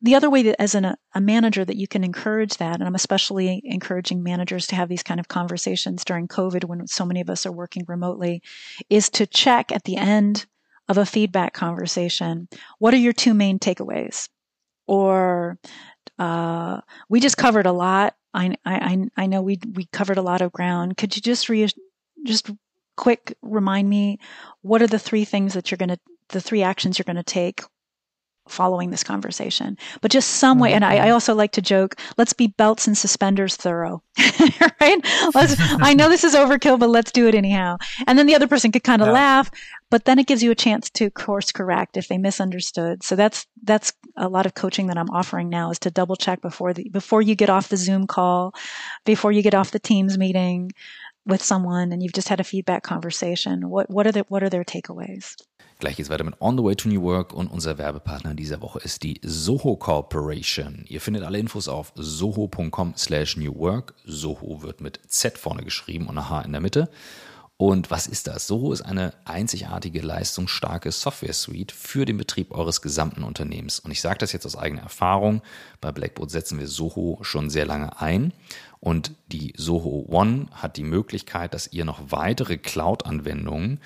the 0.00 0.14
other 0.14 0.30
way 0.30 0.42
that 0.44 0.60
as 0.60 0.74
an, 0.74 0.94
a 1.14 1.20
manager 1.20 1.64
that 1.64 1.76
you 1.76 1.86
can 1.86 2.02
encourage 2.02 2.56
that, 2.56 2.76
and 2.76 2.84
I'm 2.84 2.94
especially 2.94 3.60
encouraging 3.64 4.22
managers 4.22 4.66
to 4.68 4.76
have 4.76 4.88
these 4.88 5.02
kind 5.02 5.20
of 5.20 5.28
conversations 5.28 6.04
during 6.04 6.28
COVID 6.28 6.64
when 6.64 6.86
so 6.86 7.04
many 7.04 7.20
of 7.20 7.30
us 7.30 7.46
are 7.46 7.52
working 7.52 7.84
remotely, 7.86 8.42
is 8.88 9.10
to 9.10 9.26
check 9.26 9.70
at 9.70 9.84
the 9.84 9.96
end 9.96 10.46
of 10.88 10.98
a 10.98 11.06
feedback 11.06 11.52
conversation, 11.52 12.48
what 12.78 12.94
are 12.94 12.98
your 12.98 13.12
two 13.12 13.34
main 13.34 13.58
takeaways? 13.58 14.28
Or 14.86 15.58
uh, 16.18 16.80
we 17.08 17.20
just 17.20 17.36
covered 17.36 17.66
a 17.66 17.72
lot. 17.72 18.14
I, 18.34 18.54
I, 18.64 19.06
I 19.16 19.26
know 19.26 19.42
we 19.42 19.58
we 19.74 19.86
covered 19.92 20.18
a 20.18 20.22
lot 20.22 20.42
of 20.42 20.52
ground. 20.52 20.96
Could 20.96 21.16
you 21.16 21.22
just 21.22 21.48
re, 21.48 21.68
just 22.24 22.50
quick 22.96 23.36
remind 23.42 23.88
me 23.88 24.18
what 24.62 24.82
are 24.82 24.86
the 24.86 24.98
three 24.98 25.24
things 25.24 25.54
that 25.54 25.70
you're 25.70 25.78
going 25.78 25.88
to 25.90 25.98
the 26.30 26.40
three 26.40 26.62
actions 26.62 26.98
you're 26.98 27.04
going 27.04 27.16
to 27.16 27.22
take 27.22 27.62
following 28.48 28.90
this 28.90 29.04
conversation, 29.04 29.76
but 30.00 30.10
just 30.10 30.30
some 30.30 30.58
way. 30.58 30.72
And 30.72 30.84
I, 30.84 31.08
I, 31.08 31.10
also 31.10 31.34
like 31.34 31.52
to 31.52 31.62
joke, 31.62 31.96
let's 32.16 32.32
be 32.32 32.48
belts 32.48 32.86
and 32.86 32.96
suspenders 32.96 33.56
thorough, 33.56 34.02
right? 34.80 34.98
Let's, 35.34 35.56
I 35.58 35.94
know 35.94 36.08
this 36.08 36.24
is 36.24 36.34
overkill, 36.34 36.78
but 36.78 36.90
let's 36.90 37.12
do 37.12 37.26
it 37.26 37.34
anyhow. 37.34 37.78
And 38.06 38.18
then 38.18 38.26
the 38.26 38.34
other 38.34 38.48
person 38.48 38.72
could 38.72 38.84
kind 38.84 39.02
of 39.02 39.08
yeah. 39.08 39.14
laugh, 39.14 39.50
but 39.90 40.04
then 40.04 40.18
it 40.18 40.26
gives 40.26 40.42
you 40.42 40.50
a 40.50 40.56
chance 40.56 40.90
to 40.90 41.10
course 41.10 41.52
correct 41.52 41.96
if 41.96 42.08
they 42.08 42.18
misunderstood. 42.18 43.02
So 43.02 43.16
that's, 43.16 43.46
that's 43.62 43.92
a 44.16 44.28
lot 44.28 44.46
of 44.46 44.54
coaching 44.54 44.86
that 44.88 44.98
I'm 44.98 45.10
offering 45.10 45.48
now 45.48 45.70
is 45.70 45.78
to 45.80 45.90
double 45.90 46.16
check 46.16 46.40
before 46.40 46.72
the, 46.72 46.88
before 46.90 47.22
you 47.22 47.34
get 47.34 47.50
off 47.50 47.68
the 47.68 47.76
Zoom 47.76 48.06
call, 48.06 48.54
before 49.04 49.32
you 49.32 49.42
get 49.42 49.54
off 49.54 49.70
the 49.70 49.78
Teams 49.78 50.18
meeting 50.18 50.72
with 51.26 51.42
someone 51.42 51.92
and 51.92 52.02
you've 52.02 52.14
just 52.14 52.28
had 52.28 52.40
a 52.40 52.44
feedback 52.44 52.82
conversation. 52.82 53.68
What, 53.68 53.90
what 53.90 54.06
are 54.06 54.12
the, 54.12 54.24
what 54.28 54.42
are 54.42 54.48
their 54.48 54.64
takeaways? 54.64 55.36
Gleich 55.78 55.94
geht's 55.94 56.10
weiter 56.10 56.24
mit 56.24 56.40
On 56.40 56.58
the 56.58 56.64
Way 56.64 56.74
to 56.74 56.88
New 56.88 57.02
Work 57.02 57.32
und 57.32 57.46
unser 57.46 57.78
Werbepartner 57.78 58.34
dieser 58.34 58.60
Woche 58.60 58.80
ist 58.80 59.04
die 59.04 59.20
Soho 59.22 59.76
Corporation. 59.76 60.84
Ihr 60.88 61.00
findet 61.00 61.22
alle 61.22 61.38
Infos 61.38 61.68
auf 61.68 61.92
soho.com 61.94 62.94
slash 62.96 63.36
new 63.36 63.54
work. 63.56 63.94
Soho 64.04 64.62
wird 64.62 64.80
mit 64.80 64.98
Z 65.06 65.38
vorne 65.38 65.62
geschrieben 65.62 66.08
und 66.08 66.18
ein 66.18 66.28
H 66.28 66.40
in 66.40 66.50
der 66.50 66.60
Mitte. 66.60 66.90
Und 67.58 67.92
was 67.92 68.08
ist 68.08 68.26
das? 68.26 68.48
Soho 68.48 68.72
ist 68.72 68.82
eine 68.82 69.14
einzigartige, 69.24 70.00
leistungsstarke 70.00 70.90
Software-Suite 70.90 71.70
für 71.70 72.04
den 72.04 72.16
Betrieb 72.16 72.50
eures 72.50 72.82
gesamten 72.82 73.22
Unternehmens. 73.22 73.78
Und 73.78 73.92
ich 73.92 74.00
sage 74.00 74.18
das 74.18 74.32
jetzt 74.32 74.46
aus 74.46 74.56
eigener 74.56 74.82
Erfahrung. 74.82 75.42
Bei 75.80 75.92
Blackboard 75.92 76.32
setzen 76.32 76.58
wir 76.58 76.66
Soho 76.66 77.20
schon 77.22 77.50
sehr 77.50 77.66
lange 77.66 78.00
ein. 78.00 78.32
Und 78.80 79.12
die 79.28 79.54
Soho 79.56 80.06
One 80.08 80.46
hat 80.50 80.76
die 80.76 80.82
Möglichkeit, 80.82 81.54
dass 81.54 81.72
ihr 81.72 81.84
noch 81.84 82.00
weitere 82.10 82.58
Cloud-Anwendungen 82.58 83.80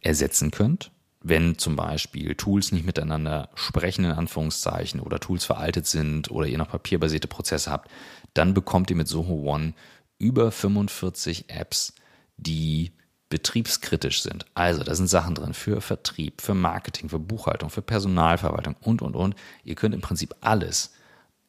ersetzen 0.00 0.50
könnt. 0.50 0.90
Wenn 1.22 1.58
zum 1.58 1.76
Beispiel 1.76 2.34
Tools 2.34 2.72
nicht 2.72 2.86
miteinander 2.86 3.50
sprechen, 3.54 4.06
in 4.06 4.12
Anführungszeichen, 4.12 5.00
oder 5.00 5.20
Tools 5.20 5.44
veraltet 5.44 5.86
sind 5.86 6.30
oder 6.30 6.46
ihr 6.46 6.56
noch 6.56 6.70
papierbasierte 6.70 7.28
Prozesse 7.28 7.70
habt, 7.70 7.90
dann 8.32 8.54
bekommt 8.54 8.90
ihr 8.90 8.96
mit 8.96 9.08
Soho 9.08 9.50
One 9.52 9.74
über 10.18 10.50
45 10.50 11.50
Apps, 11.50 11.94
die 12.36 12.92
betriebskritisch 13.28 14.22
sind. 14.22 14.44
Also, 14.54 14.82
da 14.82 14.94
sind 14.94 15.08
Sachen 15.08 15.34
drin 15.34 15.54
für 15.54 15.80
Vertrieb, 15.80 16.40
für 16.40 16.54
Marketing, 16.54 17.08
für 17.08 17.18
Buchhaltung, 17.18 17.70
für 17.70 17.82
Personalverwaltung 17.82 18.76
und, 18.80 19.02
und, 19.02 19.14
und. 19.14 19.34
Ihr 19.64 19.76
könnt 19.76 19.94
im 19.94 20.00
Prinzip 20.00 20.34
alles 20.40 20.92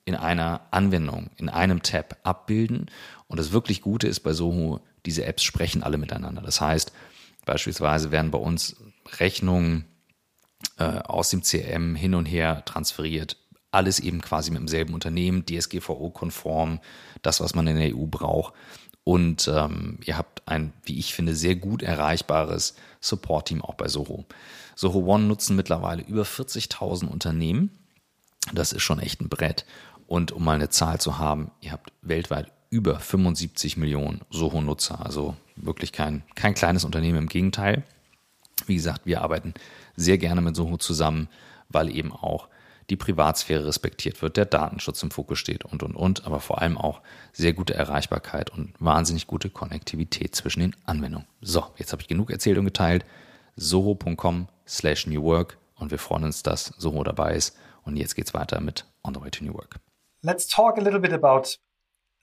in 0.06 0.16
einer 0.16 0.62
Anwendung, 0.72 1.32
in 1.38 1.50
einem 1.50 1.82
Tab 1.82 2.18
abbilden. 2.24 2.90
Und 3.28 3.40
das 3.40 3.52
wirklich 3.52 3.82
Gute 3.82 4.08
ist 4.08 4.22
bei 4.22 4.34
Soho, 4.34 4.82
diese 5.06 5.26
Apps 5.26 5.44
sprechen 5.44 5.84
alle 5.84 5.98
miteinander. 5.98 6.42
Das 6.42 6.62
heißt, 6.62 6.92
Beispielsweise 7.46 8.12
werden 8.12 8.32
bei 8.32 8.38
uns 8.38 8.76
Rechnungen 9.20 9.86
äh, 10.78 10.84
aus 10.84 11.30
dem 11.30 11.42
CRM 11.42 11.96
hin 11.96 12.16
und 12.16 12.26
her 12.26 12.64
transferiert. 12.66 13.38
Alles 13.72 14.00
eben 14.00 14.22
quasi 14.22 14.52
mit 14.52 14.60
demselben 14.60 14.94
Unternehmen, 14.94 15.46
DSGVO-konform, 15.46 16.80
das, 17.22 17.40
was 17.40 17.56
man 17.56 17.68
in 17.68 17.78
der 17.78 17.96
EU 17.96 18.06
braucht. 18.06 18.54
Und 19.04 19.48
ähm, 19.48 20.00
ihr 20.06 20.18
habt 20.18 20.48
ein, 20.48 20.74
wie 20.84 21.00
ich 21.00 21.14
finde, 21.14 21.36
sehr 21.36 21.56
gut 21.56 21.82
erreichbares 21.82 22.76
Support-Team 23.00 23.62
auch 23.62 23.76
bei 23.76 23.88
Soho. 23.88 24.26
Soho 24.76 25.00
One 25.00 25.24
nutzen 25.24 25.56
mittlerweile 25.56 26.04
über 26.04 26.24
40.000 26.24 27.08
Unternehmen. 27.08 27.72
Das 28.54 28.74
ist 28.74 28.84
schon 28.84 29.00
echt 29.00 29.22
ein 29.22 29.30
Brett. 29.30 29.66
Und 30.08 30.32
um 30.32 30.44
mal 30.44 30.56
eine 30.56 30.70
Zahl 30.70 31.00
zu 31.00 31.18
haben, 31.18 31.52
ihr 31.62 31.72
habt 31.72 31.94
weltweit 32.02 32.52
über 32.72 33.00
75 33.00 33.78
Millionen 33.78 34.22
Soho-Nutzer. 34.32 35.06
Also 35.06 35.36
wirklich 35.56 35.92
kein, 35.92 36.24
kein 36.34 36.56
kleines 36.56 36.84
Unternehmen, 36.84 37.20
im 37.20 37.28
Gegenteil. 37.28 37.84
Wie 38.66 38.76
gesagt, 38.76 39.06
wir 39.06 39.22
arbeiten 39.22 39.54
sehr 39.96 40.18
gerne 40.18 40.42
mit 40.42 40.56
Soho 40.56 40.78
zusammen, 40.78 41.28
weil 41.70 41.96
eben 41.96 42.12
auch 42.12 42.48
die 42.90 42.96
Privatsphäre 42.96 43.66
respektiert 43.66 44.22
wird, 44.22 44.38
der 44.38 44.46
Datenschutz 44.46 45.04
im 45.04 45.12
Fokus 45.12 45.40
steht 45.40 45.66
und, 45.66 45.84
und, 45.84 45.96
und, 45.96 46.26
aber 46.26 46.40
vor 46.40 46.62
allem 46.62 46.78
auch 46.78 47.02
sehr 47.32 47.54
gute 47.54 47.74
Erreichbarkeit 47.74 48.50
und 48.50 48.74
wahnsinnig 48.80 49.28
gute 49.28 49.50
Konnektivität 49.50 50.36
zwischen 50.36 50.62
den 50.62 50.76
Anwendungen. 50.86 51.28
So, 51.42 51.66
jetzt 51.78 51.92
habe 51.92 52.02
ich 52.02 52.08
genug 52.08 52.32
erzählt 52.32 52.58
und 52.58 52.66
geteilt. 52.66 53.06
soho.com 53.56 54.48
slash 54.68 55.08
new 55.08 55.22
work 55.22 55.58
und 55.76 55.92
wir 55.92 56.00
freuen 56.00 56.24
uns, 56.24 56.42
dass 56.44 56.68
Soho 56.78 57.04
dabei 57.04 57.36
ist. 57.36 57.56
Und 57.84 57.98
jetzt 57.98 58.16
geht's 58.16 58.34
weiter 58.34 58.62
mit 58.62 58.86
On 59.04 59.14
the 59.14 59.22
Way 59.22 59.32
to 59.32 59.44
New 59.44 59.54
Work. 59.54 59.80
Let's 60.22 60.48
talk 60.48 60.78
a 60.78 60.82
little 60.82 61.00
bit 61.00 61.14
about 61.14 61.58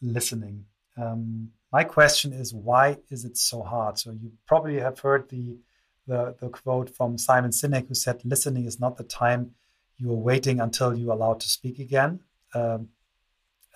listening. 0.01 0.64
Um, 0.96 1.51
my 1.72 1.84
question 1.84 2.32
is, 2.32 2.55
why 2.55 2.99
is 3.11 3.24
it 3.24 3.36
so 3.36 3.62
hard? 3.62 3.99
So 3.99 4.12
you 4.12 4.32
probably 4.46 4.80
have 4.80 4.99
heard 5.01 5.28
the 5.28 5.59
the, 6.07 6.34
the 6.40 6.49
quote 6.49 6.96
from 6.96 7.18
Simon 7.18 7.51
Sinek, 7.51 7.88
who 7.88 7.94
said, 7.94 8.24
"Listening 8.24 8.64
is 8.64 8.80
not 8.80 8.96
the 8.96 9.05
time 9.05 9.51
you 9.99 10.11
are 10.11 10.14
waiting 10.14 10.59
until 10.59 10.96
you 10.96 11.11
are 11.11 11.14
allowed 11.14 11.40
to 11.40 11.49
speak 11.49 11.78
again." 11.78 12.20
Um, 12.55 12.88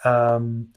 um, 0.04 0.68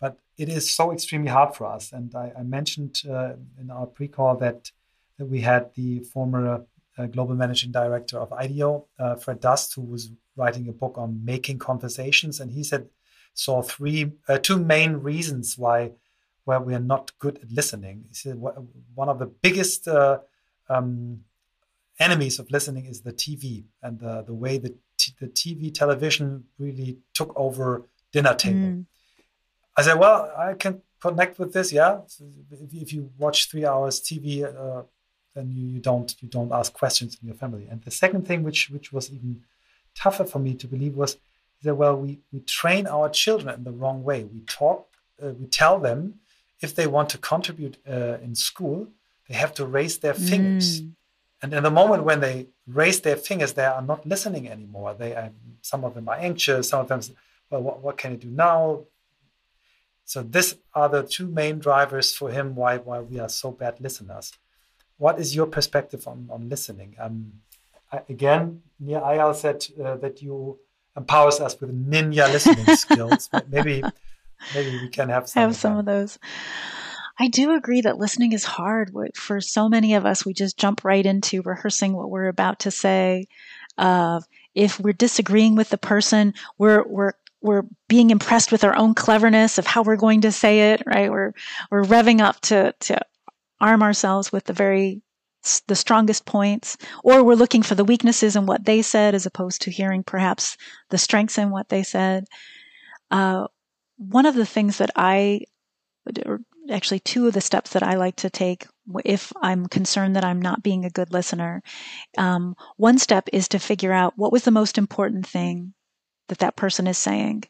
but 0.00 0.18
it 0.36 0.48
is 0.48 0.74
so 0.74 0.92
extremely 0.92 1.30
hard 1.30 1.54
for 1.54 1.66
us. 1.66 1.92
And 1.92 2.14
I, 2.14 2.32
I 2.36 2.42
mentioned 2.42 3.02
uh, 3.08 3.34
in 3.60 3.70
our 3.70 3.86
pre-call 3.86 4.36
that, 4.38 4.72
that 5.18 5.26
we 5.26 5.40
had 5.40 5.72
the 5.74 6.00
former 6.00 6.64
uh, 6.98 7.06
global 7.06 7.34
managing 7.34 7.72
director 7.72 8.18
of 8.18 8.32
IDEO, 8.32 8.86
uh, 8.98 9.14
Fred 9.16 9.40
Dust, 9.40 9.74
who 9.74 9.82
was 9.82 10.10
writing 10.36 10.68
a 10.68 10.72
book 10.72 10.98
on 10.98 11.24
making 11.24 11.58
conversations, 11.58 12.40
and 12.40 12.50
he 12.50 12.64
said 12.64 12.88
saw 13.34 13.62
three 13.62 14.12
uh, 14.28 14.38
two 14.38 14.58
main 14.58 14.94
reasons 14.94 15.58
why 15.58 15.92
why 16.44 16.58
we 16.58 16.74
are 16.74 16.80
not 16.80 17.12
good 17.18 17.38
at 17.38 17.50
listening. 17.50 18.04
One 18.94 19.08
of 19.08 19.18
the 19.18 19.26
biggest 19.26 19.88
uh, 19.88 20.18
um, 20.68 21.20
enemies 21.98 22.38
of 22.38 22.50
listening 22.50 22.86
is 22.86 23.00
the 23.00 23.12
TV 23.12 23.64
and 23.82 23.98
the, 23.98 24.22
the 24.22 24.34
way 24.34 24.58
that 24.58 24.74
the 25.20 25.28
TV 25.28 25.72
television 25.72 26.44
really 26.58 26.98
took 27.14 27.32
over 27.36 27.88
dinner 28.12 28.34
table. 28.34 28.58
Mm. 28.58 28.86
I 29.76 29.82
said, 29.82 29.98
well, 29.98 30.32
I 30.36 30.54
can 30.54 30.82
connect 31.00 31.38
with 31.38 31.52
this. 31.52 31.72
Yeah, 31.72 32.00
if, 32.50 32.74
if 32.74 32.92
you 32.92 33.10
watch 33.18 33.50
three 33.50 33.66
hours 33.66 34.00
TV, 34.00 34.44
uh, 34.44 34.82
then 35.34 35.50
you, 35.50 35.66
you 35.66 35.80
don't 35.80 36.14
you 36.20 36.28
don't 36.28 36.52
ask 36.52 36.72
questions 36.72 37.18
in 37.20 37.28
your 37.28 37.36
family. 37.36 37.66
And 37.70 37.82
the 37.82 37.90
second 37.90 38.26
thing, 38.26 38.42
which 38.42 38.70
which 38.70 38.92
was 38.92 39.10
even 39.10 39.42
tougher 39.94 40.24
for 40.24 40.38
me 40.38 40.54
to 40.54 40.66
believe, 40.68 40.94
was 40.94 41.16
that 41.64 41.74
well, 41.74 41.96
we 41.96 42.20
we 42.32 42.40
train 42.40 42.86
our 42.86 43.08
children 43.08 43.54
in 43.58 43.64
the 43.64 43.72
wrong 43.72 44.04
way. 44.04 44.24
We 44.24 44.40
talk, 44.40 44.88
uh, 45.22 45.32
we 45.40 45.46
tell 45.46 45.78
them 45.78 46.20
if 46.60 46.74
they 46.74 46.86
want 46.86 47.08
to 47.10 47.18
contribute 47.18 47.76
uh, 47.88 48.16
in 48.22 48.34
school, 48.34 48.88
they 49.28 49.34
have 49.34 49.52
to 49.54 49.64
raise 49.66 49.98
their 49.98 50.14
fingers. 50.14 50.80
Mm. 50.80 50.92
And 51.42 51.52
in 51.52 51.62
the 51.62 51.70
moment 51.70 52.04
when 52.04 52.20
they 52.20 52.36
raise 52.66 53.00
their 53.00 53.16
fingers, 53.16 53.52
they 53.52 53.66
are 53.66 53.82
not 53.82 54.06
listening 54.06 54.48
anymore. 54.48 54.94
They 54.94 55.14
are, 55.14 55.30
some 55.60 55.84
of 55.84 55.94
them 55.94 56.08
are 56.08 56.16
anxious. 56.16 56.70
Some 56.70 56.80
of 56.80 56.88
them, 56.88 57.00
well, 57.50 57.62
what, 57.66 57.80
what 57.82 57.98
can 57.98 58.12
I 58.12 58.16
do 58.16 58.30
now? 58.30 58.84
So 60.06 60.22
these 60.22 60.54
are 60.74 60.88
the 60.88 61.02
two 61.02 61.26
main 61.26 61.58
drivers 61.58 62.14
for 62.14 62.30
him 62.30 62.54
why 62.54 62.78
why 62.78 63.00
we 63.00 63.18
are 63.18 63.28
so 63.28 63.50
bad 63.50 63.80
listeners. 63.80 64.32
What 64.96 65.18
is 65.18 65.34
your 65.34 65.46
perspective 65.46 66.06
on 66.06 66.28
on 66.30 66.48
listening? 66.48 66.90
Um, 66.98 67.16
I, 67.90 68.02
again, 68.08 68.62
Nir 68.78 69.00
Eyal 69.00 69.34
said 69.34 69.66
uh, 69.82 69.96
that 69.96 70.22
you 70.22 70.58
empowers 70.96 71.40
us 71.40 71.60
with 71.60 71.70
ninja 71.90 72.30
listening 72.32 72.64
skills. 72.76 73.28
But 73.30 73.50
maybe 73.50 73.82
maybe 74.54 74.78
we 74.80 74.88
can 74.88 75.08
have 75.08 75.28
some 75.28 75.40
have 75.40 75.50
of 75.50 75.56
some 75.56 75.78
of 75.78 75.84
those. 75.84 76.18
I 77.18 77.28
do 77.28 77.54
agree 77.54 77.80
that 77.82 77.98
listening 77.98 78.32
is 78.32 78.44
hard. 78.44 78.92
For 79.14 79.40
so 79.40 79.68
many 79.68 79.94
of 79.94 80.04
us, 80.04 80.26
we 80.26 80.34
just 80.34 80.58
jump 80.58 80.84
right 80.84 81.04
into 81.04 81.42
rehearsing 81.42 81.94
what 81.94 82.10
we're 82.10 82.28
about 82.28 82.60
to 82.60 82.70
say. 82.70 83.26
Uh, 83.78 84.20
if 84.54 84.80
we're 84.80 84.92
disagreeing 84.92 85.54
with 85.54 85.70
the 85.70 85.78
person, 85.78 86.34
we're 86.58 86.84
we're 86.86 87.12
we're 87.40 87.64
being 87.88 88.10
impressed 88.10 88.50
with 88.50 88.64
our 88.64 88.74
own 88.74 88.94
cleverness 88.94 89.58
of 89.58 89.66
how 89.66 89.82
we're 89.82 89.96
going 89.96 90.22
to 90.22 90.32
say 90.32 90.72
it. 90.72 90.82
Right? 90.86 91.10
We're 91.10 91.32
we're 91.70 91.84
revving 91.84 92.20
up 92.20 92.40
to 92.42 92.74
to 92.80 93.00
arm 93.60 93.82
ourselves 93.82 94.32
with 94.32 94.44
the 94.44 94.52
very 94.52 95.00
the 95.66 95.76
strongest 95.76 96.24
points, 96.24 96.76
or 97.02 97.22
we're 97.22 97.34
looking 97.34 97.62
for 97.62 97.74
the 97.74 97.84
weaknesses 97.84 98.36
in 98.36 98.46
what 98.46 98.64
they 98.64 98.82
said 98.82 99.14
as 99.14 99.26
opposed 99.26 99.62
to 99.62 99.70
hearing 99.70 100.02
perhaps 100.02 100.56
the 100.90 100.98
strengths 100.98 101.38
in 101.38 101.50
what 101.50 101.68
they 101.68 101.82
said. 101.82 102.24
Uh, 103.10 103.46
one 103.96 104.26
of 104.26 104.34
the 104.34 104.46
things 104.46 104.78
that 104.78 104.90
I, 104.96 105.42
actually 106.70 107.00
two 107.00 107.26
of 107.26 107.34
the 107.34 107.40
steps 107.40 107.72
that 107.72 107.82
I 107.82 107.94
like 107.94 108.16
to 108.16 108.30
take 108.30 108.66
if 109.04 109.32
I'm 109.40 109.66
concerned 109.66 110.16
that 110.16 110.24
I'm 110.24 110.42
not 110.42 110.62
being 110.62 110.84
a 110.84 110.90
good 110.90 111.12
listener. 111.12 111.62
Um, 112.18 112.56
one 112.76 112.98
step 112.98 113.28
is 113.32 113.48
to 113.48 113.58
figure 113.58 113.92
out 113.92 114.14
what 114.16 114.32
was 114.32 114.44
the 114.44 114.50
most 114.50 114.78
important 114.78 115.26
thing 115.26 115.74
that 116.28 116.38
that 116.38 116.56
person 116.56 116.86
is 116.86 116.98
saying. 116.98 117.44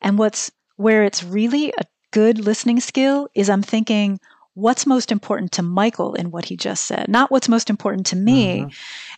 And 0.00 0.18
what's 0.18 0.50
where 0.76 1.04
it's 1.04 1.24
really 1.24 1.70
a 1.70 1.84
good 2.10 2.38
listening 2.38 2.80
skill 2.80 3.28
is 3.34 3.50
I'm 3.50 3.62
thinking, 3.62 4.20
what's 4.58 4.86
most 4.86 5.12
important 5.12 5.52
to 5.52 5.62
Michael 5.62 6.14
in 6.14 6.30
what 6.30 6.44
he 6.46 6.56
just 6.56 6.84
said, 6.84 7.06
not 7.08 7.30
what's 7.30 7.48
most 7.48 7.70
important 7.70 8.06
to 8.06 8.16
me. 8.16 8.60
Mm-hmm. 8.60 8.68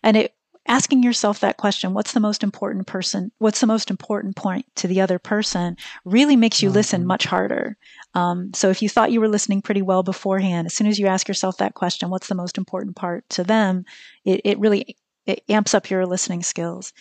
And 0.02 0.16
it 0.16 0.34
asking 0.68 1.02
yourself 1.02 1.40
that 1.40 1.56
question, 1.56 1.94
what's 1.94 2.12
the 2.12 2.20
most 2.20 2.44
important 2.44 2.86
person, 2.86 3.32
what's 3.38 3.60
the 3.60 3.66
most 3.66 3.90
important 3.90 4.36
point 4.36 4.66
to 4.76 4.86
the 4.86 5.00
other 5.00 5.18
person, 5.18 5.76
really 6.04 6.36
makes 6.36 6.62
you 6.62 6.68
mm-hmm. 6.68 6.76
listen 6.76 7.06
much 7.06 7.24
harder. 7.24 7.76
Um, 8.14 8.52
so 8.54 8.68
if 8.68 8.82
you 8.82 8.88
thought 8.88 9.10
you 9.10 9.20
were 9.20 9.28
listening 9.28 9.62
pretty 9.62 9.82
well 9.82 10.02
beforehand, 10.02 10.66
as 10.66 10.74
soon 10.74 10.86
as 10.86 10.98
you 10.98 11.06
ask 11.06 11.26
yourself 11.26 11.56
that 11.56 11.74
question, 11.74 12.10
what's 12.10 12.28
the 12.28 12.34
most 12.34 12.58
important 12.58 12.94
part 12.94 13.28
to 13.30 13.42
them, 13.42 13.84
it, 14.24 14.42
it 14.44 14.58
really 14.58 14.96
it 15.26 15.42
amps 15.48 15.74
up 15.74 15.90
your 15.90 16.06
listening 16.06 16.42
skills. 16.42 16.92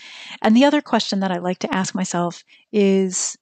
And 0.42 0.56
the 0.56 0.66
other 0.66 0.82
question 0.82 1.20
that 1.20 1.32
I 1.32 1.40
like 1.40 1.60
to 1.60 1.74
ask 1.74 1.96
myself 1.96 2.44
is, 2.72 3.38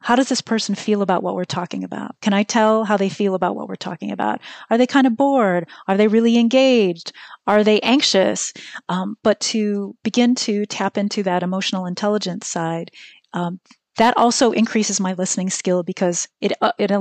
how 0.00 0.14
does 0.14 0.28
this 0.28 0.40
person 0.40 0.74
feel 0.74 1.02
about 1.02 1.22
what 1.22 1.34
we're 1.34 1.44
talking 1.44 1.84
about? 1.84 2.14
Can 2.20 2.32
I 2.32 2.42
tell 2.42 2.84
how 2.84 2.96
they 2.96 3.08
feel 3.08 3.34
about 3.34 3.56
what 3.56 3.68
we're 3.68 3.76
talking 3.76 4.10
about? 4.12 4.40
Are 4.70 4.78
they 4.78 4.86
kind 4.86 5.06
of 5.06 5.16
bored? 5.16 5.68
Are 5.88 5.96
they 5.96 6.08
really 6.08 6.38
engaged? 6.38 7.12
Are 7.46 7.64
they 7.64 7.80
anxious? 7.80 8.52
Um, 8.88 9.16
but 9.22 9.40
to 9.40 9.96
begin 10.04 10.34
to 10.36 10.66
tap 10.66 10.96
into 10.96 11.22
that 11.24 11.42
emotional 11.42 11.86
intelligence 11.86 12.46
side, 12.46 12.90
um, 13.32 13.60
that 13.98 14.16
also 14.16 14.52
increases 14.52 15.00
my 15.00 15.12
listening 15.14 15.50
skill 15.50 15.82
because 15.82 16.28
it 16.40 16.52
uh, 16.60 16.72
it 16.78 16.92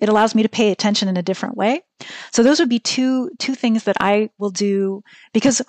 it 0.00 0.08
allows 0.08 0.34
me 0.34 0.42
to 0.42 0.48
pay 0.48 0.72
attention 0.72 1.06
in 1.06 1.16
a 1.18 1.22
different 1.22 1.56
way. 1.56 1.82
So 2.32 2.42
those 2.42 2.58
would 2.58 2.70
be 2.70 2.78
two 2.78 3.30
two 3.38 3.54
things 3.54 3.84
that 3.84 3.96
I 4.00 4.30
will 4.38 4.50
do 4.50 5.02
because 5.34 5.60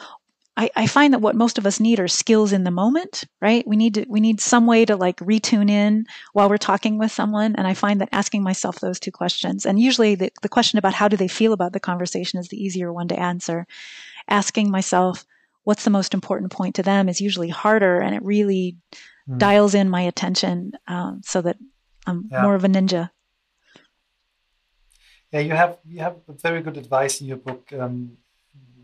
I, 0.57 0.71
I 0.75 0.87
find 0.87 1.13
that 1.13 1.21
what 1.21 1.35
most 1.35 1.59
of 1.59 1.67
us 1.67 1.79
need 1.79 1.99
are 1.99 2.07
skills 2.07 2.51
in 2.51 2.63
the 2.63 2.71
moment, 2.71 3.25
right? 3.39 3.65
We 3.67 3.75
need 3.75 3.93
to, 3.93 4.05
we 4.09 4.19
need 4.19 4.41
some 4.41 4.65
way 4.65 4.85
to 4.85 4.95
like 4.95 5.17
retune 5.17 5.69
in 5.69 6.07
while 6.33 6.49
we're 6.49 6.57
talking 6.57 6.97
with 6.97 7.11
someone. 7.11 7.55
And 7.55 7.67
I 7.67 7.75
find 7.75 8.01
that 8.01 8.09
asking 8.11 8.41
myself 8.41 8.79
those 8.79 8.99
two 8.99 9.11
questions, 9.11 9.67
and 9.67 9.79
usually 9.79 10.15
the, 10.15 10.31
the 10.41 10.49
question 10.49 10.79
about 10.79 10.95
how 10.95 11.07
do 11.07 11.15
they 11.15 11.27
feel 11.27 11.53
about 11.53 11.73
the 11.73 11.79
conversation 11.79 12.39
is 12.39 12.47
the 12.47 12.61
easier 12.61 12.91
one 12.91 13.07
to 13.09 13.19
answer. 13.19 13.67
Asking 14.27 14.71
myself, 14.71 15.25
what's 15.63 15.83
the 15.83 15.91
most 15.91 16.15
important 16.15 16.51
point 16.51 16.73
to 16.75 16.83
them 16.83 17.07
is 17.07 17.21
usually 17.21 17.49
harder 17.49 17.99
and 17.99 18.15
it 18.15 18.23
really 18.23 18.77
mm. 19.29 19.37
dials 19.37 19.75
in 19.75 19.89
my 19.89 20.01
attention 20.01 20.71
um, 20.87 21.21
so 21.23 21.39
that 21.41 21.57
I'm 22.07 22.29
yeah. 22.31 22.41
more 22.41 22.55
of 22.55 22.63
a 22.63 22.67
ninja. 22.67 23.11
Yeah, 25.31 25.41
you 25.41 25.51
have 25.51 25.77
you 25.85 25.99
have 25.99 26.15
very 26.41 26.63
good 26.63 26.77
advice 26.77 27.21
in 27.21 27.27
your 27.27 27.37
book. 27.37 27.71
Um, 27.77 28.17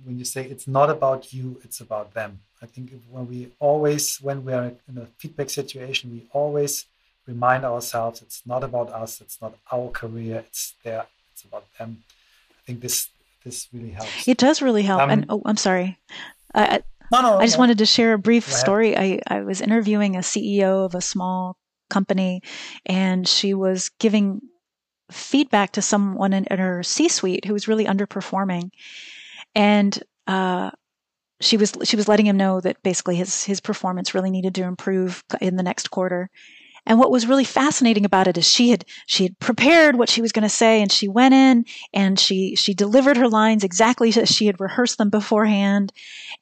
when 0.04 0.18
you 0.18 0.26
say 0.26 0.46
it's 0.46 0.68
not 0.68 0.90
about 0.90 1.34
you, 1.34 1.60
it's 1.64 1.82
about 1.82 2.14
them. 2.14 2.40
I 2.62 2.66
think 2.66 2.92
when 3.10 3.28
we 3.28 3.52
always, 3.60 4.18
when 4.18 4.46
we 4.46 4.54
are 4.54 4.72
in 4.88 4.98
a 4.98 5.06
feedback 5.18 5.50
situation, 5.50 6.12
we 6.12 6.28
always 6.32 6.86
remind 7.28 7.66
ourselves 7.66 8.22
it's 8.22 8.42
not 8.46 8.64
about 8.64 8.90
us, 8.90 9.22
it's 9.22 9.42
not 9.42 9.56
our 9.72 9.90
career, 9.90 10.44
it's 10.48 10.76
there, 10.84 11.06
it's 11.32 11.44
about 11.44 11.66
them. 11.78 12.04
I 12.52 12.62
think 12.66 12.82
this 12.82 13.10
this 13.44 13.68
really 13.74 13.92
helps. 13.92 14.28
It 14.28 14.38
does 14.38 14.62
really 14.62 14.84
help. 14.84 15.02
Um, 15.02 15.10
and 15.10 15.26
oh, 15.30 15.42
I'm 15.46 15.58
sorry. 15.58 15.98
I, 16.56 16.82
no, 17.12 17.22
no, 17.22 17.38
I 17.38 17.46
just 17.46 17.58
no. 17.58 17.62
wanted 17.62 17.80
to 17.80 17.86
share 17.86 18.14
a 18.14 18.18
brief 18.18 18.52
story. 18.52 18.98
I, 18.98 19.20
I 19.28 19.42
was 19.42 19.60
interviewing 19.60 20.16
a 20.16 20.20
CEO 20.20 20.86
of 20.86 20.96
a 20.96 21.02
small 21.02 21.58
company, 21.90 22.42
and 22.86 23.28
she 23.28 23.54
was 23.54 23.90
giving 24.00 24.42
feedback 25.12 25.74
to 25.74 25.82
someone 25.82 26.34
in, 26.34 26.46
in 26.46 26.60
her 26.60 26.82
C-suite 26.82 27.46
who 27.46 27.54
was 27.54 27.68
really 27.68 27.86
underperforming 27.86 28.72
and 29.56 30.02
uh, 30.28 30.72
she 31.42 31.58
was 31.58 31.74
she 31.84 31.96
was 31.96 32.08
letting 32.08 32.26
him 32.28 32.38
know 32.38 32.62
that 32.62 32.82
basically 32.84 33.16
his 33.18 33.44
his 33.44 33.62
performance 33.62 34.14
really 34.14 34.32
needed 34.32 34.56
to 34.56 34.64
improve 34.64 35.24
in 35.42 35.56
the 35.58 35.64
next 35.64 35.92
quarter. 35.92 36.30
And 36.86 37.00
what 37.00 37.12
was 37.12 37.28
really 37.28 37.46
fascinating 37.46 38.06
about 38.06 38.28
it 38.28 38.38
is 38.38 38.46
she 38.48 38.70
had 38.70 38.86
she 39.08 39.24
had 39.24 39.40
prepared 39.40 39.96
what 39.98 40.10
she 40.10 40.22
was 40.22 40.34
going 40.34 40.44
to 40.44 40.50
say, 40.50 40.82
and 40.82 40.92
she 40.92 41.08
went 41.08 41.34
in 41.34 41.66
and 41.94 42.20
she 42.20 42.56
she 42.56 42.74
delivered 42.74 43.18
her 43.18 43.30
lines 43.30 43.64
exactly 43.64 44.10
as 44.18 44.30
she 44.30 44.48
had 44.48 44.60
rehearsed 44.60 44.98
them 44.98 45.10
beforehand. 45.10 45.94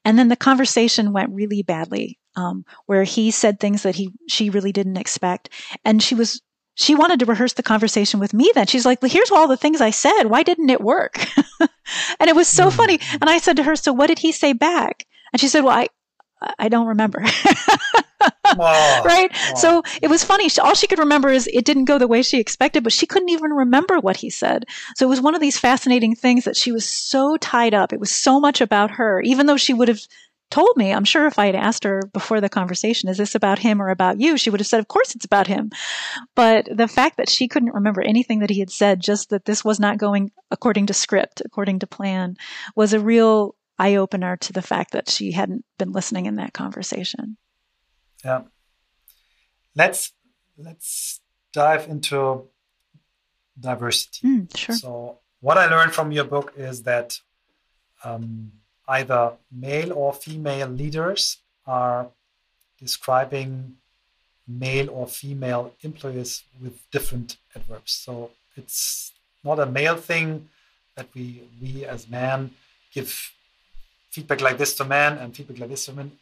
And 0.04 0.18
then 0.18 0.28
the 0.28 0.36
conversation 0.36 1.12
went 1.12 1.30
really 1.30 1.62
badly. 1.62 2.18
um, 2.36 2.64
where 2.86 3.04
he 3.04 3.30
said 3.30 3.60
things 3.60 3.82
that 3.82 3.94
he 3.96 4.10
she 4.28 4.50
really 4.50 4.72
didn't 4.72 4.96
expect, 4.96 5.50
and 5.84 6.02
she 6.02 6.14
was 6.14 6.40
she 6.74 6.94
wanted 6.94 7.20
to 7.20 7.26
rehearse 7.26 7.52
the 7.52 7.62
conversation 7.62 8.18
with 8.18 8.32
me 8.32 8.50
then. 8.54 8.66
She's 8.66 8.86
like, 8.86 9.02
well, 9.02 9.10
here's 9.10 9.30
all 9.30 9.46
the 9.46 9.56
things 9.56 9.80
I 9.80 9.90
said. 9.90 10.24
Why 10.24 10.42
didn't 10.42 10.70
it 10.70 10.80
work? 10.80 11.26
and 11.60 12.30
it 12.30 12.36
was 12.36 12.48
so 12.48 12.68
mm-hmm. 12.68 12.76
funny. 12.76 13.00
And 13.20 13.28
I 13.28 13.38
said 13.38 13.56
to 13.56 13.62
her, 13.62 13.76
so 13.76 13.92
what 13.92 14.06
did 14.06 14.18
he 14.18 14.32
say 14.32 14.52
back? 14.52 15.06
And 15.32 15.40
she 15.40 15.48
said, 15.48 15.64
well, 15.64 15.76
I, 15.76 15.88
I 16.58 16.68
don't 16.68 16.86
remember. 16.86 17.20
right? 18.56 19.28
So 19.56 19.82
it 20.00 20.08
was 20.08 20.24
funny. 20.24 20.48
All 20.62 20.74
she 20.74 20.86
could 20.86 20.98
remember 20.98 21.28
is 21.28 21.48
it 21.52 21.64
didn't 21.64 21.84
go 21.84 21.98
the 21.98 22.08
way 22.08 22.22
she 22.22 22.40
expected, 22.40 22.84
but 22.84 22.92
she 22.92 23.06
couldn't 23.06 23.30
even 23.30 23.52
remember 23.52 24.00
what 24.00 24.16
he 24.16 24.30
said. 24.30 24.64
So 24.96 25.06
it 25.06 25.10
was 25.10 25.20
one 25.20 25.34
of 25.34 25.40
these 25.40 25.58
fascinating 25.58 26.14
things 26.14 26.44
that 26.44 26.56
she 26.56 26.72
was 26.72 26.88
so 26.88 27.36
tied 27.36 27.74
up. 27.74 27.92
It 27.92 28.00
was 28.00 28.10
so 28.10 28.40
much 28.40 28.60
about 28.60 28.92
her, 28.92 29.20
even 29.20 29.46
though 29.46 29.56
she 29.56 29.74
would 29.74 29.88
have 29.88 30.00
told 30.52 30.76
me, 30.76 30.92
I'm 30.92 31.04
sure 31.04 31.26
if 31.26 31.38
I 31.38 31.46
had 31.46 31.54
asked 31.54 31.82
her 31.84 32.02
before 32.12 32.40
the 32.40 32.48
conversation, 32.48 33.08
is 33.08 33.16
this 33.16 33.34
about 33.34 33.58
him 33.58 33.80
or 33.80 33.88
about 33.88 34.20
you? 34.20 34.36
She 34.36 34.50
would 34.50 34.60
have 34.60 34.66
said, 34.66 34.80
of 34.80 34.86
course 34.86 35.14
it's 35.14 35.24
about 35.24 35.46
him. 35.46 35.70
But 36.36 36.68
the 36.70 36.86
fact 36.86 37.16
that 37.16 37.30
she 37.30 37.48
couldn't 37.48 37.74
remember 37.74 38.02
anything 38.02 38.40
that 38.40 38.50
he 38.50 38.60
had 38.60 38.70
said, 38.70 39.00
just 39.00 39.30
that 39.30 39.46
this 39.46 39.64
was 39.64 39.80
not 39.80 39.96
going 39.96 40.30
according 40.50 40.86
to 40.86 40.94
script, 40.94 41.40
according 41.42 41.78
to 41.78 41.86
plan, 41.86 42.36
was 42.76 42.92
a 42.92 43.00
real 43.00 43.56
eye 43.78 43.96
opener 43.96 44.36
to 44.36 44.52
the 44.52 44.60
fact 44.60 44.92
that 44.92 45.08
she 45.08 45.32
hadn't 45.32 45.64
been 45.78 45.90
listening 45.90 46.26
in 46.26 46.36
that 46.36 46.52
conversation. 46.52 47.38
Yeah. 48.22 48.42
Let's 49.74 50.12
let's 50.58 51.20
dive 51.54 51.88
into 51.88 52.48
diversity. 53.58 54.28
Mm, 54.28 54.56
sure. 54.56 54.74
So 54.74 55.18
what 55.40 55.56
I 55.56 55.66
learned 55.66 55.94
from 55.94 56.12
your 56.12 56.24
book 56.24 56.52
is 56.56 56.82
that 56.82 57.18
um, 58.04 58.52
either 58.88 59.32
male 59.50 59.92
or 59.92 60.12
female 60.12 60.68
leaders 60.68 61.38
are 61.66 62.08
describing 62.78 63.76
male 64.48 64.90
or 64.90 65.06
female 65.06 65.72
employees 65.82 66.42
with 66.60 66.78
different 66.90 67.36
adverbs. 67.54 67.92
So 67.92 68.30
it's 68.56 69.12
not 69.44 69.58
a 69.58 69.66
male 69.66 69.96
thing 69.96 70.48
that 70.96 71.08
we 71.14 71.42
we 71.60 71.84
as 71.84 72.08
men 72.08 72.50
give 72.92 73.32
feedback 74.10 74.40
like 74.40 74.58
this 74.58 74.74
to 74.74 74.84
men 74.84 75.18
and 75.18 75.34
feedback 75.34 75.58
like 75.58 75.70
this 75.70 75.86
to 75.86 75.92
women. 75.92 76.12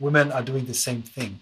Women 0.00 0.32
are 0.32 0.42
doing 0.42 0.66
the 0.66 0.74
same 0.74 1.02
thing. 1.02 1.40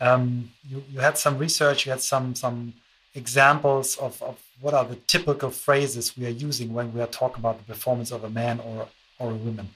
Um, 0.00 0.50
you, 0.68 0.82
you 0.92 1.00
had 1.00 1.16
some 1.18 1.38
research, 1.38 1.86
you 1.86 1.92
had 1.92 2.00
some 2.00 2.34
some 2.34 2.74
examples 3.14 3.96
of, 3.96 4.22
of 4.22 4.36
what 4.60 4.74
are 4.74 4.84
the 4.84 4.96
typical 4.96 5.50
phrases 5.50 6.16
we 6.16 6.26
are 6.26 6.36
using 6.48 6.72
when 6.72 6.92
we 6.92 7.00
are 7.00 7.06
talking 7.06 7.38
about 7.38 7.58
the 7.58 7.64
performance 7.64 8.10
of 8.12 8.24
a 8.24 8.30
man 8.30 8.60
or 8.60 8.88
or 9.18 9.30
a 9.30 9.34
woman. 9.34 9.68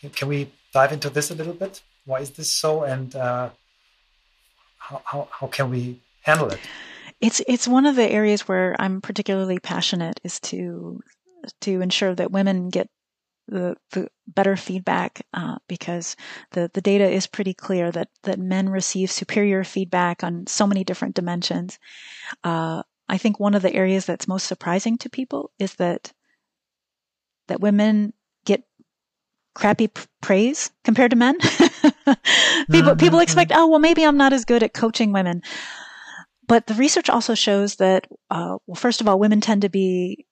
Can, 0.00 0.10
can 0.10 0.28
we 0.28 0.50
dive 0.72 0.92
into 0.92 1.10
this 1.10 1.30
a 1.30 1.34
little 1.34 1.54
bit? 1.54 1.82
Why 2.04 2.20
is 2.20 2.30
this 2.30 2.50
so, 2.50 2.82
and 2.82 3.14
uh, 3.14 3.50
how, 4.78 5.02
how, 5.04 5.28
how 5.30 5.46
can 5.48 5.70
we 5.70 6.00
handle 6.22 6.48
it? 6.48 6.60
It's 7.20 7.40
it's 7.48 7.66
one 7.66 7.84
of 7.84 7.96
the 7.96 8.08
areas 8.08 8.46
where 8.46 8.76
I'm 8.78 9.00
particularly 9.00 9.58
passionate 9.58 10.20
is 10.22 10.38
to 10.40 11.00
to 11.62 11.80
ensure 11.80 12.14
that 12.14 12.30
women 12.30 12.68
get 12.68 12.88
the, 13.48 13.76
the 13.92 14.08
better 14.26 14.56
feedback 14.56 15.22
uh, 15.32 15.56
because 15.68 16.16
the, 16.52 16.70
the 16.74 16.80
data 16.80 17.08
is 17.08 17.26
pretty 17.26 17.54
clear 17.54 17.90
that, 17.90 18.08
that 18.24 18.38
men 18.38 18.68
receive 18.68 19.10
superior 19.10 19.64
feedback 19.64 20.22
on 20.22 20.46
so 20.46 20.66
many 20.66 20.84
different 20.84 21.14
dimensions. 21.14 21.78
Uh, 22.44 22.82
I 23.08 23.16
think 23.18 23.40
one 23.40 23.54
of 23.54 23.62
the 23.62 23.74
areas 23.74 24.04
that's 24.04 24.28
most 24.28 24.46
surprising 24.46 24.98
to 24.98 25.10
people 25.10 25.50
is 25.58 25.74
that 25.76 26.12
that 27.48 27.60
women 27.60 28.12
crappy 29.58 29.88
p- 29.88 30.04
praise 30.22 30.70
compared 30.84 31.10
to 31.10 31.16
men. 31.16 31.38
people 31.40 31.56
mm-hmm. 32.14 32.96
people 32.96 33.18
expect, 33.18 33.52
oh 33.54 33.66
well, 33.66 33.80
maybe 33.80 34.04
I'm 34.04 34.16
not 34.16 34.32
as 34.32 34.44
good 34.44 34.62
at 34.62 34.72
coaching 34.72 35.12
women. 35.12 35.42
But 36.46 36.66
the 36.66 36.74
research 36.74 37.10
also 37.10 37.34
shows 37.34 37.76
that, 37.76 38.06
uh, 38.30 38.56
well, 38.66 38.74
first 38.74 39.02
of 39.02 39.08
all, 39.08 39.18
women 39.18 39.40
tend 39.42 39.62
to 39.62 39.68
be 39.68 40.26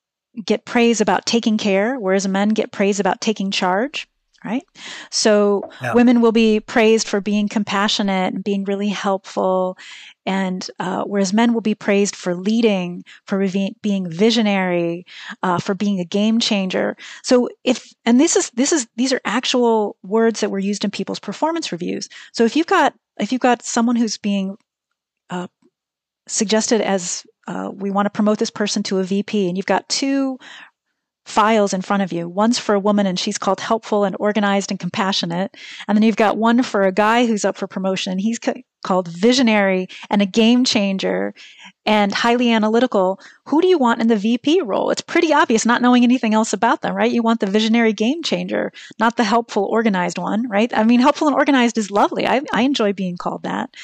get 0.44 0.64
praise 0.64 1.00
about 1.00 1.26
taking 1.26 1.58
care, 1.58 1.98
whereas 1.98 2.26
men 2.26 2.50
get 2.50 2.72
praise 2.72 3.00
about 3.00 3.20
taking 3.20 3.50
charge 3.50 4.08
right? 4.46 4.64
So 5.10 5.68
yeah. 5.82 5.92
women 5.92 6.20
will 6.20 6.32
be 6.32 6.60
praised 6.60 7.08
for 7.08 7.20
being 7.20 7.48
compassionate 7.48 8.32
and 8.32 8.44
being 8.44 8.64
really 8.64 8.88
helpful, 8.88 9.76
and 10.24 10.68
uh, 10.78 11.02
whereas 11.04 11.32
men 11.32 11.52
will 11.52 11.60
be 11.60 11.74
praised 11.74 12.14
for 12.14 12.34
leading, 12.34 13.04
for 13.26 13.44
being 13.82 14.08
visionary, 14.08 15.04
uh, 15.42 15.58
for 15.58 15.74
being 15.74 15.98
a 16.00 16.04
game 16.04 16.38
changer. 16.38 16.96
So 17.22 17.48
if 17.64 17.92
and 18.04 18.20
this 18.20 18.36
is 18.36 18.50
this 18.50 18.72
is 18.72 18.86
these 18.96 19.12
are 19.12 19.20
actual 19.24 19.96
words 20.02 20.40
that 20.40 20.50
were 20.50 20.58
used 20.58 20.84
in 20.84 20.90
people's 20.90 21.20
performance 21.20 21.72
reviews. 21.72 22.08
So 22.32 22.44
if 22.44 22.54
you've 22.54 22.66
got 22.66 22.94
if 23.18 23.32
you've 23.32 23.40
got 23.40 23.62
someone 23.62 23.96
who's 23.96 24.18
being 24.18 24.56
uh, 25.30 25.48
suggested 26.28 26.80
as 26.80 27.26
uh, 27.46 27.70
we 27.72 27.90
want 27.90 28.06
to 28.06 28.10
promote 28.10 28.38
this 28.38 28.50
person 28.50 28.82
to 28.84 28.98
a 28.98 29.04
VP, 29.04 29.48
and 29.48 29.56
you've 29.56 29.66
got 29.66 29.88
two 29.88 30.38
files 31.26 31.74
in 31.74 31.82
front 31.82 32.02
of 32.02 32.12
you. 32.12 32.28
One's 32.28 32.58
for 32.58 32.74
a 32.74 32.80
woman 32.80 33.06
and 33.06 33.18
she's 33.18 33.36
called 33.36 33.60
helpful 33.60 34.04
and 34.04 34.16
organized 34.20 34.70
and 34.70 34.80
compassionate. 34.80 35.56
And 35.88 35.96
then 35.96 36.02
you've 36.02 36.16
got 36.16 36.38
one 36.38 36.62
for 36.62 36.82
a 36.82 36.92
guy 36.92 37.26
who's 37.26 37.44
up 37.44 37.56
for 37.56 37.66
promotion 37.66 38.12
and 38.12 38.20
he's 38.20 38.38
called 38.84 39.08
visionary 39.08 39.88
and 40.08 40.22
a 40.22 40.26
game 40.26 40.64
changer 40.64 41.34
and 41.84 42.12
highly 42.12 42.52
analytical. 42.52 43.18
Who 43.46 43.60
do 43.60 43.66
you 43.66 43.76
want 43.76 44.00
in 44.00 44.06
the 44.06 44.16
VP 44.16 44.60
role? 44.60 44.90
It's 44.90 45.00
pretty 45.00 45.32
obvious 45.32 45.66
not 45.66 45.82
knowing 45.82 46.04
anything 46.04 46.32
else 46.32 46.52
about 46.52 46.82
them, 46.82 46.94
right? 46.94 47.10
You 47.10 47.22
want 47.22 47.40
the 47.40 47.46
visionary 47.46 47.92
game 47.92 48.22
changer, 48.22 48.72
not 49.00 49.16
the 49.16 49.24
helpful 49.24 49.64
organized 49.64 50.18
one, 50.18 50.48
right? 50.48 50.72
I 50.76 50.84
mean, 50.84 51.00
helpful 51.00 51.26
and 51.26 51.36
organized 51.36 51.76
is 51.76 51.90
lovely. 51.90 52.26
I, 52.26 52.42
I 52.52 52.62
enjoy 52.62 52.92
being 52.92 53.16
called 53.16 53.42
that, 53.42 53.74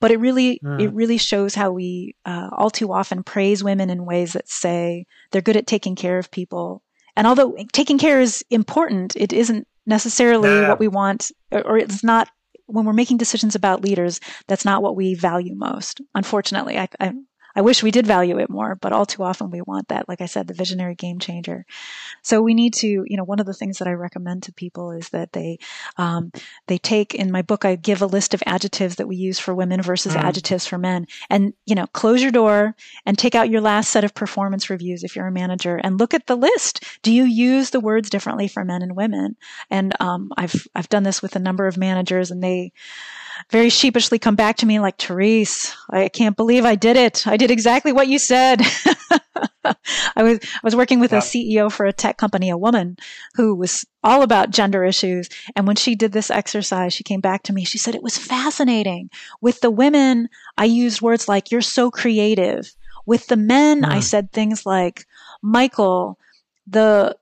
but 0.00 0.10
it 0.10 0.20
really, 0.20 0.60
mm. 0.62 0.80
it 0.80 0.92
really 0.92 1.18
shows 1.18 1.54
how 1.54 1.70
we 1.70 2.14
uh, 2.26 2.50
all 2.52 2.70
too 2.70 2.92
often 2.92 3.22
praise 3.22 3.64
women 3.64 3.88
in 3.88 4.04
ways 4.04 4.34
that 4.34 4.48
say 4.50 5.06
they're 5.30 5.40
good 5.40 5.56
at 5.56 5.66
taking 5.66 5.96
care 5.96 6.18
of 6.18 6.30
people 6.30 6.82
and 7.20 7.26
although 7.26 7.54
taking 7.74 7.98
care 7.98 8.18
is 8.18 8.42
important, 8.48 9.14
it 9.14 9.34
isn't 9.34 9.68
necessarily 9.84 10.66
what 10.66 10.80
we 10.80 10.88
want, 10.88 11.30
or 11.52 11.76
it's 11.76 12.02
not 12.02 12.30
when 12.64 12.86
we're 12.86 12.94
making 12.94 13.18
decisions 13.18 13.54
about 13.54 13.82
leaders. 13.82 14.20
That's 14.48 14.64
not 14.64 14.82
what 14.82 14.96
we 14.96 15.12
value 15.14 15.54
most. 15.54 16.00
Unfortunately, 16.14 16.78
I, 16.78 16.88
I, 16.98 17.12
I 17.60 17.62
wish 17.62 17.82
we 17.82 17.90
did 17.90 18.06
value 18.06 18.38
it 18.38 18.48
more, 18.48 18.74
but 18.74 18.90
all 18.90 19.04
too 19.04 19.22
often 19.22 19.50
we 19.50 19.60
want 19.60 19.88
that, 19.88 20.08
like 20.08 20.22
I 20.22 20.26
said, 20.26 20.46
the 20.46 20.54
visionary 20.54 20.94
game 20.94 21.18
changer. 21.18 21.66
So 22.22 22.40
we 22.40 22.54
need 22.54 22.72
to, 22.76 23.04
you 23.06 23.18
know, 23.18 23.22
one 23.22 23.38
of 23.38 23.44
the 23.44 23.52
things 23.52 23.76
that 23.76 23.86
I 23.86 23.92
recommend 23.92 24.44
to 24.44 24.52
people 24.54 24.92
is 24.92 25.10
that 25.10 25.34
they, 25.34 25.58
um, 25.98 26.32
they 26.68 26.78
take 26.78 27.14
in 27.14 27.30
my 27.30 27.42
book, 27.42 27.66
I 27.66 27.76
give 27.76 28.00
a 28.00 28.06
list 28.06 28.32
of 28.32 28.42
adjectives 28.46 28.96
that 28.96 29.06
we 29.06 29.16
use 29.16 29.38
for 29.38 29.54
women 29.54 29.82
versus 29.82 30.14
mm. 30.14 30.22
adjectives 30.22 30.66
for 30.66 30.78
men. 30.78 31.06
And, 31.28 31.52
you 31.66 31.74
know, 31.74 31.86
close 31.88 32.22
your 32.22 32.32
door 32.32 32.74
and 33.04 33.18
take 33.18 33.34
out 33.34 33.50
your 33.50 33.60
last 33.60 33.90
set 33.90 34.04
of 34.04 34.14
performance 34.14 34.70
reviews 34.70 35.04
if 35.04 35.14
you're 35.14 35.26
a 35.26 35.30
manager 35.30 35.76
and 35.76 36.00
look 36.00 36.14
at 36.14 36.28
the 36.28 36.36
list. 36.36 36.82
Do 37.02 37.12
you 37.12 37.24
use 37.24 37.68
the 37.68 37.80
words 37.80 38.08
differently 38.08 38.48
for 38.48 38.64
men 38.64 38.80
and 38.80 38.96
women? 38.96 39.36
And, 39.68 39.92
um, 40.00 40.32
I've, 40.38 40.66
I've 40.74 40.88
done 40.88 41.02
this 41.02 41.20
with 41.20 41.36
a 41.36 41.40
number 41.40 41.66
of 41.66 41.76
managers 41.76 42.30
and 42.30 42.42
they, 42.42 42.72
very 43.50 43.70
sheepishly 43.70 44.18
come 44.18 44.36
back 44.36 44.56
to 44.58 44.66
me 44.66 44.80
like, 44.80 44.98
Therese, 44.98 45.74
I 45.90 46.08
can't 46.08 46.36
believe 46.36 46.64
I 46.64 46.74
did 46.74 46.96
it. 46.96 47.26
I 47.26 47.36
did 47.36 47.50
exactly 47.50 47.92
what 47.92 48.08
you 48.08 48.18
said. 48.18 48.60
I 49.64 50.22
was, 50.22 50.38
I 50.42 50.60
was 50.62 50.76
working 50.76 51.00
with 51.00 51.12
yeah. 51.12 51.18
a 51.18 51.22
CEO 51.22 51.72
for 51.72 51.86
a 51.86 51.92
tech 51.92 52.16
company, 52.18 52.50
a 52.50 52.58
woman 52.58 52.96
who 53.34 53.54
was 53.54 53.86
all 54.02 54.22
about 54.22 54.50
gender 54.50 54.84
issues. 54.84 55.28
And 55.56 55.66
when 55.66 55.76
she 55.76 55.94
did 55.94 56.12
this 56.12 56.30
exercise, 56.30 56.92
she 56.92 57.04
came 57.04 57.20
back 57.20 57.42
to 57.44 57.52
me. 57.52 57.64
She 57.64 57.78
said, 57.78 57.94
it 57.94 58.02
was 58.02 58.18
fascinating. 58.18 59.10
With 59.40 59.60
the 59.60 59.70
women, 59.70 60.28
I 60.58 60.64
used 60.64 61.00
words 61.00 61.28
like, 61.28 61.50
you're 61.50 61.62
so 61.62 61.90
creative. 61.90 62.74
With 63.06 63.26
the 63.28 63.36
men, 63.36 63.82
mm. 63.82 63.88
I 63.88 64.00
said 64.00 64.32
things 64.32 64.66
like, 64.66 65.06
Michael, 65.42 66.18
the 66.66 67.16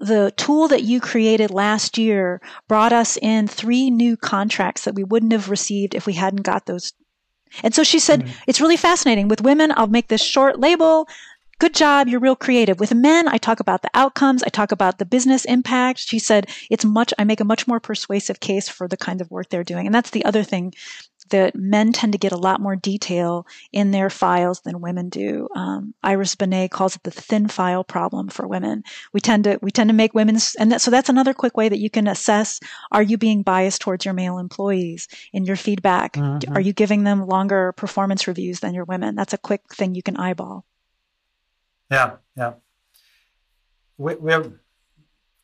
the 0.00 0.32
tool 0.36 0.68
that 0.68 0.82
you 0.82 1.00
created 1.00 1.50
last 1.50 1.98
year 1.98 2.40
brought 2.68 2.92
us 2.92 3.16
in 3.16 3.48
three 3.48 3.90
new 3.90 4.16
contracts 4.16 4.84
that 4.84 4.94
we 4.94 5.04
wouldn't 5.04 5.32
have 5.32 5.50
received 5.50 5.94
if 5.94 6.06
we 6.06 6.14
hadn't 6.14 6.42
got 6.42 6.66
those. 6.66 6.92
And 7.62 7.74
so 7.74 7.82
she 7.82 7.98
said, 7.98 8.20
mm-hmm. 8.20 8.32
it's 8.46 8.60
really 8.60 8.76
fascinating. 8.76 9.28
With 9.28 9.40
women, 9.40 9.72
I'll 9.76 9.86
make 9.86 10.08
this 10.08 10.22
short 10.22 10.60
label. 10.60 11.08
Good 11.58 11.74
job. 11.74 12.06
You're 12.06 12.20
real 12.20 12.36
creative. 12.36 12.78
With 12.78 12.94
men, 12.94 13.26
I 13.26 13.38
talk 13.38 13.58
about 13.58 13.82
the 13.82 13.90
outcomes. 13.94 14.42
I 14.44 14.48
talk 14.48 14.70
about 14.70 14.98
the 14.98 15.04
business 15.04 15.44
impact. 15.44 15.98
She 15.98 16.18
said, 16.18 16.48
it's 16.70 16.84
much, 16.84 17.12
I 17.18 17.24
make 17.24 17.40
a 17.40 17.44
much 17.44 17.66
more 17.66 17.80
persuasive 17.80 18.38
case 18.38 18.68
for 18.68 18.86
the 18.86 18.96
kind 18.96 19.20
of 19.20 19.30
work 19.30 19.48
they're 19.48 19.64
doing. 19.64 19.86
And 19.86 19.94
that's 19.94 20.10
the 20.10 20.24
other 20.24 20.44
thing 20.44 20.72
that 21.30 21.54
men 21.54 21.92
tend 21.92 22.12
to 22.12 22.18
get 22.18 22.32
a 22.32 22.36
lot 22.36 22.60
more 22.60 22.76
detail 22.76 23.46
in 23.72 23.90
their 23.90 24.10
files 24.10 24.60
than 24.60 24.80
women 24.80 25.08
do. 25.08 25.48
Um, 25.54 25.94
Iris 26.02 26.34
Bohnet 26.34 26.70
calls 26.70 26.96
it 26.96 27.02
the 27.02 27.10
thin 27.10 27.48
file 27.48 27.84
problem 27.84 28.28
for 28.28 28.46
women. 28.46 28.84
We 29.12 29.20
tend 29.20 29.44
to 29.44 29.58
we 29.62 29.70
tend 29.70 29.90
to 29.90 29.94
make 29.94 30.14
women's 30.14 30.54
and 30.56 30.72
that, 30.72 30.80
so 30.80 30.90
that's 30.90 31.08
another 31.08 31.34
quick 31.34 31.56
way 31.56 31.68
that 31.68 31.78
you 31.78 31.90
can 31.90 32.06
assess: 32.06 32.60
Are 32.90 33.02
you 33.02 33.18
being 33.18 33.42
biased 33.42 33.80
towards 33.80 34.04
your 34.04 34.14
male 34.14 34.38
employees 34.38 35.08
in 35.32 35.44
your 35.44 35.56
feedback? 35.56 36.14
Mm-hmm. 36.14 36.54
Are 36.54 36.60
you 36.60 36.72
giving 36.72 37.04
them 37.04 37.26
longer 37.26 37.72
performance 37.72 38.26
reviews 38.26 38.60
than 38.60 38.74
your 38.74 38.84
women? 38.84 39.14
That's 39.14 39.32
a 39.32 39.38
quick 39.38 39.62
thing 39.74 39.94
you 39.94 40.02
can 40.02 40.16
eyeball. 40.16 40.64
Yeah, 41.90 42.16
yeah. 42.36 42.54
We're 43.96 44.52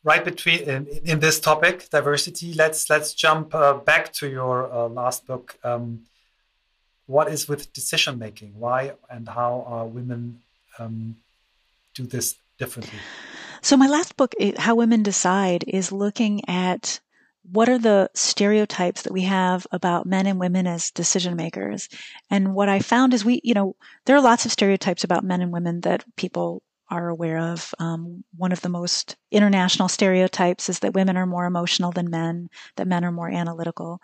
right 0.05 0.23
between 0.23 0.59
in, 0.69 0.87
in, 1.03 1.19
this 1.19 1.39
topic 1.39 1.89
diversity 1.89 2.53
let's 2.53 2.89
let's 2.89 3.13
jump 3.13 3.53
uh, 3.53 3.73
back 3.73 4.13
to 4.13 4.29
your 4.29 4.71
uh, 4.71 4.87
last 4.87 5.25
book. 5.25 5.57
Um, 5.63 6.03
what 7.07 7.27
is 7.27 7.47
with 7.49 7.73
decision 7.73 8.17
making? 8.17 8.53
Why 8.57 8.93
and 9.09 9.27
how 9.27 9.65
are 9.67 9.85
women 9.85 10.41
um, 10.79 11.17
do 11.95 12.03
this 12.03 12.35
differently? 12.57 12.99
So 13.61 13.75
my 13.75 13.87
last 13.87 14.15
book 14.15 14.33
how 14.57 14.75
women 14.75 15.03
decide 15.03 15.65
is 15.67 15.91
looking 15.91 16.47
at 16.47 16.99
what 17.51 17.69
are 17.69 17.77
the 17.77 18.09
stereotypes 18.15 19.03
that 19.03 19.13
we 19.13 19.21
have 19.21 19.67
about 19.71 20.07
men 20.07 20.25
and 20.25 20.39
women 20.39 20.65
as 20.65 20.91
decision 20.91 21.35
makers. 21.35 21.89
And 22.29 22.53
what 22.53 22.69
i 22.69 22.79
found 22.79 23.13
is 23.13 23.25
we 23.25 23.41
you 23.43 23.55
know 23.55 23.75
there 24.05 24.15
are 24.15 24.21
lots 24.21 24.45
of 24.45 24.51
stereotypes 24.51 25.03
about 25.03 25.23
men 25.23 25.41
and 25.41 25.51
women 25.51 25.81
that 25.81 26.05
people 26.15 26.61
are 26.89 27.09
aware 27.09 27.39
of. 27.39 27.73
Um, 27.79 28.23
one 28.35 28.51
of 28.51 28.61
the 28.61 28.69
most 28.69 29.15
international 29.31 29.87
stereotypes 29.87 30.69
is 30.69 30.79
that 30.79 30.93
women 30.93 31.17
are 31.17 31.25
more 31.25 31.45
emotional 31.45 31.91
than 31.91 32.09
men, 32.09 32.49
that 32.75 32.87
men 32.87 33.03
are 33.03 33.11
more 33.11 33.29
analytical. 33.29 34.01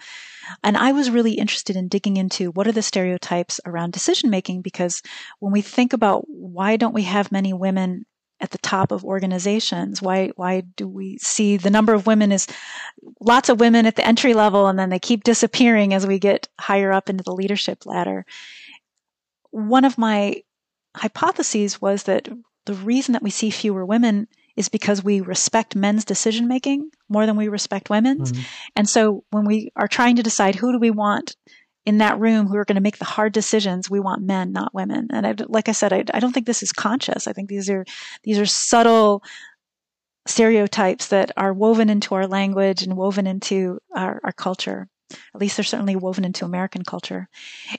And 0.64 0.76
I 0.78 0.92
was 0.92 1.12
really 1.12 1.34
interested 1.34 1.76
in 1.76 1.88
digging 1.88 2.18
into 2.18 2.52
what 2.52 2.68
are 2.68 2.72
the 2.72 2.82
stereotypes 2.82 3.60
around 3.66 3.94
decision 3.94 4.30
making 4.30 4.62
because 4.62 5.02
when 5.40 5.52
we 5.52 5.62
think 5.62 5.94
about 5.94 6.26
why 6.28 6.76
don't 6.78 6.94
we 6.94 7.04
have 7.04 7.32
many 7.32 7.54
women 7.54 8.06
at 8.40 8.50
the 8.50 8.58
top 8.58 8.92
of 8.92 9.06
organizations 9.06 10.02
why 10.02 10.30
why 10.36 10.62
do 10.76 10.88
we 10.88 11.16
see 11.20 11.58
the 11.58 11.70
number 11.70 11.94
of 11.94 12.08
women 12.08 12.32
is 12.32 12.48
lots 13.20 13.50
of 13.50 13.60
women 13.60 13.86
at 13.86 13.96
the 13.96 14.06
entry 14.06 14.34
level 14.34 14.66
and 14.66 14.80
then 14.80 14.90
they 14.90 14.98
keep 14.98 15.24
disappearing 15.24 15.94
as 15.94 16.08
we 16.08 16.18
get 16.18 16.48
higher 16.60 16.92
up 16.92 17.08
into 17.08 17.24
the 17.24 17.36
leadership 17.36 17.86
ladder 17.86 18.26
one 19.52 19.86
of 19.86 20.00
my 20.00 20.42
hypotheses 20.96 21.80
was 21.80 22.04
that 22.04 22.28
the 22.66 22.74
reason 22.74 23.14
that 23.14 23.24
we 23.24 23.30
see 23.30 23.50
fewer 23.50 23.86
women 23.86 24.28
is 24.56 24.70
because 24.70 25.04
we 25.04 25.22
respect 25.22 25.76
men's 25.76 26.06
decision 26.06 26.48
making 26.48 26.90
more 27.10 27.26
than 27.26 27.38
we 27.38 27.48
respect 27.48 27.90
women's. 27.90 28.32
Mm-hmm. 28.32 28.42
And 28.76 28.90
so 28.90 29.24
when 29.32 29.46
we 29.46 29.72
are 29.76 29.88
trying 29.88 30.18
to 30.18 30.24
decide 30.24 30.56
who 30.56 30.72
do 30.72 30.80
we 30.80 30.92
want 30.92 31.36
in 31.86 31.98
that 31.98 32.20
room 32.20 32.48
who 32.48 32.58
are 32.58 32.66
going 32.66 32.76
to 32.76 32.82
make 32.82 32.98
the 32.98 33.06
hard 33.06 33.34
decisions, 33.34 33.90
we 33.90 34.00
want 34.00 34.22
men, 34.22 34.52
not 34.52 34.74
women. 34.74 35.08
And 35.12 35.26
I, 35.26 35.36
like 35.48 35.70
I 35.70 35.72
said, 35.72 35.94
I, 35.94 36.04
I 36.14 36.20
don't 36.20 36.32
think 36.32 36.46
this 36.46 36.64
is 36.64 36.72
conscious. 36.72 37.28
I 37.28 37.34
think 37.34 37.50
these 37.50 37.70
are 37.70 37.86
these 38.24 38.38
are 38.38 38.46
subtle 38.46 39.24
stereotypes 40.28 41.08
that 41.08 41.32
are 41.38 41.54
woven 41.54 41.90
into 41.90 42.14
our 42.14 42.28
language 42.28 42.84
and 42.84 42.96
woven 42.96 43.26
into 43.26 43.80
our, 43.96 44.22
our 44.24 44.32
culture. 44.32 44.88
At 45.34 45.42
least 45.42 45.58
they're 45.58 45.64
certainly 45.64 45.96
woven 45.96 46.24
into 46.24 46.46
American 46.46 46.84
culture. 46.84 47.28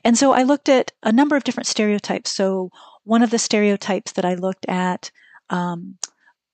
And 0.04 0.18
so 0.18 0.32
I 0.32 0.42
looked 0.42 0.68
at 0.68 0.92
a 1.02 1.12
number 1.12 1.36
of 1.36 1.44
different 1.44 1.66
stereotypes. 1.66 2.32
So 2.32 2.70
one 3.04 3.22
of 3.22 3.30
the 3.30 3.38
stereotypes 3.38 4.12
that 4.12 4.24
I 4.24 4.34
looked 4.34 4.66
at 4.68 5.10
um, 5.50 5.98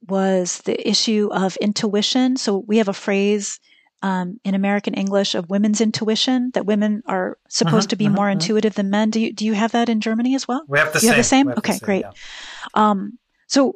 was 0.06 0.58
the 0.62 0.88
issue 0.88 1.28
of 1.32 1.56
intuition. 1.56 2.36
So 2.36 2.58
we 2.66 2.78
have 2.78 2.88
a 2.88 2.94
phrase 2.94 3.60
um, 4.02 4.38
in 4.44 4.54
American 4.54 4.94
English 4.94 5.34
of 5.34 5.50
women's 5.50 5.80
intuition 5.80 6.50
that 6.54 6.66
women 6.66 7.02
are 7.06 7.36
supposed 7.48 7.74
uh-huh, 7.74 7.90
to 7.90 7.96
be 7.96 8.06
uh-huh, 8.06 8.14
more 8.14 8.26
uh-huh. 8.26 8.32
intuitive 8.32 8.74
than 8.74 8.90
men. 8.90 9.10
Do 9.10 9.20
you 9.20 9.32
do 9.32 9.44
you 9.44 9.54
have 9.54 9.72
that 9.72 9.88
in 9.88 10.00
Germany 10.00 10.34
as 10.34 10.46
well? 10.46 10.62
We 10.68 10.78
have 10.78 10.92
the 10.92 11.00
you 11.00 11.00
same. 11.00 11.08
Have 11.08 11.16
the 11.16 11.24
same? 11.24 11.48
Okay, 11.50 11.72
the 11.72 11.78
same, 11.78 11.86
great. 11.86 12.02
Yeah. 12.02 12.12
Um, 12.74 13.18
so, 13.48 13.74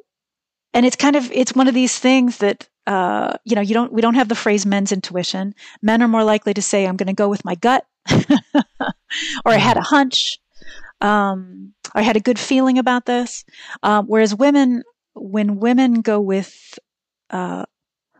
and 0.72 0.86
it's 0.86 0.96
kind 0.96 1.16
of 1.16 1.30
it's 1.32 1.54
one 1.54 1.66
of 1.66 1.74
these 1.74 1.98
things 1.98 2.38
that 2.38 2.68
uh, 2.86 3.36
you 3.44 3.56
know 3.56 3.62
you 3.62 3.74
don't 3.74 3.92
we 3.92 4.00
don't 4.00 4.14
have 4.14 4.28
the 4.28 4.34
phrase 4.36 4.64
men's 4.64 4.92
intuition. 4.92 5.54
Men 5.82 6.02
are 6.02 6.08
more 6.08 6.24
likely 6.24 6.54
to 6.54 6.62
say 6.62 6.86
I'm 6.86 6.96
going 6.96 7.08
to 7.08 7.12
go 7.14 7.28
with 7.28 7.44
my 7.44 7.56
gut, 7.56 7.84
or 8.10 8.22
I 9.46 9.56
had 9.56 9.76
a 9.76 9.80
mm-hmm. 9.80 9.94
hunch, 9.94 10.38
um, 11.02 11.74
I 11.94 12.02
had 12.02 12.16
a 12.16 12.20
good 12.20 12.38
feeling 12.38 12.78
about 12.78 13.06
this. 13.06 13.44
Um, 13.82 14.06
whereas 14.06 14.34
women, 14.34 14.84
when 15.14 15.60
women 15.60 16.02
go 16.02 16.20
with 16.20 16.78
uh, 17.30 17.66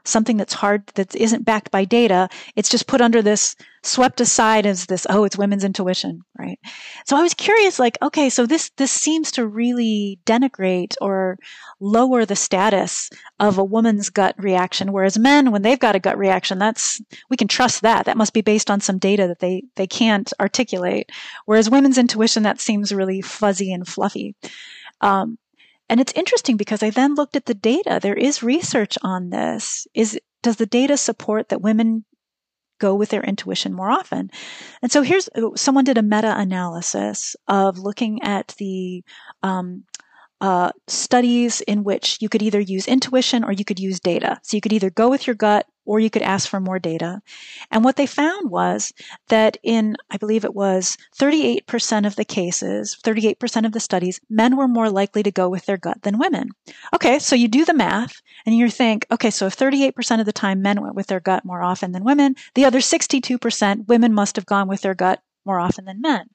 something 0.04 0.36
that's 0.36 0.54
hard, 0.54 0.86
that 0.94 1.14
isn't 1.14 1.44
backed 1.44 1.70
by 1.70 1.84
data, 1.84 2.28
it's 2.56 2.68
just 2.68 2.86
put 2.86 3.00
under 3.00 3.22
this, 3.22 3.56
swept 3.84 4.20
aside 4.20 4.64
as 4.64 4.86
this, 4.86 5.06
oh, 5.10 5.24
it's 5.24 5.36
women's 5.36 5.64
intuition, 5.64 6.22
right? 6.38 6.58
So 7.06 7.16
I 7.16 7.22
was 7.22 7.34
curious, 7.34 7.78
like, 7.78 7.98
okay, 8.00 8.30
so 8.30 8.46
this, 8.46 8.70
this 8.76 8.92
seems 8.92 9.32
to 9.32 9.46
really 9.46 10.18
denigrate 10.24 10.94
or 11.00 11.38
lower 11.80 12.24
the 12.24 12.36
status 12.36 13.10
of 13.40 13.58
a 13.58 13.64
woman's 13.64 14.08
gut 14.08 14.36
reaction. 14.38 14.92
Whereas 14.92 15.18
men, 15.18 15.50
when 15.50 15.62
they've 15.62 15.78
got 15.78 15.96
a 15.96 16.00
gut 16.00 16.16
reaction, 16.16 16.58
that's, 16.58 17.00
we 17.28 17.36
can 17.36 17.48
trust 17.48 17.82
that. 17.82 18.06
That 18.06 18.16
must 18.16 18.34
be 18.34 18.40
based 18.40 18.70
on 18.70 18.80
some 18.80 18.98
data 18.98 19.26
that 19.26 19.40
they, 19.40 19.64
they 19.74 19.86
can't 19.86 20.32
articulate. 20.38 21.10
Whereas 21.46 21.70
women's 21.70 21.98
intuition, 21.98 22.44
that 22.44 22.60
seems 22.60 22.92
really 22.92 23.20
fuzzy 23.20 23.72
and 23.72 23.86
fluffy. 23.86 24.36
Um, 25.00 25.38
and 25.88 26.00
it's 26.00 26.12
interesting 26.12 26.56
because 26.56 26.82
I 26.82 26.90
then 26.90 27.14
looked 27.14 27.36
at 27.36 27.46
the 27.46 27.54
data. 27.54 27.98
There 28.00 28.14
is 28.14 28.42
research 28.42 28.96
on 29.02 29.30
this. 29.30 29.86
Is 29.94 30.18
does 30.42 30.56
the 30.56 30.66
data 30.66 30.96
support 30.96 31.48
that 31.48 31.62
women 31.62 32.04
go 32.80 32.94
with 32.94 33.10
their 33.10 33.22
intuition 33.22 33.72
more 33.72 33.90
often? 33.90 34.30
And 34.82 34.90
so 34.90 35.02
here's 35.02 35.28
someone 35.54 35.84
did 35.84 35.98
a 35.98 36.02
meta 36.02 36.34
analysis 36.36 37.36
of 37.46 37.78
looking 37.78 38.22
at 38.22 38.54
the 38.58 39.04
um, 39.42 39.84
uh, 40.40 40.72
studies 40.88 41.60
in 41.62 41.84
which 41.84 42.18
you 42.20 42.28
could 42.28 42.42
either 42.42 42.60
use 42.60 42.88
intuition 42.88 43.44
or 43.44 43.52
you 43.52 43.64
could 43.64 43.78
use 43.78 44.00
data. 44.00 44.40
So 44.42 44.56
you 44.56 44.60
could 44.60 44.72
either 44.72 44.90
go 44.90 45.08
with 45.08 45.26
your 45.26 45.36
gut 45.36 45.66
or 45.84 46.00
you 46.00 46.10
could 46.10 46.22
ask 46.22 46.48
for 46.48 46.60
more 46.60 46.78
data. 46.78 47.20
And 47.70 47.84
what 47.84 47.96
they 47.96 48.06
found 48.06 48.50
was 48.50 48.92
that 49.28 49.56
in, 49.62 49.96
I 50.10 50.16
believe 50.16 50.44
it 50.44 50.54
was 50.54 50.96
38% 51.18 52.06
of 52.06 52.16
the 52.16 52.24
cases, 52.24 52.96
38% 53.02 53.66
of 53.66 53.72
the 53.72 53.80
studies, 53.80 54.20
men 54.30 54.56
were 54.56 54.68
more 54.68 54.90
likely 54.90 55.22
to 55.22 55.30
go 55.30 55.48
with 55.48 55.66
their 55.66 55.76
gut 55.76 56.02
than 56.02 56.18
women. 56.18 56.50
Okay, 56.94 57.18
so 57.18 57.34
you 57.34 57.48
do 57.48 57.64
the 57.64 57.74
math 57.74 58.22
and 58.46 58.56
you 58.56 58.70
think, 58.70 59.06
okay, 59.10 59.30
so 59.30 59.46
if 59.46 59.56
38% 59.56 60.20
of 60.20 60.26
the 60.26 60.32
time 60.32 60.62
men 60.62 60.80
went 60.80 60.94
with 60.94 61.06
their 61.08 61.20
gut 61.20 61.44
more 61.44 61.62
often 61.62 61.92
than 61.92 62.04
women, 62.04 62.36
the 62.54 62.64
other 62.64 62.78
62% 62.78 63.88
women 63.88 64.12
must 64.12 64.36
have 64.36 64.46
gone 64.46 64.68
with 64.68 64.82
their 64.82 64.94
gut 64.94 65.22
more 65.44 65.58
often 65.58 65.84
than 65.84 66.00
men. 66.00 66.28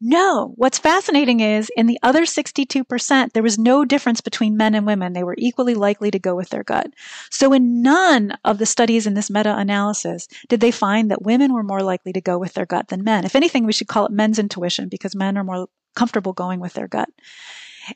No, 0.00 0.52
what's 0.54 0.78
fascinating 0.78 1.40
is 1.40 1.70
in 1.76 1.86
the 1.86 1.98
other 2.04 2.22
62%, 2.22 3.32
there 3.32 3.42
was 3.42 3.58
no 3.58 3.84
difference 3.84 4.20
between 4.20 4.56
men 4.56 4.76
and 4.76 4.86
women. 4.86 5.12
They 5.12 5.24
were 5.24 5.34
equally 5.38 5.74
likely 5.74 6.10
to 6.12 6.20
go 6.20 6.36
with 6.36 6.50
their 6.50 6.62
gut. 6.62 6.92
So 7.30 7.52
in 7.52 7.82
none 7.82 8.38
of 8.44 8.58
the 8.58 8.66
studies 8.66 9.08
in 9.08 9.14
this 9.14 9.28
meta-analysis 9.28 10.28
did 10.48 10.60
they 10.60 10.70
find 10.70 11.10
that 11.10 11.22
women 11.22 11.52
were 11.52 11.64
more 11.64 11.82
likely 11.82 12.12
to 12.12 12.20
go 12.20 12.38
with 12.38 12.54
their 12.54 12.66
gut 12.66 12.88
than 12.88 13.02
men. 13.02 13.24
If 13.24 13.34
anything, 13.34 13.66
we 13.66 13.72
should 13.72 13.88
call 13.88 14.06
it 14.06 14.12
men's 14.12 14.38
intuition 14.38 14.88
because 14.88 15.16
men 15.16 15.36
are 15.36 15.44
more 15.44 15.66
comfortable 15.96 16.32
going 16.32 16.60
with 16.60 16.74
their 16.74 16.88
gut. 16.88 17.08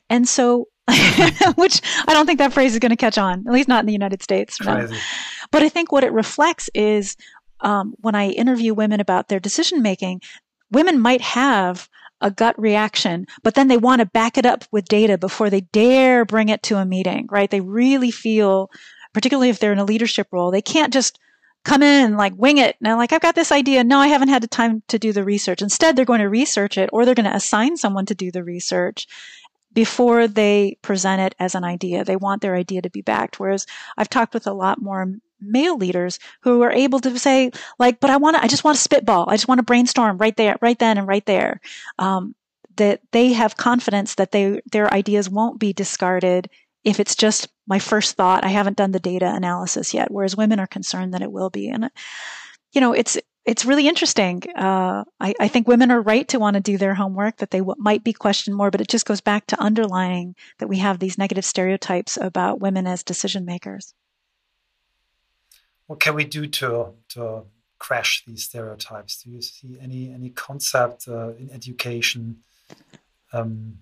And 0.09 0.27
so 0.27 0.67
which 1.55 1.81
I 2.07 2.13
don't 2.13 2.25
think 2.25 2.39
that 2.39 2.51
phrase 2.51 2.73
is 2.73 2.79
going 2.79 2.89
to 2.89 2.97
catch 2.97 3.17
on, 3.17 3.45
at 3.47 3.53
least 3.53 3.69
not 3.69 3.79
in 3.79 3.85
the 3.85 3.93
United 3.93 4.21
States. 4.21 4.59
No. 4.59 4.89
But 5.51 5.63
I 5.63 5.69
think 5.69 5.93
what 5.93 6.03
it 6.03 6.11
reflects 6.11 6.69
is 6.73 7.15
um, 7.61 7.93
when 8.01 8.15
I 8.15 8.29
interview 8.29 8.73
women 8.73 8.99
about 8.99 9.29
their 9.29 9.39
decision 9.39 9.81
making, 9.81 10.19
women 10.71 10.99
might 10.99 11.21
have 11.21 11.87
a 12.23 12.31
gut 12.31 12.59
reaction, 12.59 13.27
but 13.43 13.53
then 13.53 13.67
they 13.67 13.77
want 13.77 13.99
to 13.99 14.05
back 14.05 14.37
it 14.37 14.45
up 14.45 14.63
with 14.71 14.85
data 14.85 15.17
before 15.17 15.49
they 15.49 15.61
dare 15.61 16.25
bring 16.25 16.49
it 16.49 16.63
to 16.63 16.77
a 16.77 16.85
meeting, 16.85 17.27
right? 17.29 17.51
They 17.51 17.59
really 17.59 18.11
feel, 18.11 18.71
particularly 19.13 19.49
if 19.49 19.59
they're 19.59 19.73
in 19.73 19.79
a 19.79 19.83
leadership 19.83 20.27
role, 20.31 20.49
they 20.49 20.61
can't 20.61 20.93
just 20.93 21.19
come 21.65 21.83
in 21.83 22.15
like 22.15 22.33
wing 22.37 22.57
it. 22.57 22.77
Now, 22.79 22.97
like, 22.97 23.11
I've 23.11 23.21
got 23.21 23.35
this 23.35 23.51
idea. 23.51 23.83
No, 23.83 23.99
I 23.99 24.07
haven't 24.07 24.29
had 24.29 24.41
the 24.41 24.47
time 24.47 24.83
to 24.87 24.97
do 24.97 25.11
the 25.11 25.23
research. 25.23 25.61
Instead, 25.61 25.95
they're 25.95 26.05
going 26.05 26.21
to 26.21 26.29
research 26.29 26.77
it 26.77 26.89
or 26.93 27.05
they're 27.05 27.13
going 27.13 27.29
to 27.29 27.35
assign 27.35 27.75
someone 27.75 28.05
to 28.07 28.15
do 28.15 28.31
the 28.31 28.43
research 28.43 29.05
before 29.73 30.27
they 30.27 30.77
present 30.81 31.21
it 31.21 31.35
as 31.39 31.55
an 31.55 31.65
idea. 31.65 32.05
They 32.05 32.15
want 32.15 32.41
their 32.41 32.55
idea 32.55 32.81
to 32.81 32.89
be 32.89 33.01
backed. 33.01 33.39
Whereas 33.39 33.65
I've 33.97 34.09
talked 34.09 34.33
with 34.33 34.47
a 34.47 34.53
lot 34.53 34.81
more 34.81 35.13
male 35.45 35.77
leaders 35.77 36.19
who 36.41 36.61
are 36.61 36.71
able 36.71 36.99
to 36.99 37.17
say 37.19 37.51
like, 37.79 37.99
but 37.99 38.09
I 38.09 38.17
want 38.17 38.37
to, 38.37 38.43
I 38.43 38.47
just 38.47 38.63
want 38.63 38.77
to 38.77 38.81
spitball. 38.81 39.25
I 39.27 39.35
just 39.35 39.47
want 39.47 39.59
to 39.59 39.63
brainstorm 39.63 40.17
right 40.17 40.35
there, 40.35 40.57
right 40.61 40.77
then 40.77 40.97
and 40.97 41.07
right 41.07 41.25
there. 41.25 41.59
Um, 41.99 42.35
that 42.77 43.01
they 43.11 43.33
have 43.33 43.57
confidence 43.57 44.15
that 44.15 44.31
they, 44.31 44.59
their 44.71 44.91
ideas 44.93 45.29
won't 45.29 45.59
be 45.59 45.73
discarded 45.73 46.49
if 46.83 46.99
it's 46.99 47.15
just 47.15 47.47
my 47.67 47.79
first 47.79 48.15
thought. 48.15 48.43
I 48.43 48.49
haven't 48.49 48.77
done 48.77 48.91
the 48.91 48.99
data 48.99 49.31
analysis 49.33 49.93
yet. 49.93 50.11
Whereas 50.11 50.35
women 50.35 50.59
are 50.59 50.67
concerned 50.67 51.13
that 51.13 51.21
it 51.21 51.31
will 51.31 51.49
be. 51.49 51.69
And, 51.69 51.89
you 52.71 52.81
know, 52.81 52.93
it's, 52.93 53.17
it's 53.45 53.65
really 53.65 53.87
interesting. 53.87 54.41
Uh, 54.55 55.03
I, 55.19 55.33
I, 55.39 55.47
think 55.49 55.67
women 55.67 55.91
are 55.91 56.01
right 56.01 56.27
to 56.29 56.39
want 56.39 56.55
to 56.55 56.61
do 56.61 56.77
their 56.77 56.93
homework, 56.93 57.37
that 57.37 57.51
they 57.51 57.59
w- 57.59 57.75
might 57.77 58.03
be 58.03 58.13
questioned 58.13 58.55
more, 58.55 58.71
but 58.71 58.81
it 58.81 58.87
just 58.87 59.05
goes 59.05 59.21
back 59.21 59.47
to 59.47 59.59
underlying 59.59 60.35
that 60.59 60.69
we 60.69 60.77
have 60.77 60.99
these 60.99 61.17
negative 61.17 61.45
stereotypes 61.45 62.17
about 62.17 62.61
women 62.61 62.87
as 62.87 63.03
decision 63.03 63.45
makers 63.45 63.93
what 65.87 65.99
can 65.99 66.15
we 66.15 66.25
do 66.25 66.47
to 66.47 66.93
to 67.09 67.43
crash 67.79 68.23
these 68.25 68.43
stereotypes? 68.43 69.21
Do 69.23 69.31
you 69.31 69.41
see 69.41 69.77
any 69.81 70.11
any 70.11 70.29
concept 70.29 71.07
uh, 71.07 71.33
in 71.35 71.49
education? 71.51 72.37
Um, 73.31 73.79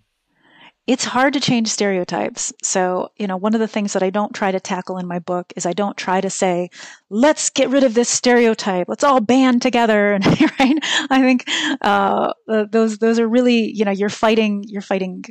it's 0.87 1.05
hard 1.05 1.33
to 1.33 1.39
change 1.39 1.67
stereotypes. 1.67 2.51
So, 2.63 3.11
you 3.15 3.27
know, 3.27 3.37
one 3.37 3.53
of 3.53 3.59
the 3.59 3.67
things 3.67 3.93
that 3.93 4.01
I 4.01 4.09
don't 4.09 4.33
try 4.33 4.51
to 4.51 4.59
tackle 4.59 4.97
in 4.97 5.07
my 5.07 5.19
book 5.19 5.53
is 5.55 5.67
I 5.67 5.73
don't 5.73 5.95
try 5.95 6.19
to 6.19 6.29
say, 6.29 6.69
let's 7.09 7.51
get 7.51 7.69
rid 7.69 7.83
of 7.83 7.93
this 7.93 8.09
stereotype. 8.09 8.89
Let's 8.89 9.03
all 9.03 9.19
band 9.19 9.61
together. 9.61 10.13
And 10.13 10.25
right. 10.59 10.79
I 11.09 11.21
think, 11.21 11.45
uh, 11.81 12.33
those, 12.47 12.97
those 12.97 13.19
are 13.19 13.27
really, 13.27 13.71
you 13.71 13.85
know, 13.85 13.91
you're 13.91 14.09
fighting, 14.09 14.63
you're 14.67 14.81
fighting 14.81 15.23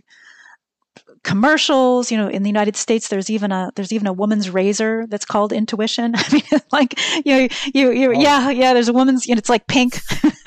commercials. 1.25 2.11
You 2.11 2.19
know, 2.19 2.29
in 2.29 2.43
the 2.43 2.49
United 2.49 2.77
States, 2.77 3.09
there's 3.09 3.31
even 3.31 3.53
a 3.53 3.71
there's 3.75 3.93
even 3.93 4.07
a 4.07 4.13
woman's 4.13 4.51
razor 4.51 5.07
that's 5.09 5.25
called 5.25 5.53
Intuition. 5.53 6.15
I 6.17 6.33
mean, 6.33 6.61
like 6.73 6.99
you 7.25 7.35
know, 7.35 7.49
you 7.75 7.91
you 7.93 8.09
oh. 8.09 8.21
yeah 8.21 8.51
yeah. 8.51 8.75
There's 8.75 8.89
a 8.89 8.93
woman's. 8.93 9.27
You 9.27 9.35
know, 9.35 9.39
it's 9.39 9.49
like 9.49 9.67
pink. 9.67 9.95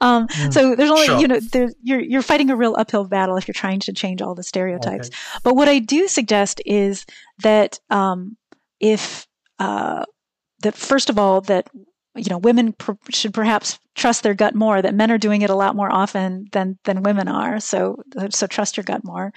um, 0.00 0.28
mm, 0.28 0.52
so 0.52 0.74
there's 0.74 0.90
only 0.90 1.06
sure. 1.06 1.18
you 1.18 1.28
know 1.28 1.40
there, 1.40 1.70
you're 1.82 2.00
you're 2.00 2.22
fighting 2.22 2.50
a 2.50 2.56
real 2.56 2.74
uphill 2.76 3.04
battle 3.04 3.36
if 3.36 3.48
you're 3.48 3.54
trying 3.54 3.80
to 3.80 3.92
change 3.92 4.22
all 4.22 4.34
the 4.34 4.42
stereotypes. 4.42 5.08
Okay. 5.08 5.40
But 5.42 5.56
what 5.56 5.68
I 5.68 5.78
do 5.78 6.08
suggest 6.08 6.60
is 6.64 7.04
that 7.42 7.78
um, 7.90 8.36
if 8.80 9.26
uh, 9.58 10.04
that 10.62 10.74
first 10.74 11.10
of 11.10 11.18
all 11.18 11.40
that 11.42 11.68
you 12.18 12.30
know 12.30 12.38
women 12.38 12.72
pr- 12.72 12.92
should 13.10 13.32
perhaps 13.34 13.78
trust 13.94 14.22
their 14.22 14.34
gut 14.34 14.54
more 14.54 14.80
that 14.80 14.94
men 14.94 15.10
are 15.10 15.18
doing 15.18 15.42
it 15.42 15.50
a 15.50 15.54
lot 15.54 15.76
more 15.76 15.90
often 15.90 16.46
than 16.52 16.78
than 16.84 17.02
women 17.02 17.28
are. 17.28 17.60
So 17.60 18.02
so 18.30 18.46
trust 18.46 18.76
your 18.76 18.84
gut 18.84 19.04
more. 19.04 19.32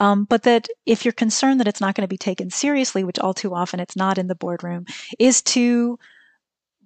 Um, 0.00 0.24
but 0.24 0.42
that 0.44 0.68
if 0.86 1.04
you're 1.04 1.12
concerned 1.12 1.60
that 1.60 1.68
it's 1.68 1.80
not 1.80 1.94
going 1.94 2.04
to 2.04 2.08
be 2.08 2.18
taken 2.18 2.50
seriously 2.50 3.04
which 3.04 3.18
all 3.18 3.34
too 3.34 3.54
often 3.54 3.80
it's 3.80 3.96
not 3.96 4.18
in 4.18 4.26
the 4.26 4.34
boardroom 4.34 4.86
is 5.18 5.42
to 5.42 5.98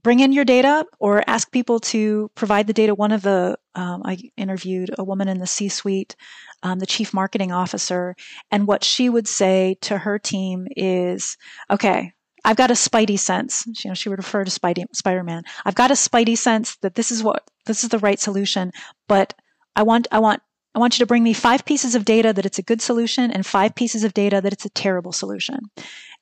bring 0.03 0.21
in 0.21 0.33
your 0.33 0.45
data 0.45 0.87
or 1.01 1.23
ask 1.27 1.51
people 1.51 1.81
to 1.81 2.31
provide 2.35 2.67
the 2.67 2.73
data. 2.73 2.95
One 2.95 3.13
of 3.13 3.23
the 3.23 3.59
um, 3.75 4.03
i 4.05 4.19
interviewed 4.37 4.95
a 4.99 5.05
woman 5.05 5.29
in 5.29 5.39
the 5.39 5.47
c 5.47 5.69
suite 5.69 6.17
um, 6.63 6.79
the 6.79 6.87
chief 6.87 7.15
marketing 7.15 7.53
officer 7.53 8.17
and 8.51 8.67
what 8.67 8.85
she 8.85 9.09
would 9.09 9.29
say 9.29 9.77
to 9.83 9.99
her 9.99 10.19
team 10.19 10.67
is 10.77 11.37
okay 11.71 12.13
I've 12.45 12.57
got 12.57 12.71
a 12.71 12.75
spidey 12.75 13.19
sense. 13.19 13.67
You 13.85 13.91
know, 13.91 13.95
she 13.95 14.09
would 14.09 14.19
refer 14.19 14.45
to 14.45 14.51
Spidey, 14.51 14.85
Spider-Man. 14.93 15.43
I've 15.65 15.75
got 15.75 15.91
a 15.91 15.95
spidey 15.95 16.37
sense 16.37 16.77
that 16.77 16.95
this 16.95 17.11
is 17.11 17.23
what 17.23 17.43
this 17.67 17.83
is 17.83 17.91
the 17.91 17.99
right 17.99 18.19
solution, 18.19 18.73
but 19.09 19.35
I 19.77 19.83
want 19.83 20.09
I 20.11 20.19
want 20.19 20.43
I 20.79 20.81
want 20.81 20.97
you 20.97 21.03
to 21.03 21.09
bring 21.09 21.25
me 21.25 21.33
five 21.33 21.65
pieces 21.65 21.97
of 21.97 22.05
data 22.05 22.33
that 22.33 22.47
it's 22.47 22.61
a 22.61 22.63
good 22.63 22.81
solution 22.81 23.33
and 23.33 23.45
five 23.45 23.75
pieces 23.75 24.05
of 24.05 24.15
data 24.15 24.41
that 24.41 24.53
it's 24.53 24.65
a 24.65 24.71
terrible 24.71 25.11
solution. 25.11 25.59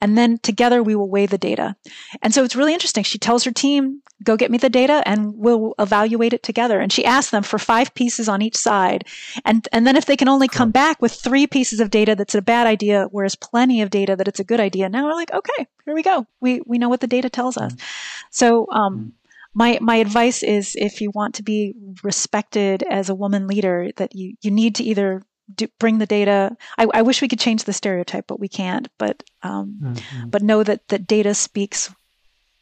And 0.01 0.17
then 0.17 0.39
together 0.39 0.83
we 0.83 0.97
will 0.97 1.11
weigh 1.11 1.27
the 1.27 1.37
data. 1.37 1.77
And 2.23 2.33
so 2.33 2.43
it's 2.43 2.57
really 2.57 2.73
interesting. 2.73 3.05
She 3.05 3.19
tells 3.19 3.45
her 3.45 3.51
team, 3.51 4.01
go 4.25 4.35
get 4.35 4.51
me 4.51 4.57
the 4.57 4.71
data 4.71 5.03
and 5.05 5.35
we'll 5.37 5.75
evaluate 5.79 6.33
it 6.33 6.43
together. 6.43 6.81
And 6.81 6.91
she 6.91 7.05
asks 7.05 7.33
them 7.33 7.43
for 7.43 7.59
five 7.59 7.93
pieces 7.93 8.31
on 8.31 8.41
each 8.41 8.57
side. 8.57 9.05
And, 9.45 9.69
and 9.73 9.87
then 9.87 9.95
if 9.95 10.07
they 10.07 10.17
can 10.17 10.29
only 10.29 10.49
come 10.49 10.71
back 10.71 11.03
with 11.03 11.13
three 11.13 11.47
pieces 11.47 11.79
of 11.79 11.91
data 11.91 12.15
that's 12.15 12.35
a 12.35 12.41
bad 12.41 12.67
idea, 12.67 13.09
whereas 13.11 13.37
plenty 13.37 13.83
of 13.83 13.91
data 13.91 14.17
that 14.17 14.27
it's 14.27 14.41
a 14.41 14.45
good 14.45 14.61
idea, 14.61 14.89
now 14.89 15.05
we're 15.05 15.13
like, 15.13 15.35
okay, 15.35 15.67
here 15.85 15.95
we 15.95 16.03
go. 16.03 16.27
We, 16.41 16.63
we 16.65 16.79
know 16.79 16.89
what 16.89 17.01
the 17.01 17.07
data 17.07 17.29
tells 17.29 17.59
us. 17.59 17.75
Mm-hmm. 17.75 17.87
So, 18.31 18.67
um, 18.71 18.97
mm-hmm. 18.97 19.09
My 19.57 19.79
my 19.81 19.97
advice 19.97 20.43
is 20.43 20.77
if 20.77 21.01
you 21.01 21.11
want 21.15 21.35
to 21.37 21.43
be 21.43 21.75
respected 22.05 22.83
as 22.91 23.09
a 23.09 23.15
woman 23.15 23.49
leader 23.49 23.91
that 23.97 24.15
you 24.15 24.37
you 24.43 24.51
need 24.51 24.75
to 24.75 24.85
either 24.85 25.23
do, 25.55 25.67
bring 25.79 25.99
the 25.99 26.07
data. 26.07 26.57
I, 26.77 26.87
I, 26.93 27.03
wish 27.03 27.23
we 27.23 27.29
could 27.29 27.39
change 27.39 27.65
the 27.65 27.73
stereotype, 27.73 28.27
but 28.27 28.39
we 28.39 28.49
can't. 28.49 28.89
But 28.99 29.23
um, 29.43 29.79
mm-hmm. 29.83 30.29
but 30.29 30.43
know 30.43 30.63
that 30.63 30.89
that 30.89 31.07
data 31.07 31.35
speaks 31.35 31.91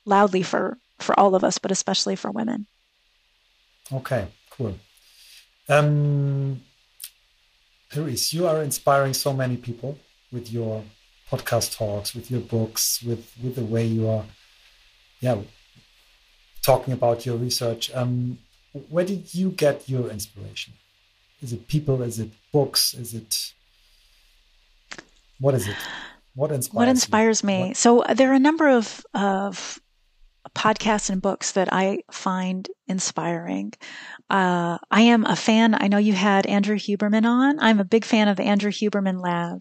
loudly 0.04 0.42
for 0.42 0.78
for 1.00 1.18
all 1.18 1.34
of 1.34 1.42
us, 1.42 1.58
but 1.58 1.72
especially 1.72 2.14
for 2.14 2.30
women. 2.30 2.66
Okay, 3.92 4.28
cool. 4.50 4.78
Um, 5.68 6.60
Therese, 7.90 8.32
you 8.32 8.46
are 8.46 8.62
inspiring 8.62 9.14
so 9.14 9.32
many 9.32 9.56
people 9.56 9.98
with 10.30 10.52
your 10.52 10.84
podcast 11.28 11.76
talks, 11.76 12.14
with 12.14 12.30
your 12.30 12.40
books, 12.40 13.02
with 13.02 13.32
with 13.42 13.56
the 13.56 13.64
way 13.64 13.84
you 13.84 14.08
are, 14.08 14.24
yeah, 15.20 15.38
talking 16.64 16.94
about 16.94 17.26
your 17.26 17.36
research. 17.36 17.94
Um, 17.94 18.38
where 18.88 19.04
did 19.04 19.34
you 19.34 19.50
get 19.50 19.88
your 19.88 20.08
inspiration? 20.08 20.72
Is 21.42 21.52
it 21.52 21.68
people? 21.68 22.02
Is 22.02 22.18
it 22.18 22.30
books? 22.52 22.94
Is 22.94 23.14
it 23.14 23.52
what 25.40 25.54
is 25.54 25.68
it? 25.68 25.76
What 26.34 26.50
inspires? 26.50 26.76
What 26.76 26.88
inspires 26.88 27.44
me? 27.44 27.68
What? 27.68 27.76
So 27.76 28.02
uh, 28.02 28.14
there 28.14 28.30
are 28.30 28.34
a 28.34 28.40
number 28.40 28.68
of 28.68 29.04
of 29.14 29.80
podcasts 30.54 31.10
and 31.10 31.20
books 31.20 31.52
that 31.52 31.72
I 31.72 32.00
find 32.10 32.68
inspiring. 32.86 33.72
Uh, 34.30 34.78
I 34.90 35.02
am 35.02 35.24
a 35.24 35.36
fan. 35.36 35.74
I 35.74 35.88
know 35.88 35.98
you 35.98 36.12
had 36.12 36.46
Andrew 36.46 36.76
Huberman 36.76 37.26
on. 37.26 37.58
I'm 37.58 37.80
a 37.80 37.84
big 37.84 38.04
fan 38.04 38.28
of 38.28 38.36
the 38.36 38.44
Andrew 38.44 38.70
Huberman 38.70 39.20
Lab. 39.20 39.60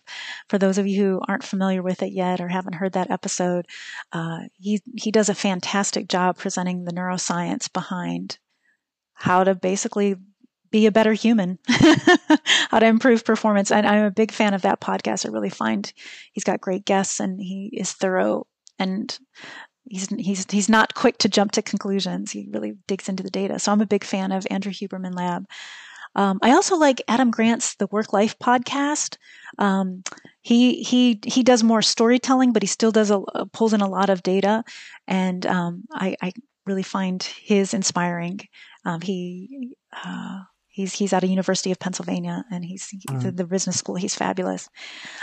For 0.50 0.58
those 0.58 0.78
of 0.78 0.88
you 0.88 1.04
who 1.04 1.22
aren't 1.28 1.44
familiar 1.44 1.82
with 1.82 2.04
it 2.04 2.12
yet 2.14 2.40
or 2.40 2.48
haven't 2.48 2.76
heard 2.76 2.94
that 2.94 3.12
episode, 3.12 3.66
uh, 4.12 4.40
he 4.60 4.82
he 4.96 5.12
does 5.12 5.30
a 5.30 5.36
fantastic 5.36 6.08
job 6.08 6.38
presenting 6.38 6.84
the 6.84 6.94
neuroscience 6.94 7.72
behind 7.72 8.38
how 9.14 9.44
to 9.44 9.56
basically 9.56 10.16
be 10.72 10.86
a 10.88 10.92
better 10.92 11.14
human, 11.14 11.60
how 11.68 12.80
to 12.80 12.86
improve 12.88 13.24
performance. 13.24 13.72
And 13.72 13.86
I'm 13.86 14.06
a 14.06 14.12
big 14.12 14.32
fan 14.32 14.56
of 14.56 14.64
that 14.64 14.82
podcast. 14.82 15.26
I 15.26 15.30
really 15.32 15.52
find 15.52 15.92
he's 16.34 16.44
got 16.44 16.62
great 16.62 16.84
guests 16.84 17.20
and 17.20 17.40
he 17.40 17.70
is 17.72 17.92
thorough 17.92 18.48
and 18.80 19.18
he's 19.86 20.08
he's 20.10 20.46
he's 20.50 20.70
not 20.70 20.94
quick 20.94 21.18
to 21.20 21.30
jump 21.30 21.52
to 21.54 21.62
conclusions. 21.62 22.32
He 22.32 22.48
really 22.52 22.74
digs 22.88 23.10
into 23.10 23.24
the 23.24 23.30
data. 23.30 23.60
So 23.60 23.72
I'm 23.72 23.82
a 23.82 23.86
big 23.86 24.04
fan 24.04 24.32
of 24.32 24.48
Andrew 24.50 24.72
Huberman 24.72 25.16
Lab. 25.16 25.46
Um, 26.16 26.40
I 26.44 26.52
also 26.52 26.78
like 26.78 27.02
Adam 27.08 27.32
Grant's 27.32 27.76
The 27.76 27.88
Work 27.88 28.14
Life 28.14 28.38
podcast. 28.40 29.18
Um, 29.58 30.04
he 30.42 30.84
he 30.84 31.20
he 31.26 31.44
does 31.44 31.64
more 31.64 31.82
storytelling, 31.82 32.54
but 32.54 32.64
he 32.64 32.68
still 32.68 32.92
does 32.92 33.12
a, 33.12 33.22
pulls 33.52 33.74
in 33.74 33.82
a 33.82 33.90
lot 33.90 34.10
of 34.10 34.24
data, 34.24 34.64
and 35.08 35.46
um, 35.46 35.86
I, 35.92 36.16
I, 36.22 36.34
really 36.66 36.84
find 36.84 37.22
his 37.22 37.74
inspiring. 37.74 38.40
Um, 38.86 39.02
he 39.02 39.76
uh, 39.92 40.44
He's 40.74 40.92
he's 40.92 41.14
at 41.14 41.24
a 41.24 41.28
University 41.28 41.72
of 41.72 41.78
Pennsylvania, 41.78 42.44
and 42.50 42.66
he's, 42.66 42.88
he's 42.90 43.04
mm. 43.06 43.38
the 43.38 43.46
business 43.46 43.78
school. 43.78 43.94
He's 43.94 44.16
fabulous. 44.16 44.70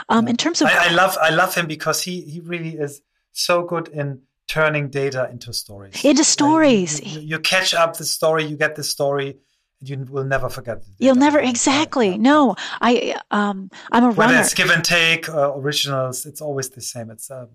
Um, 0.09 0.29
in 0.29 0.37
terms 0.37 0.63
of, 0.63 0.69
I, 0.69 0.91
I, 0.91 0.93
love 0.93 1.19
I 1.21 1.31
love 1.31 1.57
him 1.57 1.67
because 1.67 2.01
he 2.03 2.21
he 2.21 2.39
really 2.39 2.77
is 2.77 3.03
so 3.33 3.65
good 3.65 3.89
in 3.89 4.23
turning 4.51 4.91
data 4.91 5.29
into 5.31 5.53
stories. 5.53 6.05
Into 6.05 6.25
stories. 6.25 7.01
you, 7.01 7.21
you, 7.21 7.29
you, 7.29 7.39
catch 7.39 7.73
up 7.73 7.97
the 7.97 8.05
story, 8.05 8.45
you 8.45 8.57
get 8.57 8.75
the 8.75 8.83
story, 8.83 9.39
and 9.79 9.89
you 9.89 9.97
will 10.11 10.25
never 10.25 10.49
forget. 10.49 10.83
You'll 10.99 11.15
never 11.15 11.39
exactly. 11.39 12.19
No, 12.19 12.57
I 12.81 13.17
um 13.31 13.71
I'm 13.93 14.05
a 14.05 14.07
Whether 14.09 14.33
runner. 14.33 14.41
it's 14.41 14.55
give 14.55 14.71
and 14.71 14.85
take, 14.85 15.29
uh, 15.29 15.53
originals, 15.55 16.27
it's 16.27 16.41
always 16.41 16.69
the 16.71 16.81
same. 16.81 17.11
It's 17.11 17.31
uh, 17.31 17.47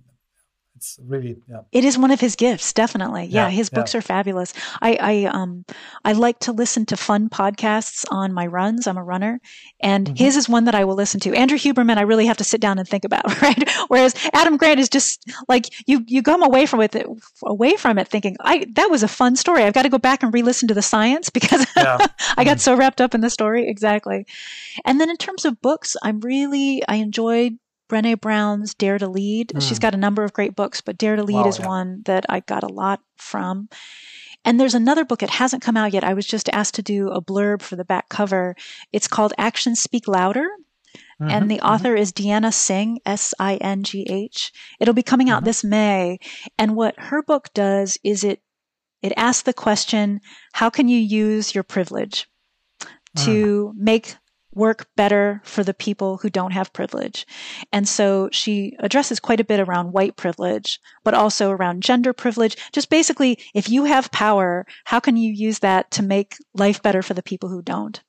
it's 0.76 1.00
really 1.06 1.38
yeah. 1.50 1.62
It 1.72 1.86
is 1.86 1.98
one 1.98 2.12
of 2.12 2.20
his 2.20 2.36
gifts, 2.36 2.74
definitely. 2.74 3.26
Yeah, 3.26 3.46
yeah 3.46 3.50
his 3.50 3.70
books 3.70 3.94
yeah. 3.94 4.00
are 4.00 4.02
fabulous. 4.02 4.54
I, 4.82 4.98
I 5.00 5.26
um 5.26 5.66
I 6.04 6.12
like 6.12 6.40
to 6.40 6.52
listen 6.52 6.86
to 6.88 6.98
fun 6.98 7.30
podcasts 7.30 8.04
on 8.12 8.34
my 8.34 8.46
runs. 8.46 8.86
I'm 8.86 8.98
a 8.98 9.04
runner, 9.04 9.40
and 9.80 10.08
mm-hmm. 10.08 10.16
his 10.16 10.36
is 10.36 10.50
one 10.50 10.66
that 10.66 10.76
I 10.76 10.84
will 10.84 10.96
listen 10.96 11.20
to. 11.22 11.34
Andrew 11.34 11.58
Huberman, 11.58 11.98
I 11.98 12.02
really 12.02 12.26
have 12.26 12.38
to 12.38 12.44
sit 12.44 12.60
down 12.60 12.78
and 12.78 12.88
think 12.88 13.06
about, 13.06 13.42
right? 13.42 13.70
Whereas 13.88 14.16
Adam 14.34 14.58
Grant 14.58 14.80
is 14.80 14.90
just 14.90 15.24
like 15.48 15.74
you 15.88 16.04
you 16.08 16.22
come 16.22 16.44
away 16.44 16.66
from 16.66 16.82
it 16.82 16.96
away 17.46 17.78
from 17.78 17.98
it 17.98 18.10
thinking, 18.10 18.36
I 18.42 18.66
that 18.74 18.92
was 18.92 19.02
a 19.02 19.08
fun 19.08 19.38
story. 19.38 19.64
I've 19.64 19.74
got 19.74 19.84
to 19.84 19.90
go 19.90 19.98
back 19.98 20.24
and 20.24 20.34
re-listen 20.34 20.68
to 20.68 20.74
the 20.74 20.82
science 20.82 21.30
because 21.30 21.66
yeah. 21.78 21.98
I 22.36 22.44
got 22.44 22.58
mm-hmm. 22.58 22.60
so 22.60 22.76
wrapped 22.76 23.00
up 23.00 23.16
in 23.16 23.22
the 23.22 23.30
story. 23.30 23.70
Exactly. 23.70 24.26
And 24.84 25.00
then 25.00 25.10
in 25.10 25.18
terms 25.18 25.46
of 25.46 25.62
books, 25.62 25.96
I'm 26.04 26.20
really 26.20 26.84
I 26.88 26.96
enjoyed 26.96 27.58
Brene 27.90 28.20
Brown's 28.20 28.74
Dare 28.74 28.98
to 28.98 29.08
Lead. 29.08 29.50
Mm. 29.50 29.62
She's 29.62 29.80
got 29.80 29.94
a 29.94 29.98
number 29.98 30.24
of 30.24 30.34
great 30.34 30.56
books, 30.56 30.82
but 30.82 30.98
Dare 30.98 31.16
to 31.16 31.24
Lead 31.24 31.36
wow, 31.36 31.48
is 31.48 31.60
yeah. 31.60 31.68
one 31.68 32.02
that 32.06 32.26
I 32.30 32.40
got 32.42 32.64
a 32.64 32.74
lot 32.74 33.02
from. 33.18 33.70
And 34.44 34.60
there's 34.60 34.76
another 34.76 35.06
book, 35.06 35.24
it 35.24 35.30
hasn't 35.30 35.64
come 35.64 35.76
out 35.76 35.94
yet. 35.94 36.04
I 36.04 36.14
was 36.14 36.26
just 36.26 36.50
asked 36.50 36.76
to 36.76 36.84
do 36.84 37.10
a 37.10 37.22
blurb 37.22 37.62
for 37.62 37.76
the 37.76 37.86
back 37.86 38.10
cover. 38.10 38.56
It's 38.92 39.08
called 39.08 39.34
Actions 39.38 39.82
Speak 39.82 40.08
Louder. 40.08 40.48
Mm-hmm, 41.22 41.32
and 41.32 41.52
the 41.52 41.58
mm-hmm. 41.58 41.66
author 41.66 41.90
mm-hmm. 41.90 42.02
is 42.02 42.12
Deanna 42.12 42.54
Singh, 42.54 43.00
S 43.06 43.34
I 43.40 43.56
N 43.56 43.84
G 43.84 44.06
H. 44.10 44.52
It'll 44.80 44.94
be 44.94 45.04
coming 45.04 45.30
out 45.30 45.40
mm-hmm. 45.40 45.46
this 45.46 45.64
May. 45.64 46.20
And 46.58 46.76
what 46.76 47.00
her 47.00 47.24
book 47.24 47.50
does 47.54 47.98
is 48.04 48.24
it 48.24 48.42
it 49.02 49.14
asks 49.16 49.44
the 49.44 49.54
question, 49.54 50.20
how 50.54 50.70
can 50.70 50.88
you 50.88 51.00
use 51.00 51.54
your 51.54 51.64
privilege 51.64 52.28
to 53.18 53.74
mm. 53.74 53.78
make 53.78 54.16
work 54.56 54.88
better 54.96 55.42
for 55.44 55.64
the 55.64 55.74
people 55.74 56.18
who 56.18 56.30
don't 56.30 56.54
have 56.54 56.74
privilege. 56.74 57.28
And 57.72 57.88
so 57.88 58.30
she 58.32 58.76
addresses 58.80 59.20
quite 59.20 59.40
a 59.40 59.46
bit 59.46 59.60
around 59.60 59.92
white 59.92 60.16
privilege, 60.16 60.80
but 61.04 61.14
also 61.14 61.52
around 61.52 61.84
gender 61.84 62.14
privilege. 62.14 62.58
Just 62.72 62.90
basically, 62.90 63.38
if 63.54 63.70
you 63.70 63.84
have 63.84 64.12
power, 64.12 64.66
how 64.86 65.00
can 65.00 65.18
you 65.18 65.32
use 65.32 65.60
that 65.60 65.92
to 65.92 66.04
make 66.04 66.38
life 66.54 66.82
better 66.82 67.02
for 67.02 67.14
the 67.14 67.22
people 67.22 67.50
who 67.50 67.62
don't? 67.62 68.02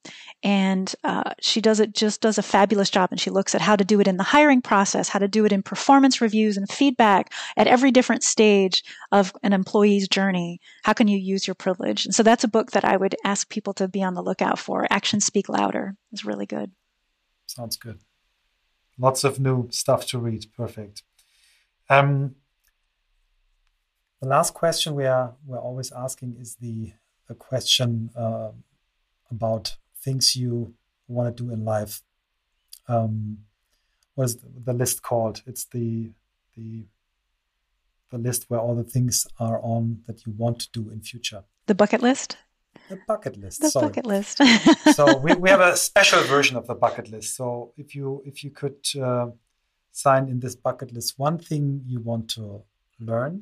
And 0.47 0.95
uh, 1.03 1.33
she 1.41 1.61
does 1.61 1.81
it 1.81 1.93
just 1.93 2.21
does 2.21 2.39
a 2.39 2.43
fabulous 2.43 2.89
job. 2.89 3.09
And 3.11 3.21
she 3.21 3.31
looks 3.31 3.53
at 3.53 3.61
how 3.61 3.75
to 3.75 3.83
do 3.83 3.99
it 3.99 4.07
in 4.07 4.17
the 4.17 4.23
hiring 4.23 4.63
process, 4.63 5.09
how 5.09 5.19
to 5.19 5.27
do 5.27 5.45
it 5.45 5.53
in 5.53 5.61
performance 5.61 6.21
reviews 6.21 6.57
and 6.57 6.71
feedback 6.71 7.33
at 7.57 7.67
every 7.67 7.91
different 7.91 8.23
stage 8.23 8.85
of 9.11 9.33
an 9.43 9.53
employee's 9.53 10.07
journey. 10.07 10.61
How 10.85 10.93
can 10.93 11.09
you 11.09 11.19
use 11.19 11.49
your 11.49 11.57
privilege? 11.57 12.07
And 12.07 12.15
so 12.15 12.23
that's 12.23 12.45
a 12.45 12.49
book 12.49 12.71
that 12.71 12.85
I 12.85 12.97
would 12.97 13.17
ask 13.25 13.49
people 13.49 13.75
to 13.75 13.89
be 13.89 14.05
on 14.05 14.15
the 14.15 14.23
lookout 14.23 14.61
for. 14.61 14.87
Actions 14.89 15.25
Speak 15.25 15.49
Louder 15.49 15.97
is 16.13 16.25
really 16.25 16.47
good. 16.47 16.71
Sounds 17.47 17.77
good. 17.77 17.99
Lots 18.97 19.25
of 19.25 19.41
new 19.41 19.69
stuff 19.73 20.07
to 20.07 20.19
read. 20.21 20.47
Perfect. 20.57 21.03
Um, 21.91 22.37
the 24.21 24.29
last 24.29 24.55
question 24.55 24.95
we 24.95 25.07
are 25.07 25.35
we're 25.45 25.59
always 25.59 25.91
asking 25.91 26.37
is 26.39 26.55
the 26.61 26.93
the 27.27 27.35
question 27.35 28.11
uh, 28.17 28.53
about 29.29 29.75
things 30.07 30.37
you 30.43 30.53
want 31.15 31.27
to 31.29 31.43
do 31.43 31.51
in 31.57 31.61
life. 31.65 31.95
Um, 32.89 33.15
what 34.15 34.25
is 34.25 34.37
the 34.69 34.77
list 34.83 35.03
called? 35.03 35.37
It's 35.51 35.65
the 35.77 36.13
the 36.57 36.69
the 38.11 38.19
list 38.19 38.41
where 38.49 38.61
all 38.65 38.77
the 38.83 38.91
things 38.97 39.27
are 39.47 39.59
on 39.75 39.83
that 40.07 40.19
you 40.25 40.33
want 40.43 40.57
to 40.61 40.69
do 40.79 40.83
in 40.95 41.01
future. 41.01 41.43
The 41.67 41.75
bucket 41.75 42.03
list. 42.03 42.37
The 42.89 42.99
bucket 43.09 43.37
list. 43.37 43.61
The 43.63 43.71
Sorry. 43.71 43.89
bucket 43.89 44.07
list. 44.07 44.37
so 44.99 45.17
we, 45.25 45.35
we 45.35 45.51
have 45.51 45.61
a 45.73 45.77
special 45.77 46.23
version 46.35 46.57
of 46.57 46.65
the 46.71 46.77
bucket 46.85 47.07
list. 47.11 47.29
So 47.41 47.47
if 47.77 47.89
you 47.97 48.23
if 48.31 48.37
you 48.45 48.51
could 48.61 48.81
uh, 49.09 49.27
sign 49.93 50.29
in 50.33 50.39
this 50.45 50.55
bucket 50.67 50.91
list 50.97 51.19
one 51.29 51.39
thing 51.49 51.65
you 51.93 52.01
want 52.11 52.25
to 52.37 52.45
learn, 53.11 53.35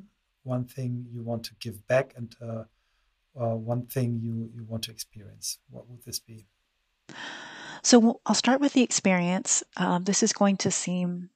one 0.43 0.65
thing 0.75 0.91
you 1.13 1.21
want 1.29 1.43
to 1.49 1.53
give 1.65 1.77
back, 1.93 2.07
and 2.17 2.29
uh, 2.41 2.63
uh, 3.41 3.55
one 3.73 3.83
thing 3.95 4.09
you 4.25 4.35
you 4.55 4.63
want 4.71 4.83
to 4.87 4.91
experience, 4.91 5.47
what 5.69 5.83
would 5.89 6.03
this 6.07 6.19
be? 6.31 6.37
So 7.83 8.19
I'll 8.25 8.35
start 8.35 8.61
with 8.61 8.73
the 8.73 8.81
experience. 8.81 9.63
Um, 9.77 10.03
this 10.05 10.23
is 10.23 10.33
going 10.33 10.57
to 10.57 10.71
seem 10.71 11.29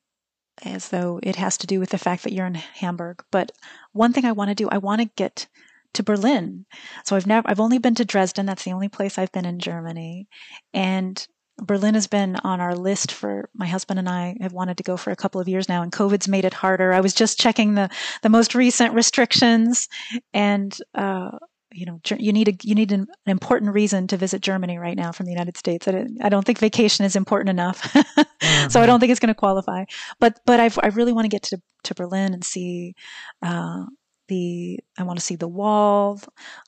as 0.63 0.89
though 0.89 1.19
it 1.23 1.35
has 1.35 1.57
to 1.57 1.67
do 1.67 1.79
with 1.79 1.89
the 1.89 1.97
fact 1.97 2.23
that 2.23 2.33
you're 2.33 2.45
in 2.45 2.55
Hamburg, 2.55 3.23
but 3.31 3.51
one 3.93 4.13
thing 4.13 4.25
I 4.25 4.33
want 4.33 4.49
to 4.49 4.55
do, 4.55 4.67
I 4.69 4.77
want 4.77 5.01
to 5.01 5.09
get 5.15 5.47
to 5.93 6.03
Berlin. 6.03 6.65
So 7.05 7.15
I've 7.15 7.27
never, 7.27 7.49
I've 7.49 7.59
only 7.59 7.77
been 7.77 7.95
to 7.95 8.05
Dresden. 8.05 8.45
That's 8.45 8.63
the 8.63 8.73
only 8.73 8.89
place 8.89 9.17
I've 9.17 9.31
been 9.31 9.45
in 9.45 9.59
Germany. 9.59 10.27
And 10.73 11.25
Berlin 11.57 11.95
has 11.95 12.07
been 12.07 12.35
on 12.37 12.61
our 12.61 12.75
list 12.75 13.11
for 13.11 13.49
my 13.53 13.67
husband 13.67 13.99
and 13.99 14.07
I 14.07 14.37
have 14.41 14.53
wanted 14.53 14.77
to 14.77 14.83
go 14.83 14.97
for 14.97 15.11
a 15.11 15.15
couple 15.15 15.41
of 15.41 15.49
years 15.49 15.67
now, 15.67 15.81
and 15.81 15.91
COVID's 15.91 16.27
made 16.27 16.45
it 16.45 16.53
harder. 16.53 16.93
I 16.93 17.01
was 17.01 17.13
just 17.13 17.39
checking 17.39 17.75
the 17.75 17.89
the 18.21 18.29
most 18.29 18.55
recent 18.55 18.93
restrictions, 18.93 19.87
and 20.33 20.77
uh, 20.95 21.31
you 21.71 21.85
know, 21.85 21.99
you 22.17 22.33
need 22.33 22.47
a 22.47 22.53
you 22.63 22.73
need 22.73 22.91
an, 22.91 23.07
important 23.25 23.73
reason 23.73 24.07
to 24.07 24.17
visit 24.17 24.41
Germany 24.41 24.77
right 24.77 24.97
now 24.97 25.11
from 25.11 25.25
the 25.25 25.31
United 25.31 25.55
States. 25.55 25.87
I, 25.87 26.07
I 26.21 26.29
don't 26.29 26.45
think 26.45 26.57
vacation 26.57 27.05
is 27.05 27.15
important 27.15 27.49
enough, 27.49 27.81
mm-hmm. 27.93 28.69
so 28.69 28.81
I 28.81 28.85
don't 28.85 28.99
think 28.99 29.11
it's 29.11 29.19
going 29.19 29.33
to 29.33 29.35
qualify. 29.35 29.85
But 30.19 30.39
but 30.45 30.59
I've, 30.59 30.79
I 30.81 30.87
really 30.87 31.13
want 31.13 31.25
to 31.25 31.29
get 31.29 31.43
to 31.43 31.61
to 31.83 31.95
Berlin 31.95 32.33
and 32.33 32.43
see 32.43 32.95
uh, 33.43 33.85
the 34.29 34.79
I 34.97 35.03
want 35.03 35.19
to 35.19 35.25
see 35.25 35.35
the 35.35 35.47
wall. 35.47 36.19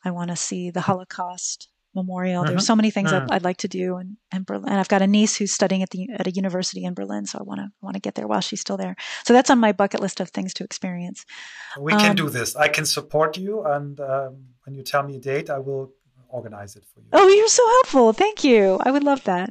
I 0.06 0.12
want 0.12 0.30
to 0.30 0.36
see 0.36 0.70
the 0.70 0.82
Holocaust 0.82 1.71
memorial. 1.94 2.44
There's 2.44 2.58
uh-huh. 2.58 2.66
so 2.66 2.76
many 2.76 2.92
things 2.92 3.12
uh-huh. 3.12 3.28
I'd, 3.30 3.36
I'd, 3.38 3.44
like 3.44 3.58
to 3.58 3.68
do, 3.68 3.98
and 3.98 4.18
and 4.32 4.46
Berlin. 4.46 4.70
And 4.70 4.80
I've 4.80 4.88
got 4.88 5.02
a 5.02 5.08
niece 5.08 5.36
who's 5.36 5.52
studying 5.52 5.84
at 5.84 5.90
the 5.90 6.10
at 6.18 6.28
a 6.28 6.32
university 6.32 6.84
in 6.84 6.94
Berlin, 6.94 7.26
so 7.26 7.40
I 7.40 7.44
want 7.44 7.60
to 7.60 7.72
want 7.82 7.96
to 7.96 8.00
get 8.00 8.16
there 8.16 8.28
while 8.28 8.42
she's 8.42 8.62
still 8.62 8.78
there. 8.78 8.96
So 9.26 9.34
that's 9.34 9.50
on 9.50 9.60
my 9.60 9.72
bucket 9.72 10.00
list 10.00 10.20
of 10.20 10.30
things 10.30 10.54
to 10.56 10.64
experience. 10.64 11.26
We 11.80 11.94
can 11.94 12.12
um, 12.12 12.16
do 12.16 12.30
this. 12.30 12.56
I 12.56 12.68
can 12.68 12.86
support 12.86 13.38
you, 13.38 13.64
and 13.64 14.00
um, 14.00 14.46
when 14.66 14.76
you 14.76 14.84
tell 14.84 15.04
me 15.04 15.16
a 15.16 15.20
date, 15.20 15.50
I 15.50 15.60
will 15.60 15.94
organize 16.30 16.76
it 16.76 16.86
for 16.94 17.02
you. 17.02 17.08
Oh, 17.14 17.28
you're 17.28 17.48
so 17.48 17.68
helpful. 17.68 18.14
Thank 18.14 18.44
you. 18.44 18.80
I 18.82 18.92
would 18.92 19.04
love 19.04 19.24
that. 19.26 19.50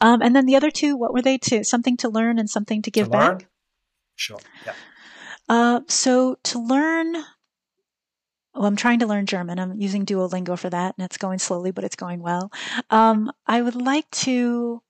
Um, 0.00 0.22
and 0.22 0.34
then 0.34 0.46
the 0.46 0.56
other 0.56 0.70
two, 0.70 0.96
what 0.96 1.12
were 1.12 1.22
they? 1.22 1.38
To 1.38 1.64
something 1.64 1.96
to 1.98 2.08
learn 2.08 2.38
and 2.38 2.48
something 2.48 2.82
to 2.82 2.90
give 2.90 3.06
to 3.06 3.10
back. 3.10 3.48
Sure. 4.16 4.38
Yeah. 4.64 4.72
Uh, 5.48 5.80
so 5.88 6.36
to 6.44 6.58
learn 6.58 7.16
well, 8.54 8.66
I'm 8.66 8.76
trying 8.76 9.00
to 9.00 9.06
learn 9.06 9.26
German. 9.26 9.58
I'm 9.58 9.80
using 9.80 10.06
Duolingo 10.06 10.58
for 10.58 10.70
that, 10.70 10.94
and 10.96 11.04
it's 11.04 11.16
going 11.18 11.38
slowly, 11.38 11.70
but 11.72 11.84
it's 11.84 11.96
going 11.96 12.20
well. 12.20 12.52
Um, 12.90 13.32
I 13.46 13.60
would 13.62 13.74
like 13.76 14.10
to. 14.10 14.80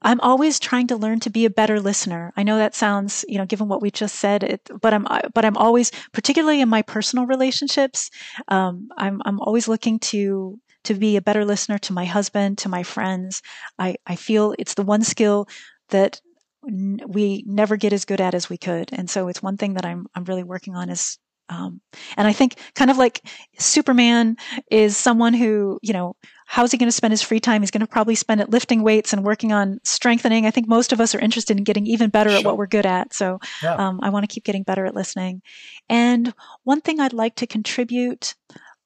I'm 0.00 0.20
always 0.20 0.60
trying 0.60 0.86
to 0.88 0.96
learn 0.96 1.18
to 1.20 1.30
be 1.30 1.44
a 1.44 1.50
better 1.50 1.80
listener. 1.80 2.32
I 2.36 2.44
know 2.44 2.56
that 2.58 2.76
sounds, 2.76 3.24
you 3.26 3.36
know, 3.36 3.46
given 3.46 3.66
what 3.66 3.82
we 3.82 3.90
just 3.90 4.14
said, 4.14 4.44
it, 4.44 4.70
but 4.80 4.94
I'm, 4.94 5.04
but 5.34 5.44
I'm 5.44 5.56
always, 5.56 5.90
particularly 6.12 6.60
in 6.60 6.68
my 6.68 6.82
personal 6.82 7.26
relationships, 7.26 8.08
um, 8.46 8.90
I'm, 8.96 9.20
I'm 9.24 9.40
always 9.40 9.66
looking 9.66 9.98
to, 9.98 10.56
to 10.84 10.94
be 10.94 11.16
a 11.16 11.20
better 11.20 11.44
listener 11.44 11.78
to 11.78 11.92
my 11.92 12.04
husband, 12.04 12.58
to 12.58 12.68
my 12.68 12.84
friends. 12.84 13.42
I, 13.76 13.96
I 14.06 14.14
feel 14.14 14.54
it's 14.56 14.74
the 14.74 14.84
one 14.84 15.02
skill 15.02 15.48
that 15.88 16.20
we 16.62 17.42
never 17.44 17.76
get 17.76 17.92
as 17.92 18.04
good 18.04 18.20
at 18.20 18.34
as 18.34 18.48
we 18.48 18.56
could. 18.56 18.90
And 18.92 19.10
so 19.10 19.26
it's 19.26 19.42
one 19.42 19.56
thing 19.56 19.74
that 19.74 19.84
I'm, 19.84 20.06
I'm 20.14 20.24
really 20.24 20.44
working 20.44 20.76
on 20.76 20.90
is 20.90 21.18
um, 21.48 21.80
and 22.16 22.26
I 22.26 22.32
think 22.32 22.56
kind 22.74 22.90
of 22.90 22.98
like 22.98 23.22
Superman 23.58 24.36
is 24.70 24.96
someone 24.96 25.34
who, 25.34 25.78
you 25.82 25.92
know, 25.92 26.14
how's 26.46 26.72
he 26.72 26.78
going 26.78 26.88
to 26.88 26.92
spend 26.92 27.12
his 27.12 27.22
free 27.22 27.40
time? 27.40 27.62
He's 27.62 27.70
going 27.70 27.80
to 27.80 27.86
probably 27.86 28.14
spend 28.14 28.40
it 28.40 28.50
lifting 28.50 28.82
weights 28.82 29.12
and 29.12 29.24
working 29.24 29.52
on 29.52 29.80
strengthening. 29.84 30.46
I 30.46 30.50
think 30.50 30.68
most 30.68 30.92
of 30.92 31.00
us 31.00 31.14
are 31.14 31.20
interested 31.20 31.56
in 31.56 31.64
getting 31.64 31.86
even 31.86 32.10
better 32.10 32.30
sure. 32.30 32.38
at 32.38 32.44
what 32.44 32.56
we're 32.56 32.66
good 32.66 32.86
at. 32.86 33.12
So 33.14 33.38
yeah. 33.62 33.74
um, 33.74 34.00
I 34.02 34.10
want 34.10 34.28
to 34.28 34.32
keep 34.32 34.44
getting 34.44 34.62
better 34.62 34.86
at 34.86 34.94
listening. 34.94 35.42
And 35.88 36.32
one 36.64 36.80
thing 36.80 37.00
I'd 37.00 37.12
like 37.12 37.36
to 37.36 37.46
contribute, 37.46 38.34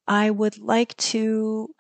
I 0.07 0.31
would 0.31 0.59
like 0.59 0.97
to, 0.97 1.75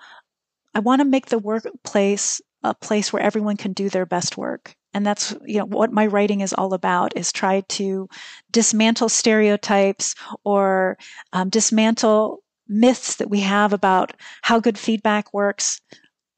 I 0.75 0.81
want 0.81 1.01
to 1.01 1.05
make 1.05 1.27
the 1.27 1.39
workplace 1.39 2.41
a 2.63 2.75
place 2.75 3.13
where 3.13 3.23
everyone 3.23 3.57
can 3.57 3.73
do 3.73 3.89
their 3.89 4.07
best 4.07 4.37
work 4.37 4.77
and 4.95 5.07
that's 5.07 5.35
you 5.45 5.59
know 5.59 5.65
what 5.65 5.93
my 5.93 6.07
writing 6.07 6.41
is 6.41 6.53
all 6.53 6.75
about 6.75 7.17
is 7.17 7.33
try 7.33 7.61
to 7.69 8.09
dismantle 8.51 9.09
stereotypes 9.09 10.15
or 10.45 10.99
um, 11.33 11.49
dismantle 11.49 12.43
myths 12.69 13.17
that 13.17 13.31
we 13.31 13.41
have 13.41 13.73
about 13.73 14.15
how 14.43 14.61
good 14.61 14.79
feedback 14.79 15.33
works. 15.33 15.81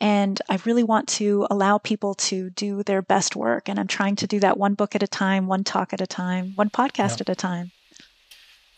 And 0.01 0.41
i 0.49 0.59
really 0.65 0.83
want 0.83 1.09
to 1.09 1.47
allow 1.51 1.79
people 1.79 2.15
to 2.15 2.51
do 2.51 2.83
their 2.83 3.03
best 3.03 3.37
work. 3.37 3.69
And 3.69 3.79
i'm 3.79 3.87
trying 3.87 4.17
to 4.17 4.27
do 4.27 4.41
that 4.41 4.59
one 4.59 4.75
book 4.75 4.95
at 4.95 5.03
a 5.03 5.09
time 5.09 5.47
one 5.47 5.65
talk 5.65 5.93
at 5.93 6.01
a 6.01 6.07
time 6.07 6.53
one 6.55 6.71
podcast 6.71 7.17
yeah. 7.17 7.23
at 7.23 7.29
a 7.29 7.35
time. 7.35 7.71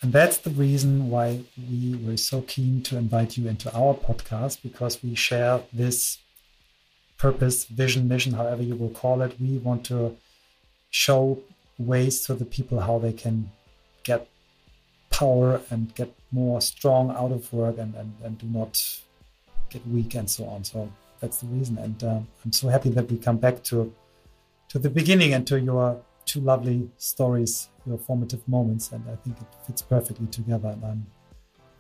And 0.03 0.13
that's 0.13 0.39
the 0.39 0.51
reason 0.51 1.11
why 1.11 1.41
we 1.57 1.97
were 1.97 2.19
so 2.19 2.43
keen 2.43 2.83
to 2.83 2.99
invite 2.99 3.39
you 3.39 3.49
into 3.49 3.73
our 3.75 3.95
podcast 3.95 4.63
because 4.63 5.03
we 5.03 5.15
share 5.15 5.63
this 5.73 6.19
purpose, 7.19 7.65
vision, 7.65 8.09
mission, 8.09 8.33
however 8.33 8.63
you 8.63 8.77
will 8.77 8.91
call 8.91 9.23
it. 9.23 9.41
We 9.41 9.59
want 9.59 9.85
to 9.87 10.17
show 10.91 11.39
ways 11.79 12.25
to 12.27 12.35
the 12.35 12.45
people 12.45 12.81
how 12.81 12.99
they 12.99 13.13
can 13.13 13.51
get 14.05 14.29
power 15.11 15.61
and 15.71 15.95
get 15.95 16.13
more 16.31 16.61
strong 16.61 17.11
out 17.11 17.33
of 17.33 17.53
work 17.53 17.79
and, 17.79 17.95
and, 17.95 18.13
and 18.23 18.39
do 18.39 18.47
not 18.47 18.83
get 19.71 19.87
weak 19.87 20.15
and 20.15 20.29
so 20.29 20.45
on. 20.45 20.65
So 20.65 20.91
that's 21.21 21.39
the 21.39 21.47
reason. 21.47 21.79
And 21.79 22.03
uh, 22.05 22.21
I'm 22.45 22.53
so 22.53 22.69
happy 22.69 22.91
that 22.91 23.11
we 23.11 23.19
come 23.19 23.39
back 23.39 23.63
to 23.65 23.93
to 24.69 24.79
the 24.81 24.91
beginning 24.91 25.33
and 25.33 25.47
to 25.47 25.61
your 25.61 26.03
two 26.25 26.41
lovely 26.41 26.91
stories, 26.99 27.69
your 27.87 27.99
formative 27.99 28.47
moments. 28.49 28.91
And 28.91 29.05
I 29.09 29.17
think 29.17 29.37
it 29.41 29.47
fits 29.65 29.81
perfectly 29.81 30.27
together. 30.27 30.69
And 30.69 30.85
I'm 30.85 31.07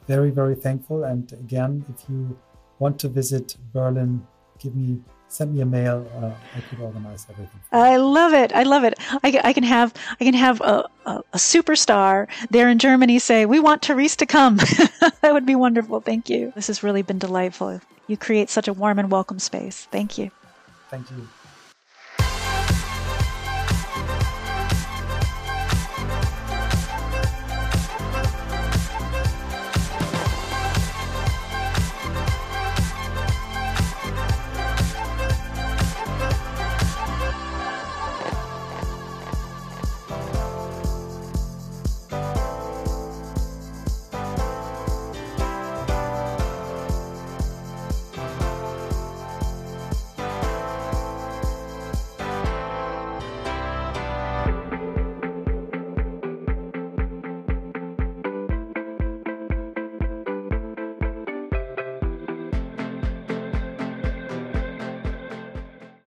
very, 0.07 0.31
very 0.31 0.55
thankful. 0.55 1.05
And 1.05 1.31
again, 1.33 1.85
if 1.93 2.09
you 2.09 2.39
want 2.79 2.99
to 3.01 3.09
visit 3.09 3.57
Berlin, 3.73 4.25
give 4.61 4.77
me 4.77 5.01
send 5.29 5.55
me 5.55 5.61
a 5.61 5.67
mail. 5.67 6.07
Uh, 6.17 6.31
I 6.57 6.61
could 6.61 6.81
organize 6.81 7.27
everything. 7.31 7.61
I 7.73 7.97
love 7.97 8.33
it. 8.33 8.53
I 8.55 8.63
love 8.63 8.85
it. 8.85 8.95
I, 9.23 9.41
I 9.45 9.53
can 9.53 9.65
have 9.65 9.93
I 10.21 10.25
can 10.25 10.35
have 10.35 10.61
a, 10.61 10.89
a, 11.05 11.23
a, 11.33 11.39
superstar 11.39 12.29
there 12.51 12.69
in 12.69 12.79
Germany 12.79 13.19
say, 13.19 13.47
"We 13.47 13.61
want 13.61 13.85
Therese 13.85 14.17
to 14.17 14.27
come." 14.27 14.57
that 15.23 15.33
would 15.33 15.47
be 15.47 15.55
wonderful. 15.55 16.01
Thank 16.01 16.29
you. 16.29 16.53
This 16.55 16.69
has 16.69 16.83
really 16.83 17.03
been 17.03 17.19
delightful. 17.19 17.81
You 18.07 18.17
create 18.17 18.51
such 18.51 18.69
a 18.69 18.73
warm 18.73 18.99
and 18.99 19.11
welcome 19.11 19.39
space. 19.39 19.89
Thank 19.91 20.19
you. 20.19 20.31
Thank 20.91 21.11
you. 21.11 21.29